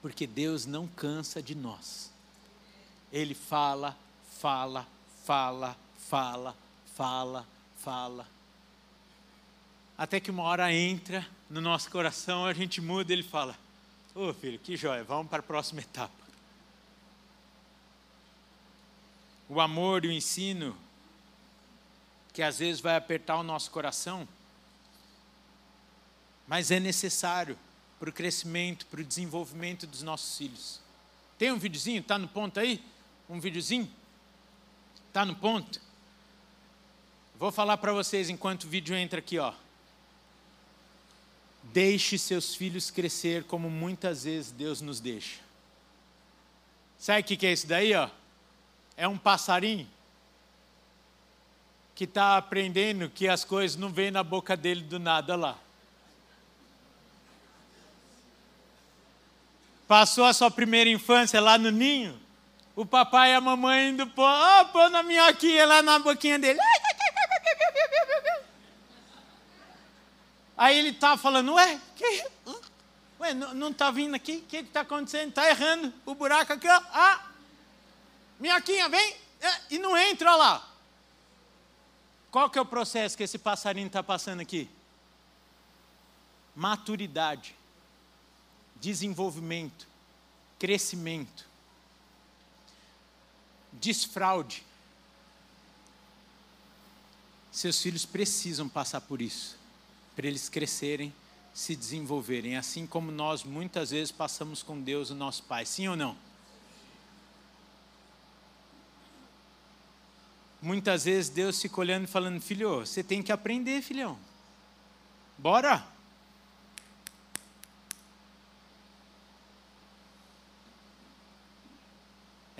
porque 0.00 0.26
Deus 0.26 0.66
não 0.66 0.86
cansa 0.86 1.42
de 1.42 1.54
nós. 1.54 2.10
Ele 3.10 3.34
fala, 3.34 3.96
fala, 4.40 4.86
fala, 5.24 5.76
fala, 6.08 6.56
fala, 6.94 7.46
fala. 7.78 8.26
Até 9.96 10.20
que 10.20 10.30
uma 10.30 10.42
hora 10.42 10.72
entra 10.72 11.26
no 11.48 11.60
nosso 11.60 11.90
coração, 11.90 12.44
a 12.44 12.52
gente 12.52 12.80
muda 12.80 13.12
e 13.12 13.16
ele 13.16 13.22
fala: 13.22 13.56
Ô 14.14 14.28
oh, 14.28 14.34
filho, 14.34 14.58
que 14.58 14.76
joia, 14.76 15.04
vamos 15.04 15.28
para 15.28 15.40
a 15.40 15.42
próxima 15.42 15.80
etapa. 15.80 16.12
O 19.48 19.60
amor 19.60 20.04
e 20.04 20.08
o 20.08 20.12
ensino, 20.12 20.76
que 22.32 22.42
às 22.42 22.58
vezes 22.58 22.80
vai 22.80 22.96
apertar 22.96 23.36
o 23.36 23.42
nosso 23.42 23.70
coração, 23.70 24.26
mas 26.46 26.70
é 26.70 26.80
necessário 26.80 27.58
para 27.98 28.10
o 28.10 28.12
crescimento, 28.12 28.86
para 28.86 29.00
o 29.00 29.04
desenvolvimento 29.04 29.86
dos 29.86 30.02
nossos 30.02 30.36
filhos. 30.36 30.80
Tem 31.38 31.52
um 31.52 31.58
videozinho? 31.58 32.00
Está 32.00 32.18
no 32.18 32.28
ponto 32.28 32.58
aí? 32.58 32.84
Um 33.28 33.40
videozinho? 33.40 33.88
Está 35.08 35.24
no 35.24 35.36
ponto? 35.36 35.80
Vou 37.38 37.50
falar 37.50 37.76
para 37.76 37.92
vocês 37.92 38.28
enquanto 38.30 38.64
o 38.64 38.68
vídeo 38.68 38.94
entra 38.94 39.18
aqui, 39.18 39.38
ó. 39.38 39.52
Deixe 41.64 42.18
seus 42.18 42.54
filhos 42.54 42.90
crescer 42.90 43.44
como 43.44 43.70
muitas 43.70 44.24
vezes 44.24 44.50
Deus 44.50 44.80
nos 44.80 45.00
deixa. 45.00 45.40
Sabe 46.98 47.20
o 47.20 47.24
que 47.24 47.46
é 47.46 47.52
isso 47.52 47.66
daí, 47.66 47.94
ó? 47.94 48.08
É 48.96 49.08
um 49.08 49.18
passarinho 49.18 49.88
que 51.94 52.04
está 52.04 52.36
aprendendo 52.36 53.10
que 53.10 53.28
as 53.28 53.44
coisas 53.44 53.76
não 53.76 53.90
vêm 53.90 54.10
na 54.10 54.22
boca 54.22 54.56
dele 54.56 54.82
do 54.82 54.98
nada 54.98 55.36
lá. 55.36 55.58
Passou 59.92 60.24
a 60.24 60.32
sua 60.32 60.50
primeira 60.50 60.88
infância 60.88 61.38
lá 61.38 61.58
no 61.58 61.70
ninho, 61.70 62.18
o 62.74 62.86
papai 62.86 63.32
e 63.32 63.34
a 63.34 63.42
mamãe 63.42 63.90
indo 63.90 64.06
pôr, 64.06 64.26
oh, 64.26 64.64
pôr 64.68 64.88
na 64.88 65.02
minhoquinha 65.02 65.66
lá 65.66 65.82
na 65.82 65.98
boquinha 65.98 66.38
dele. 66.38 66.58
Aí 70.56 70.78
ele 70.78 70.88
está 70.88 71.18
falando, 71.18 71.52
ué, 71.52 71.78
que, 71.94 72.24
ué 73.20 73.34
não 73.34 73.68
está 73.68 73.90
vindo 73.90 74.14
aqui? 74.14 74.36
O 74.36 74.42
que 74.48 74.56
está 74.56 74.80
acontecendo? 74.80 75.28
Está 75.28 75.46
errando 75.50 75.92
o 76.06 76.14
buraco 76.14 76.54
aqui, 76.54 76.66
ó. 76.66 76.82
Ah, 76.94 77.26
minhoquinha, 78.40 78.88
vem. 78.88 79.16
É, 79.42 79.60
e 79.72 79.78
não 79.78 79.94
entra 79.94 80.34
lá. 80.34 80.66
Qual 82.30 82.48
que 82.48 82.58
é 82.58 82.62
o 82.62 82.64
processo 82.64 83.14
que 83.14 83.24
esse 83.24 83.36
passarinho 83.36 83.88
está 83.88 84.02
passando 84.02 84.40
aqui? 84.40 84.70
Maturidade, 86.56 87.54
desenvolvimento, 88.82 89.86
crescimento, 90.58 91.46
desfraude. 93.72 94.64
Seus 97.52 97.80
filhos 97.80 98.04
precisam 98.04 98.68
passar 98.68 99.00
por 99.02 99.22
isso, 99.22 99.56
para 100.16 100.26
eles 100.26 100.48
crescerem, 100.48 101.14
se 101.54 101.76
desenvolverem, 101.76 102.56
assim 102.56 102.84
como 102.84 103.12
nós 103.12 103.44
muitas 103.44 103.90
vezes 103.90 104.10
passamos 104.10 104.64
com 104.64 104.80
Deus, 104.80 105.10
o 105.10 105.14
nosso 105.14 105.44
Pai. 105.44 105.64
Sim 105.64 105.86
ou 105.86 105.96
não? 105.96 106.16
Muitas 110.60 111.04
vezes 111.04 111.30
Deus 111.30 111.60
fica 111.60 111.80
olhando 111.80 112.04
e 112.04 112.08
falando: 112.08 112.40
Filho, 112.40 112.80
você 112.80 113.04
tem 113.04 113.22
que 113.22 113.30
aprender, 113.30 113.80
filhão. 113.80 114.18
Bora! 115.38 115.91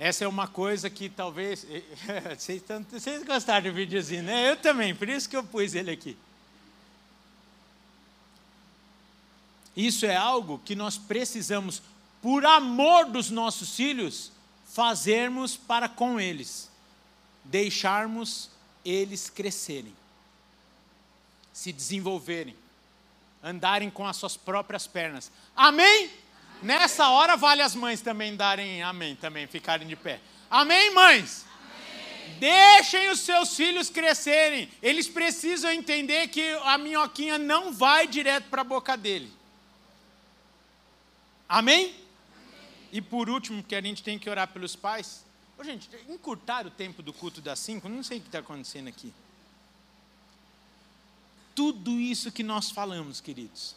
Essa 0.03 0.25
é 0.25 0.27
uma 0.27 0.49
coisa 0.49 0.89
que 0.89 1.07
talvez. 1.07 1.65
Vocês, 2.91 3.23
gostaram 3.23 3.71
do 3.71 3.73
videozinho, 3.73 4.23
né? 4.23 4.49
Eu 4.49 4.57
também, 4.57 4.93
por 4.93 5.07
isso 5.07 5.29
que 5.29 5.37
eu 5.37 5.45
pus 5.45 5.73
ele 5.73 5.91
aqui. 5.91 6.17
Isso 9.73 10.05
é 10.05 10.13
algo 10.13 10.59
que 10.65 10.75
nós 10.75 10.97
precisamos, 10.97 11.81
por 12.21 12.45
amor 12.45 13.05
dos 13.05 13.29
nossos 13.29 13.77
filhos, 13.77 14.29
fazermos 14.67 15.55
para 15.55 15.87
com 15.87 16.19
eles. 16.19 16.69
Deixarmos 17.45 18.49
eles 18.83 19.29
crescerem, 19.29 19.95
se 21.53 21.71
desenvolverem, 21.71 22.57
andarem 23.41 23.89
com 23.89 24.05
as 24.05 24.17
suas 24.17 24.35
próprias 24.35 24.85
pernas. 24.85 25.31
Amém? 25.55 26.11
Nessa 26.63 27.09
hora 27.09 27.35
vale 27.35 27.61
as 27.61 27.75
mães 27.75 27.99
também 27.99 28.37
darem 28.37 28.81
amém, 28.81 29.17
também 29.17 29.45
ficarem 29.47 29.85
de 29.85 29.97
pé. 29.97 30.21
Amém, 30.49 30.93
mães? 30.93 31.45
Amém. 32.25 32.39
Deixem 32.39 33.09
os 33.09 33.19
seus 33.19 33.53
filhos 33.53 33.89
crescerem. 33.89 34.71
Eles 34.81 35.09
precisam 35.09 35.69
entender 35.69 36.29
que 36.29 36.53
a 36.63 36.77
minhoquinha 36.77 37.37
não 37.37 37.73
vai 37.73 38.07
direto 38.07 38.45
para 38.49 38.61
a 38.61 38.63
boca 38.63 38.95
dele. 38.95 39.29
Amém? 41.49 41.87
Amém? 41.87 41.95
E 42.93 43.01
por 43.01 43.29
último, 43.29 43.61
que 43.61 43.75
a 43.75 43.81
gente 43.81 44.01
tem 44.01 44.17
que 44.17 44.29
orar 44.29 44.47
pelos 44.47 44.73
pais. 44.73 45.25
Ô, 45.57 45.63
gente, 45.65 45.89
encurtar 46.07 46.65
o 46.65 46.71
tempo 46.71 47.03
do 47.03 47.11
culto 47.11 47.41
das 47.41 47.59
cinco, 47.59 47.89
não 47.89 48.03
sei 48.03 48.19
o 48.19 48.21
que 48.21 48.27
está 48.27 48.39
acontecendo 48.39 48.87
aqui. 48.87 49.13
Tudo 51.53 51.99
isso 51.99 52.31
que 52.31 52.41
nós 52.41 52.71
falamos, 52.71 53.19
queridos, 53.19 53.75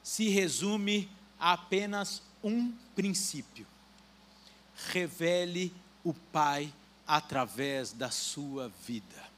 se 0.00 0.28
resume 0.28 1.10
apenas 1.38 2.22
um 2.42 2.72
princípio: 2.94 3.66
revele 4.92 5.72
o 6.04 6.12
Pai 6.12 6.72
através 7.06 7.92
da 7.92 8.10
sua 8.10 8.68
vida. 8.86 9.28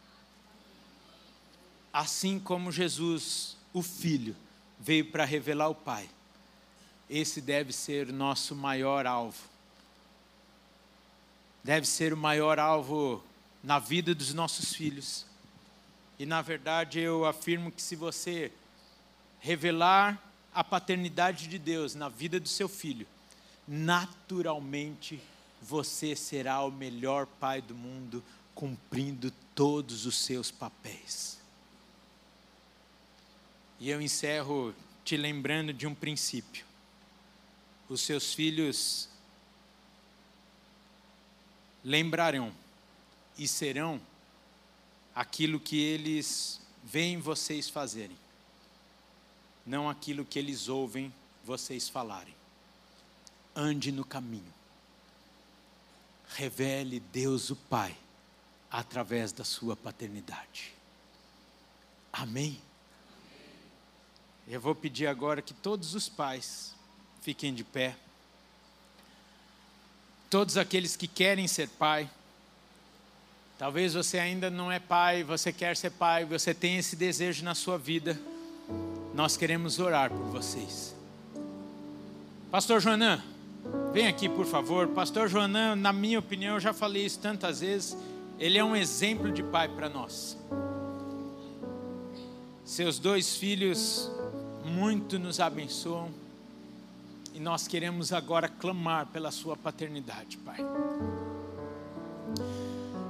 Assim 1.92 2.38
como 2.38 2.70
Jesus, 2.70 3.56
o 3.72 3.82
Filho, 3.82 4.36
veio 4.78 5.10
para 5.10 5.24
revelar 5.24 5.68
o 5.68 5.74
Pai, 5.74 6.08
esse 7.08 7.40
deve 7.40 7.72
ser 7.72 8.12
nosso 8.12 8.54
maior 8.54 9.06
alvo. 9.06 9.48
Deve 11.62 11.86
ser 11.86 12.12
o 12.12 12.16
maior 12.16 12.58
alvo 12.58 13.22
na 13.62 13.78
vida 13.78 14.14
dos 14.14 14.32
nossos 14.32 14.72
filhos. 14.72 15.26
E 16.18 16.24
na 16.24 16.40
verdade 16.40 17.00
eu 17.00 17.24
afirmo 17.24 17.72
que 17.72 17.82
se 17.82 17.96
você 17.96 18.52
revelar 19.40 20.29
a 20.60 20.64
paternidade 20.64 21.48
de 21.48 21.58
Deus 21.58 21.94
na 21.94 22.10
vida 22.10 22.38
do 22.38 22.46
seu 22.46 22.68
filho, 22.68 23.06
naturalmente 23.66 25.18
você 25.62 26.14
será 26.14 26.62
o 26.62 26.70
melhor 26.70 27.24
pai 27.24 27.62
do 27.62 27.74
mundo, 27.74 28.22
cumprindo 28.54 29.30
todos 29.54 30.04
os 30.04 30.18
seus 30.18 30.50
papéis. 30.50 31.38
E 33.78 33.88
eu 33.88 34.02
encerro 34.02 34.74
te 35.02 35.16
lembrando 35.16 35.72
de 35.72 35.86
um 35.86 35.94
princípio. 35.94 36.66
Os 37.88 38.02
seus 38.02 38.34
filhos 38.34 39.08
lembrarão 41.82 42.52
e 43.38 43.48
serão 43.48 43.98
aquilo 45.14 45.58
que 45.58 45.80
eles 45.80 46.60
veem 46.84 47.16
vocês 47.16 47.66
fazerem 47.66 48.16
não 49.66 49.88
aquilo 49.88 50.24
que 50.24 50.38
eles 50.38 50.68
ouvem 50.68 51.12
vocês 51.44 51.88
falarem. 51.88 52.34
Ande 53.54 53.92
no 53.92 54.04
caminho. 54.04 54.52
Revele 56.28 57.00
Deus 57.00 57.50
o 57.50 57.56
Pai 57.56 57.96
através 58.70 59.32
da 59.32 59.44
sua 59.44 59.74
paternidade. 59.74 60.72
Amém? 62.12 62.60
Eu 64.46 64.60
vou 64.60 64.74
pedir 64.74 65.06
agora 65.06 65.42
que 65.42 65.54
todos 65.54 65.94
os 65.94 66.08
pais 66.08 66.74
fiquem 67.20 67.54
de 67.54 67.64
pé. 67.64 67.96
Todos 70.28 70.56
aqueles 70.56 70.96
que 70.96 71.06
querem 71.06 71.46
ser 71.46 71.68
pai. 71.68 72.10
Talvez 73.58 73.94
você 73.94 74.18
ainda 74.18 74.48
não 74.50 74.70
é 74.70 74.78
pai, 74.78 75.22
você 75.22 75.52
quer 75.52 75.76
ser 75.76 75.90
pai, 75.90 76.24
você 76.24 76.54
tem 76.54 76.78
esse 76.78 76.96
desejo 76.96 77.44
na 77.44 77.54
sua 77.54 77.76
vida 77.76 78.18
nós 79.14 79.36
queremos 79.36 79.78
orar 79.78 80.10
por 80.10 80.26
vocês. 80.26 80.94
Pastor 82.50 82.80
Joanã, 82.80 83.22
vem 83.92 84.06
aqui 84.06 84.28
por 84.28 84.46
favor. 84.46 84.88
Pastor 84.88 85.28
Joanã, 85.28 85.74
na 85.74 85.92
minha 85.92 86.18
opinião, 86.18 86.54
eu 86.54 86.60
já 86.60 86.72
falei 86.72 87.04
isso 87.04 87.18
tantas 87.18 87.60
vezes, 87.60 87.96
ele 88.38 88.58
é 88.58 88.64
um 88.64 88.74
exemplo 88.74 89.30
de 89.32 89.42
pai 89.42 89.68
para 89.68 89.88
nós. 89.88 90.36
Seus 92.64 92.98
dois 92.98 93.36
filhos 93.36 94.10
muito 94.64 95.18
nos 95.18 95.40
abençoam 95.40 96.08
e 97.34 97.40
nós 97.40 97.66
queremos 97.66 98.12
agora 98.12 98.48
clamar 98.48 99.06
pela 99.06 99.30
sua 99.30 99.56
paternidade, 99.56 100.36
Pai. 100.38 100.58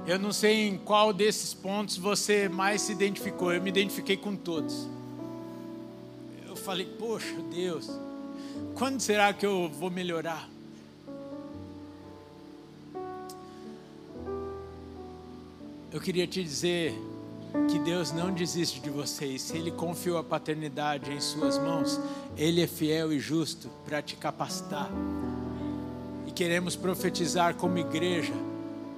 Eu 0.07 0.17
não 0.17 0.31
sei 0.33 0.67
em 0.67 0.77
qual 0.77 1.13
desses 1.13 1.53
pontos 1.53 1.97
você 1.97 2.49
mais 2.49 2.81
se 2.81 2.91
identificou, 2.91 3.53
eu 3.53 3.61
me 3.61 3.69
identifiquei 3.69 4.17
com 4.17 4.35
todos 4.35 4.87
falei, 6.61 6.85
poxa 6.85 7.35
Deus, 7.53 7.89
quando 8.75 9.01
será 9.01 9.33
que 9.33 9.45
eu 9.45 9.69
vou 9.69 9.89
melhorar? 9.89 10.49
Eu 15.91 15.99
queria 15.99 16.25
te 16.25 16.41
dizer 16.41 16.93
que 17.69 17.77
Deus 17.79 18.13
não 18.13 18.31
desiste 18.31 18.79
de 18.79 18.89
vocês. 18.89 19.41
Se 19.41 19.57
Ele 19.57 19.71
confiou 19.71 20.17
a 20.17 20.23
paternidade 20.23 21.11
em 21.11 21.19
Suas 21.19 21.57
mãos, 21.57 21.99
Ele 22.37 22.61
é 22.61 22.67
fiel 22.67 23.11
e 23.11 23.19
justo 23.19 23.69
para 23.85 24.01
te 24.01 24.15
capacitar. 24.15 24.89
E 26.25 26.31
queremos 26.31 26.77
profetizar 26.77 27.55
como 27.55 27.77
igreja 27.77 28.33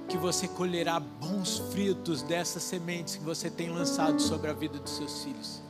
que 0.08 0.16
você 0.16 0.46
colherá 0.46 1.00
bons 1.00 1.58
frutos 1.72 2.22
dessas 2.22 2.62
sementes 2.62 3.16
que 3.16 3.24
você 3.24 3.50
tem 3.50 3.70
lançado 3.70 4.20
sobre 4.20 4.48
a 4.50 4.52
vida 4.52 4.78
dos 4.78 4.92
seus 4.92 5.24
filhos 5.24 5.63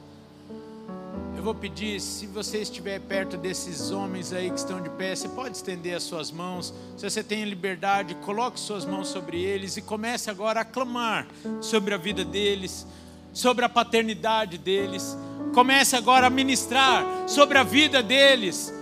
vou 1.44 1.54
pedir, 1.54 2.00
se 2.00 2.26
você 2.26 2.62
estiver 2.62 2.98
perto 3.00 3.36
desses 3.36 3.90
homens 3.90 4.32
aí 4.32 4.50
que 4.50 4.58
estão 4.58 4.80
de 4.80 4.88
pé, 4.88 5.14
você 5.14 5.28
pode 5.28 5.54
estender 5.54 5.94
as 5.94 6.02
suas 6.02 6.30
mãos. 6.30 6.72
Se 6.96 7.08
você 7.08 7.22
tem 7.22 7.44
liberdade, 7.44 8.14
coloque 8.14 8.58
suas 8.58 8.86
mãos 8.86 9.08
sobre 9.08 9.42
eles 9.42 9.76
e 9.76 9.82
comece 9.82 10.30
agora 10.30 10.60
a 10.60 10.64
clamar 10.64 11.26
sobre 11.60 11.92
a 11.92 11.98
vida 11.98 12.24
deles, 12.24 12.86
sobre 13.30 13.62
a 13.62 13.68
paternidade 13.68 14.56
deles. 14.56 15.18
Comece 15.52 15.94
agora 15.94 16.28
a 16.28 16.30
ministrar 16.30 17.04
sobre 17.26 17.58
a 17.58 17.62
vida 17.62 18.02
deles. 18.02 18.72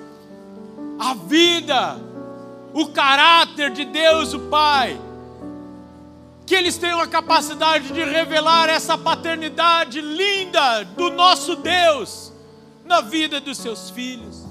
A 1.01 1.15
vida, 1.15 2.01
o 2.73 2.91
caráter 2.91 3.73
de 3.73 3.85
Deus, 3.85 4.35
o 4.35 4.39
Pai 4.39 5.01
que 6.45 6.57
eles 6.57 6.77
tenham 6.77 7.01
a 7.01 7.07
capacidade 7.07 7.93
de 7.93 8.05
revelar 8.05 8.69
essa 8.69 8.99
paternidade 8.99 10.01
linda 10.01 10.83
do 10.83 11.09
nosso 11.09 11.57
Deus 11.57 12.32
na 12.85 13.01
vida 13.01 13.41
dos 13.41 13.59
seus 13.59 13.91
filhos. 13.91 14.45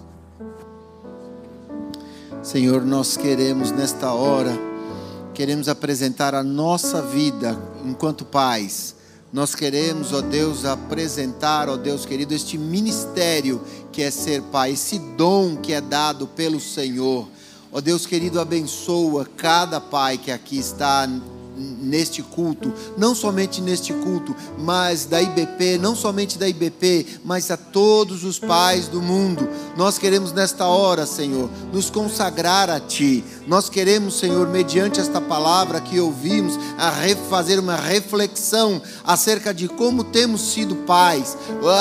Senhor, 2.44 2.84
nós 2.84 3.16
queremos 3.16 3.72
nesta 3.72 4.14
hora, 4.14 4.52
queremos 5.34 5.68
apresentar 5.68 6.34
a 6.34 6.44
nossa 6.44 7.02
vida 7.02 7.58
enquanto 7.86 8.26
pais. 8.26 8.96
Nós 9.32 9.56
queremos, 9.56 10.12
ó 10.12 10.22
Deus, 10.22 10.66
apresentar, 10.66 11.70
ó 11.70 11.78
Deus 11.78 12.06
querido, 12.06 12.34
este 12.34 12.58
ministério 12.58 13.62
que 13.92 14.02
é 14.02 14.12
ser 14.12 14.42
pai, 14.44 14.72
esse 14.72 15.00
dom 15.16 15.56
que 15.56 15.72
é 15.72 15.80
dado 15.80 16.28
pelo 16.28 16.60
Senhor. 16.60 17.28
Ó 17.72 17.80
Deus 17.80 18.06
querido, 18.06 18.40
abençoa 18.42 19.26
cada 19.38 19.80
pai 19.80 20.18
que 20.18 20.32
aqui 20.32 20.58
está 20.58 21.08
neste 21.92 22.24
culto, 22.24 22.74
não 22.98 23.14
somente 23.14 23.60
neste 23.60 23.92
culto, 23.92 24.34
mas 24.58 25.06
da 25.06 25.22
IBP, 25.22 25.78
não 25.78 25.94
somente 25.94 26.38
da 26.38 26.48
IBP, 26.48 27.06
mas 27.26 27.52
a 27.52 27.58
todos 27.58 28.24
os 28.24 28.40
pais 28.40 28.88
do 28.88 29.02
mundo. 29.02 29.48
Nós 29.76 29.98
queremos 29.98 30.32
nesta 30.32 30.66
hora, 30.66 31.06
Senhor, 31.06 31.50
nos 31.74 31.90
consagrar 31.90 32.70
a 32.70 32.80
Ti. 32.80 33.26
Nós 33.46 33.68
queremos, 33.68 34.18
Senhor, 34.18 34.48
mediante 34.48 35.02
esta 35.02 35.20
palavra 35.20 35.82
que 35.82 36.00
ouvimos, 36.00 36.58
a 36.78 36.92
fazer 37.30 37.60
uma 37.60 37.76
reflexão 37.76 38.82
acerca 39.04 39.54
de 39.54 39.68
como 39.68 40.06
temos 40.06 40.54
sido 40.54 40.76
pais, 40.88 41.38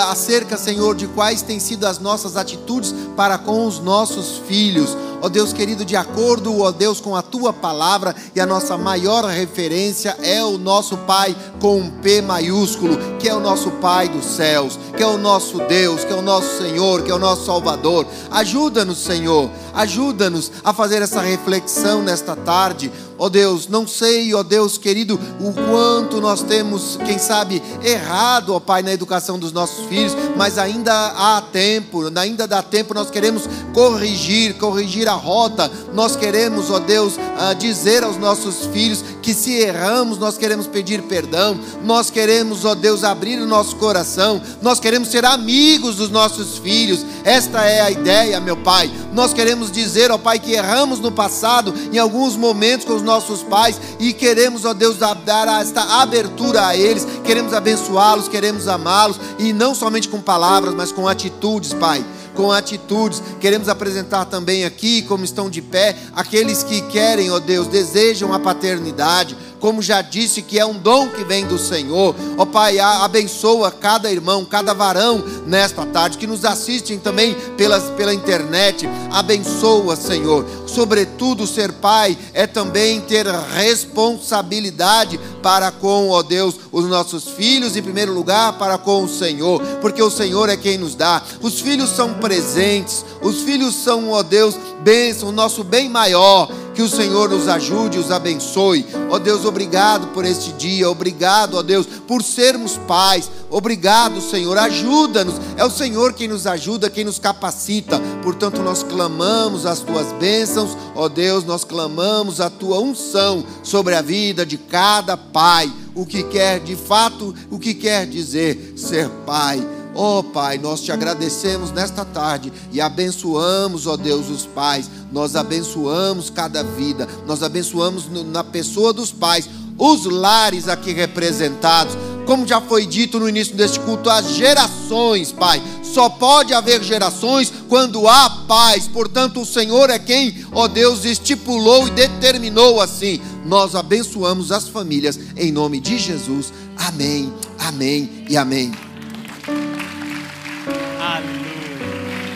acerca, 0.08 0.56
Senhor, 0.56 0.96
de 0.96 1.06
quais 1.06 1.40
têm 1.40 1.61
sido 1.61 1.86
as 1.86 2.00
nossas 2.00 2.36
atitudes 2.36 2.92
para 3.16 3.38
com 3.38 3.64
os 3.64 3.78
nossos 3.78 4.38
filhos 4.48 4.96
ó 5.20 5.28
Deus 5.28 5.52
querido, 5.52 5.84
de 5.84 5.96
acordo, 5.96 6.60
ó 6.60 6.70
Deus, 6.70 7.00
com 7.00 7.14
a 7.14 7.22
tua 7.22 7.52
palavra, 7.52 8.14
e 8.34 8.40
a 8.40 8.46
nossa 8.46 8.76
maior 8.76 9.24
referência 9.24 10.16
é 10.22 10.42
o 10.42 10.58
nosso 10.58 10.96
Pai 10.98 11.36
com 11.60 11.78
um 11.78 11.90
P 11.90 12.22
maiúsculo, 12.22 12.96
que 13.18 13.28
é 13.28 13.34
o 13.34 13.40
nosso 13.40 13.70
Pai 13.72 14.08
dos 14.08 14.24
céus, 14.24 14.78
que 14.96 15.02
é 15.02 15.06
o 15.06 15.18
nosso 15.18 15.58
Deus, 15.66 16.04
que 16.04 16.12
é 16.12 16.16
o 16.16 16.22
nosso 16.22 16.58
Senhor, 16.58 17.02
que 17.02 17.10
é 17.10 17.14
o 17.14 17.18
nosso 17.18 17.46
Salvador. 17.46 18.06
Ajuda-nos, 18.30 18.98
Senhor, 18.98 19.50
ajuda-nos 19.74 20.50
a 20.64 20.72
fazer 20.72 21.02
essa 21.02 21.20
reflexão 21.20 22.02
nesta 22.02 22.34
tarde 22.36 22.90
Ó 23.22 23.28
Deus, 23.28 23.68
não 23.68 23.86
sei, 23.86 24.32
ó 24.32 24.42
Deus 24.42 24.78
querido, 24.78 25.20
o 25.38 25.52
quanto 25.52 26.22
nós 26.22 26.42
temos, 26.42 26.98
quem 27.04 27.18
sabe, 27.18 27.62
errado, 27.84 28.54
ó 28.54 28.58
Pai, 28.58 28.82
na 28.82 28.94
educação 28.94 29.38
dos 29.38 29.52
nossos 29.52 29.84
filhos, 29.88 30.16
mas 30.38 30.56
ainda 30.56 30.90
há 31.08 31.42
tempo, 31.42 32.10
ainda 32.18 32.48
dá 32.48 32.62
tempo, 32.62 32.94
nós 32.94 33.10
queremos 33.10 33.46
corrigir, 33.74 34.54
corrigir 34.54 35.06
a 35.11 35.14
rota, 35.14 35.70
nós 35.92 36.16
queremos, 36.16 36.70
ó 36.70 36.78
Deus, 36.78 37.14
ah, 37.38 37.52
dizer 37.52 38.04
aos 38.04 38.16
nossos 38.16 38.66
filhos 38.66 39.04
que 39.22 39.34
se 39.34 39.52
erramos, 39.52 40.18
nós 40.18 40.38
queremos 40.38 40.66
pedir 40.66 41.02
perdão, 41.02 41.58
nós 41.84 42.11
queremos, 42.11 42.64
ó 42.64 42.74
Deus, 42.74 43.04
abrir 43.04 43.40
o 43.40 43.46
nosso 43.46 43.76
coração, 43.76 44.40
nós 44.62 44.80
queremos 44.80 45.08
ser 45.08 45.24
amigos 45.24 45.96
dos 45.96 46.11
nossos 46.11 46.58
filhos, 46.58 47.04
esta 47.24 47.64
é 47.64 47.80
a 47.80 47.90
ideia, 47.90 48.40
meu 48.40 48.56
Pai. 48.56 48.90
Nós 49.12 49.32
queremos 49.32 49.70
dizer, 49.70 50.11
ó 50.11 50.18
Pai, 50.18 50.38
que 50.38 50.52
erramos 50.52 51.00
no 51.00 51.12
passado, 51.12 51.74
em 51.92 51.98
alguns 51.98 52.36
momentos 52.36 52.86
com 52.86 52.94
os 52.94 53.02
nossos 53.02 53.42
pais, 53.42 53.80
e 53.98 54.12
queremos, 54.12 54.64
ó 54.64 54.72
Deus, 54.72 54.96
dar 54.96 55.61
esta 55.61 56.00
abertura 56.00 56.66
a 56.66 56.76
eles, 56.76 57.06
queremos 57.24 57.52
abençoá-los, 57.52 58.28
queremos 58.28 58.68
amá-los, 58.68 59.18
e 59.38 59.52
não 59.52 59.74
somente 59.74 60.08
com 60.08 60.20
palavras, 60.20 60.74
mas 60.74 60.92
com 60.92 61.08
atitudes, 61.08 61.72
Pai 61.74 62.04
com 62.35 62.51
atitudes. 62.53 63.22
Queremos 63.41 63.68
apresentar 63.68 64.24
também 64.26 64.64
aqui, 64.64 65.03
como 65.03 65.24
estão 65.24 65.51
de 65.51 65.62
pé, 65.62 65.97
aqueles 66.14 66.62
que 66.62 66.81
querem, 66.83 67.31
ó 67.31 67.39
Deus, 67.39 67.66
desejam 67.66 68.33
a 68.33 68.39
paternidade 68.39 69.37
como 69.61 69.82
já 69.82 70.02
disse, 70.02 70.42
que 70.42 70.58
é 70.58 70.64
um 70.64 70.78
dom 70.78 71.08
que 71.08 71.22
vem 71.22 71.46
do 71.46 71.58
Senhor. 71.58 72.16
Ó 72.36 72.46
Pai, 72.46 72.78
abençoa 72.80 73.70
cada 73.70 74.11
irmão, 74.11 74.44
cada 74.44 74.72
varão 74.72 75.22
nesta 75.46 75.84
tarde, 75.86 76.18
que 76.18 76.26
nos 76.26 76.44
assistem 76.44 76.98
também 76.98 77.34
pelas, 77.56 77.84
pela 77.90 78.14
internet. 78.14 78.88
Abençoa, 79.12 79.94
Senhor. 79.96 80.46
Sobretudo, 80.66 81.46
ser 81.46 81.72
pai 81.72 82.16
é 82.32 82.46
também 82.46 83.00
ter 83.00 83.26
responsabilidade 83.26 85.18
para 85.42 85.70
com, 85.70 86.11
ó 86.11 86.22
Deus, 86.22 86.54
os 86.70 86.84
nossos 86.86 87.24
filhos, 87.24 87.76
em 87.76 87.82
primeiro 87.82 88.12
lugar, 88.12 88.54
para 88.54 88.78
com 88.78 89.04
o 89.04 89.08
Senhor, 89.08 89.61
porque 89.80 90.02
o 90.02 90.11
Senhor 90.11 90.48
é 90.48 90.56
quem 90.56 90.78
nos 90.78 90.94
dá. 90.94 91.22
Os 91.40 91.61
filhos 91.61 91.90
são 91.90 92.14
presentes, 92.14 93.04
os 93.20 93.42
filhos 93.42 93.74
são, 93.74 94.11
ó 94.11 94.22
Deus, 94.22 94.54
bênção, 94.82 95.28
o 95.28 95.32
nosso 95.32 95.64
bem 95.64 95.88
maior. 95.88 96.48
Que 96.81 96.85
o 96.85 96.89
Senhor 96.89 97.28
nos 97.28 97.47
ajude, 97.47 97.99
os 97.99 98.11
abençoe. 98.11 98.87
Ó 99.11 99.18
Deus, 99.18 99.45
obrigado 99.45 100.07
por 100.14 100.24
este 100.24 100.51
dia. 100.53 100.89
Obrigado, 100.89 101.59
ó 101.59 101.62
Deus, 101.62 101.85
por 101.85 102.22
sermos 102.22 102.78
pais. 102.89 103.31
Obrigado, 103.51 104.18
Senhor. 104.22 104.57
Ajuda-nos. 104.57 105.35
É 105.59 105.64
o 105.66 105.70
Senhor 105.70 106.14
quem 106.14 106.26
nos 106.26 106.47
ajuda, 106.47 106.89
quem 106.89 107.05
nos 107.05 107.18
capacita. 107.18 108.01
Portanto, 108.22 108.62
nós 108.62 108.83
clamamos 108.83 109.66
as 109.66 109.81
tuas 109.81 110.11
bênçãos. 110.12 110.74
Ó 110.95 111.07
Deus, 111.07 111.45
nós 111.45 111.64
clamamos 111.64 112.41
a 112.41 112.49
tua 112.49 112.78
unção 112.78 113.45
sobre 113.62 113.95
a 113.95 114.01
vida 114.01 114.47
de 114.47 114.57
cada 114.57 115.18
pai. 115.18 115.70
O 115.95 116.07
que 116.07 116.22
quer, 116.22 116.61
de 116.61 116.76
fato, 116.76 117.35
o 117.51 117.59
que 117.59 117.74
quer 117.74 118.07
dizer 118.07 118.72
ser 118.74 119.07
pai 119.26 119.62
oh, 119.95 120.22
Pai, 120.22 120.59
nós 120.59 120.80
te 120.80 120.93
agradecemos 120.93 121.72
nesta 121.72 122.05
tarde 122.05 122.53
e 122.72 122.80
abençoamos, 122.80 123.86
ó 123.86 123.95
oh 123.95 123.97
Deus, 123.97 124.28
os 124.28 124.47
pais. 124.47 124.91
Nós 125.12 125.34
abençoamos 125.34 126.30
cada 126.30 126.62
vida, 126.62 127.09
nós 127.26 127.43
abençoamos 127.43 128.09
na 128.09 128.45
pessoa 128.45 128.93
dos 128.93 129.11
pais, 129.12 129.49
os 129.76 130.05
lares 130.05 130.68
aqui 130.68 130.93
representados. 130.93 131.97
Como 132.26 132.47
já 132.47 132.61
foi 132.61 132.86
dito 132.86 133.18
no 133.18 133.28
início 133.28 133.57
deste 133.57 133.80
culto, 133.80 134.09
as 134.09 134.34
gerações, 134.34 135.32
Pai. 135.32 135.61
Só 135.82 136.09
pode 136.09 136.55
haver 136.55 136.82
gerações 136.82 137.53
quando 137.68 138.07
há 138.07 138.30
paz. 138.47 138.86
Portanto, 138.86 139.41
o 139.41 139.47
Senhor 139.47 139.91
é 139.91 139.99
quem, 139.99 140.47
ó 140.53 140.68
Deus, 140.68 141.05
estipulou 141.05 141.88
e 141.88 141.91
determinou 141.91 142.80
assim. 142.80 143.20
Nós 143.45 143.74
abençoamos 143.74 144.53
as 144.53 144.68
famílias 144.68 145.18
em 145.36 145.51
nome 145.51 145.80
de 145.80 145.99
Jesus. 145.99 146.53
Amém, 146.76 147.32
amém 147.59 148.24
e 148.28 148.36
amém. 148.36 148.89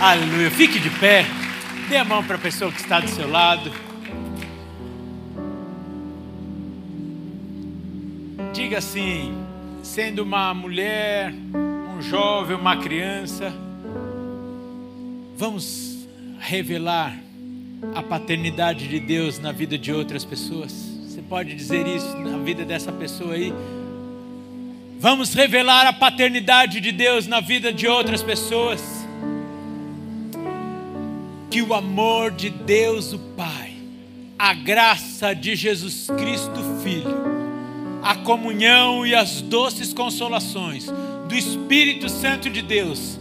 Aleluia. 0.07 0.51
Fique 0.51 0.79
de 0.79 0.91
pé. 0.91 1.25
Dê 1.89 1.97
a 1.97 2.05
mão 2.05 2.23
para 2.23 2.37
a 2.37 2.39
pessoa 2.39 2.71
que 2.71 2.79
está 2.79 3.01
do 3.01 3.09
seu 3.09 3.27
lado. 3.27 3.73
Diga 8.53 8.77
assim: 8.77 9.33
sendo 9.83 10.23
uma 10.23 10.53
mulher, 10.53 11.33
um 11.33 12.03
jovem, 12.03 12.55
uma 12.55 12.77
criança, 12.77 13.51
vamos 15.39 16.07
revelar 16.39 17.17
a 17.95 18.03
paternidade 18.03 18.87
de 18.87 19.01
Deus 19.01 19.39
na 19.39 19.53
vida 19.53 19.79
de 19.79 19.91
outras 19.91 20.23
pessoas. 20.23 20.71
Você 21.07 21.23
pode 21.23 21.55
dizer 21.55 21.87
isso 21.87 22.15
na 22.19 22.37
vida 22.37 22.63
dessa 22.63 22.93
pessoa 22.93 23.33
aí? 23.33 23.55
Vamos 25.01 25.33
revelar 25.33 25.87
a 25.87 25.95
paternidade 25.95 26.79
de 26.79 26.93
Deus 26.93 27.27
na 27.27 27.41
vida 27.41 27.73
de 27.73 27.89
outras 27.89 28.23
pessoas. 28.23 29.04
Que 31.55 31.63
o 31.63 31.73
amor 31.73 32.33
de 32.33 32.51
Deus, 32.51 33.13
o 33.13 33.19
Pai, 33.37 33.75
a 34.37 34.53
graça 34.55 35.33
de 35.33 35.55
Jesus 35.55 36.09
Cristo, 36.19 36.81
Filho, 36.83 37.15
a 38.03 38.17
comunhão 38.17 39.07
e 39.07 39.15
as 39.15 39.41
doces 39.41 39.95
consolações 39.95 40.87
do 41.29 41.33
Espírito 41.37 42.09
Santo 42.09 42.51
de 42.51 42.61
Deus, 42.61 43.21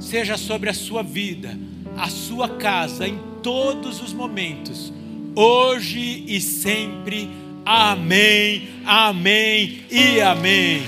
seja 0.00 0.36
sobre 0.36 0.70
a 0.70 0.74
sua 0.74 1.04
vida, 1.04 1.56
a 1.96 2.08
sua 2.08 2.48
casa, 2.48 3.06
em 3.06 3.16
todos 3.44 4.02
os 4.02 4.12
momentos, 4.12 4.92
hoje 5.36 6.24
e 6.26 6.40
sempre. 6.40 7.30
Amém, 7.64 8.70
amém 8.84 9.84
e 9.88 10.20
amém. 10.20 10.82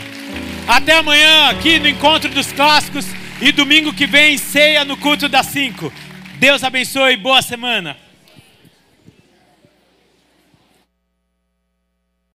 Até 0.66 0.98
amanhã 0.98 1.50
aqui 1.50 1.78
no 1.78 1.86
Encontro 1.86 2.28
dos 2.30 2.50
Clássicos 2.50 3.06
e 3.40 3.52
domingo 3.52 3.92
que 3.92 4.08
vem 4.08 4.36
ceia 4.36 4.84
no 4.84 4.96
culto 4.96 5.28
das 5.28 5.46
5. 5.46 6.02
Deus 6.44 6.62
abençoe, 6.62 7.16
boa 7.16 7.40
semana. 7.40 7.96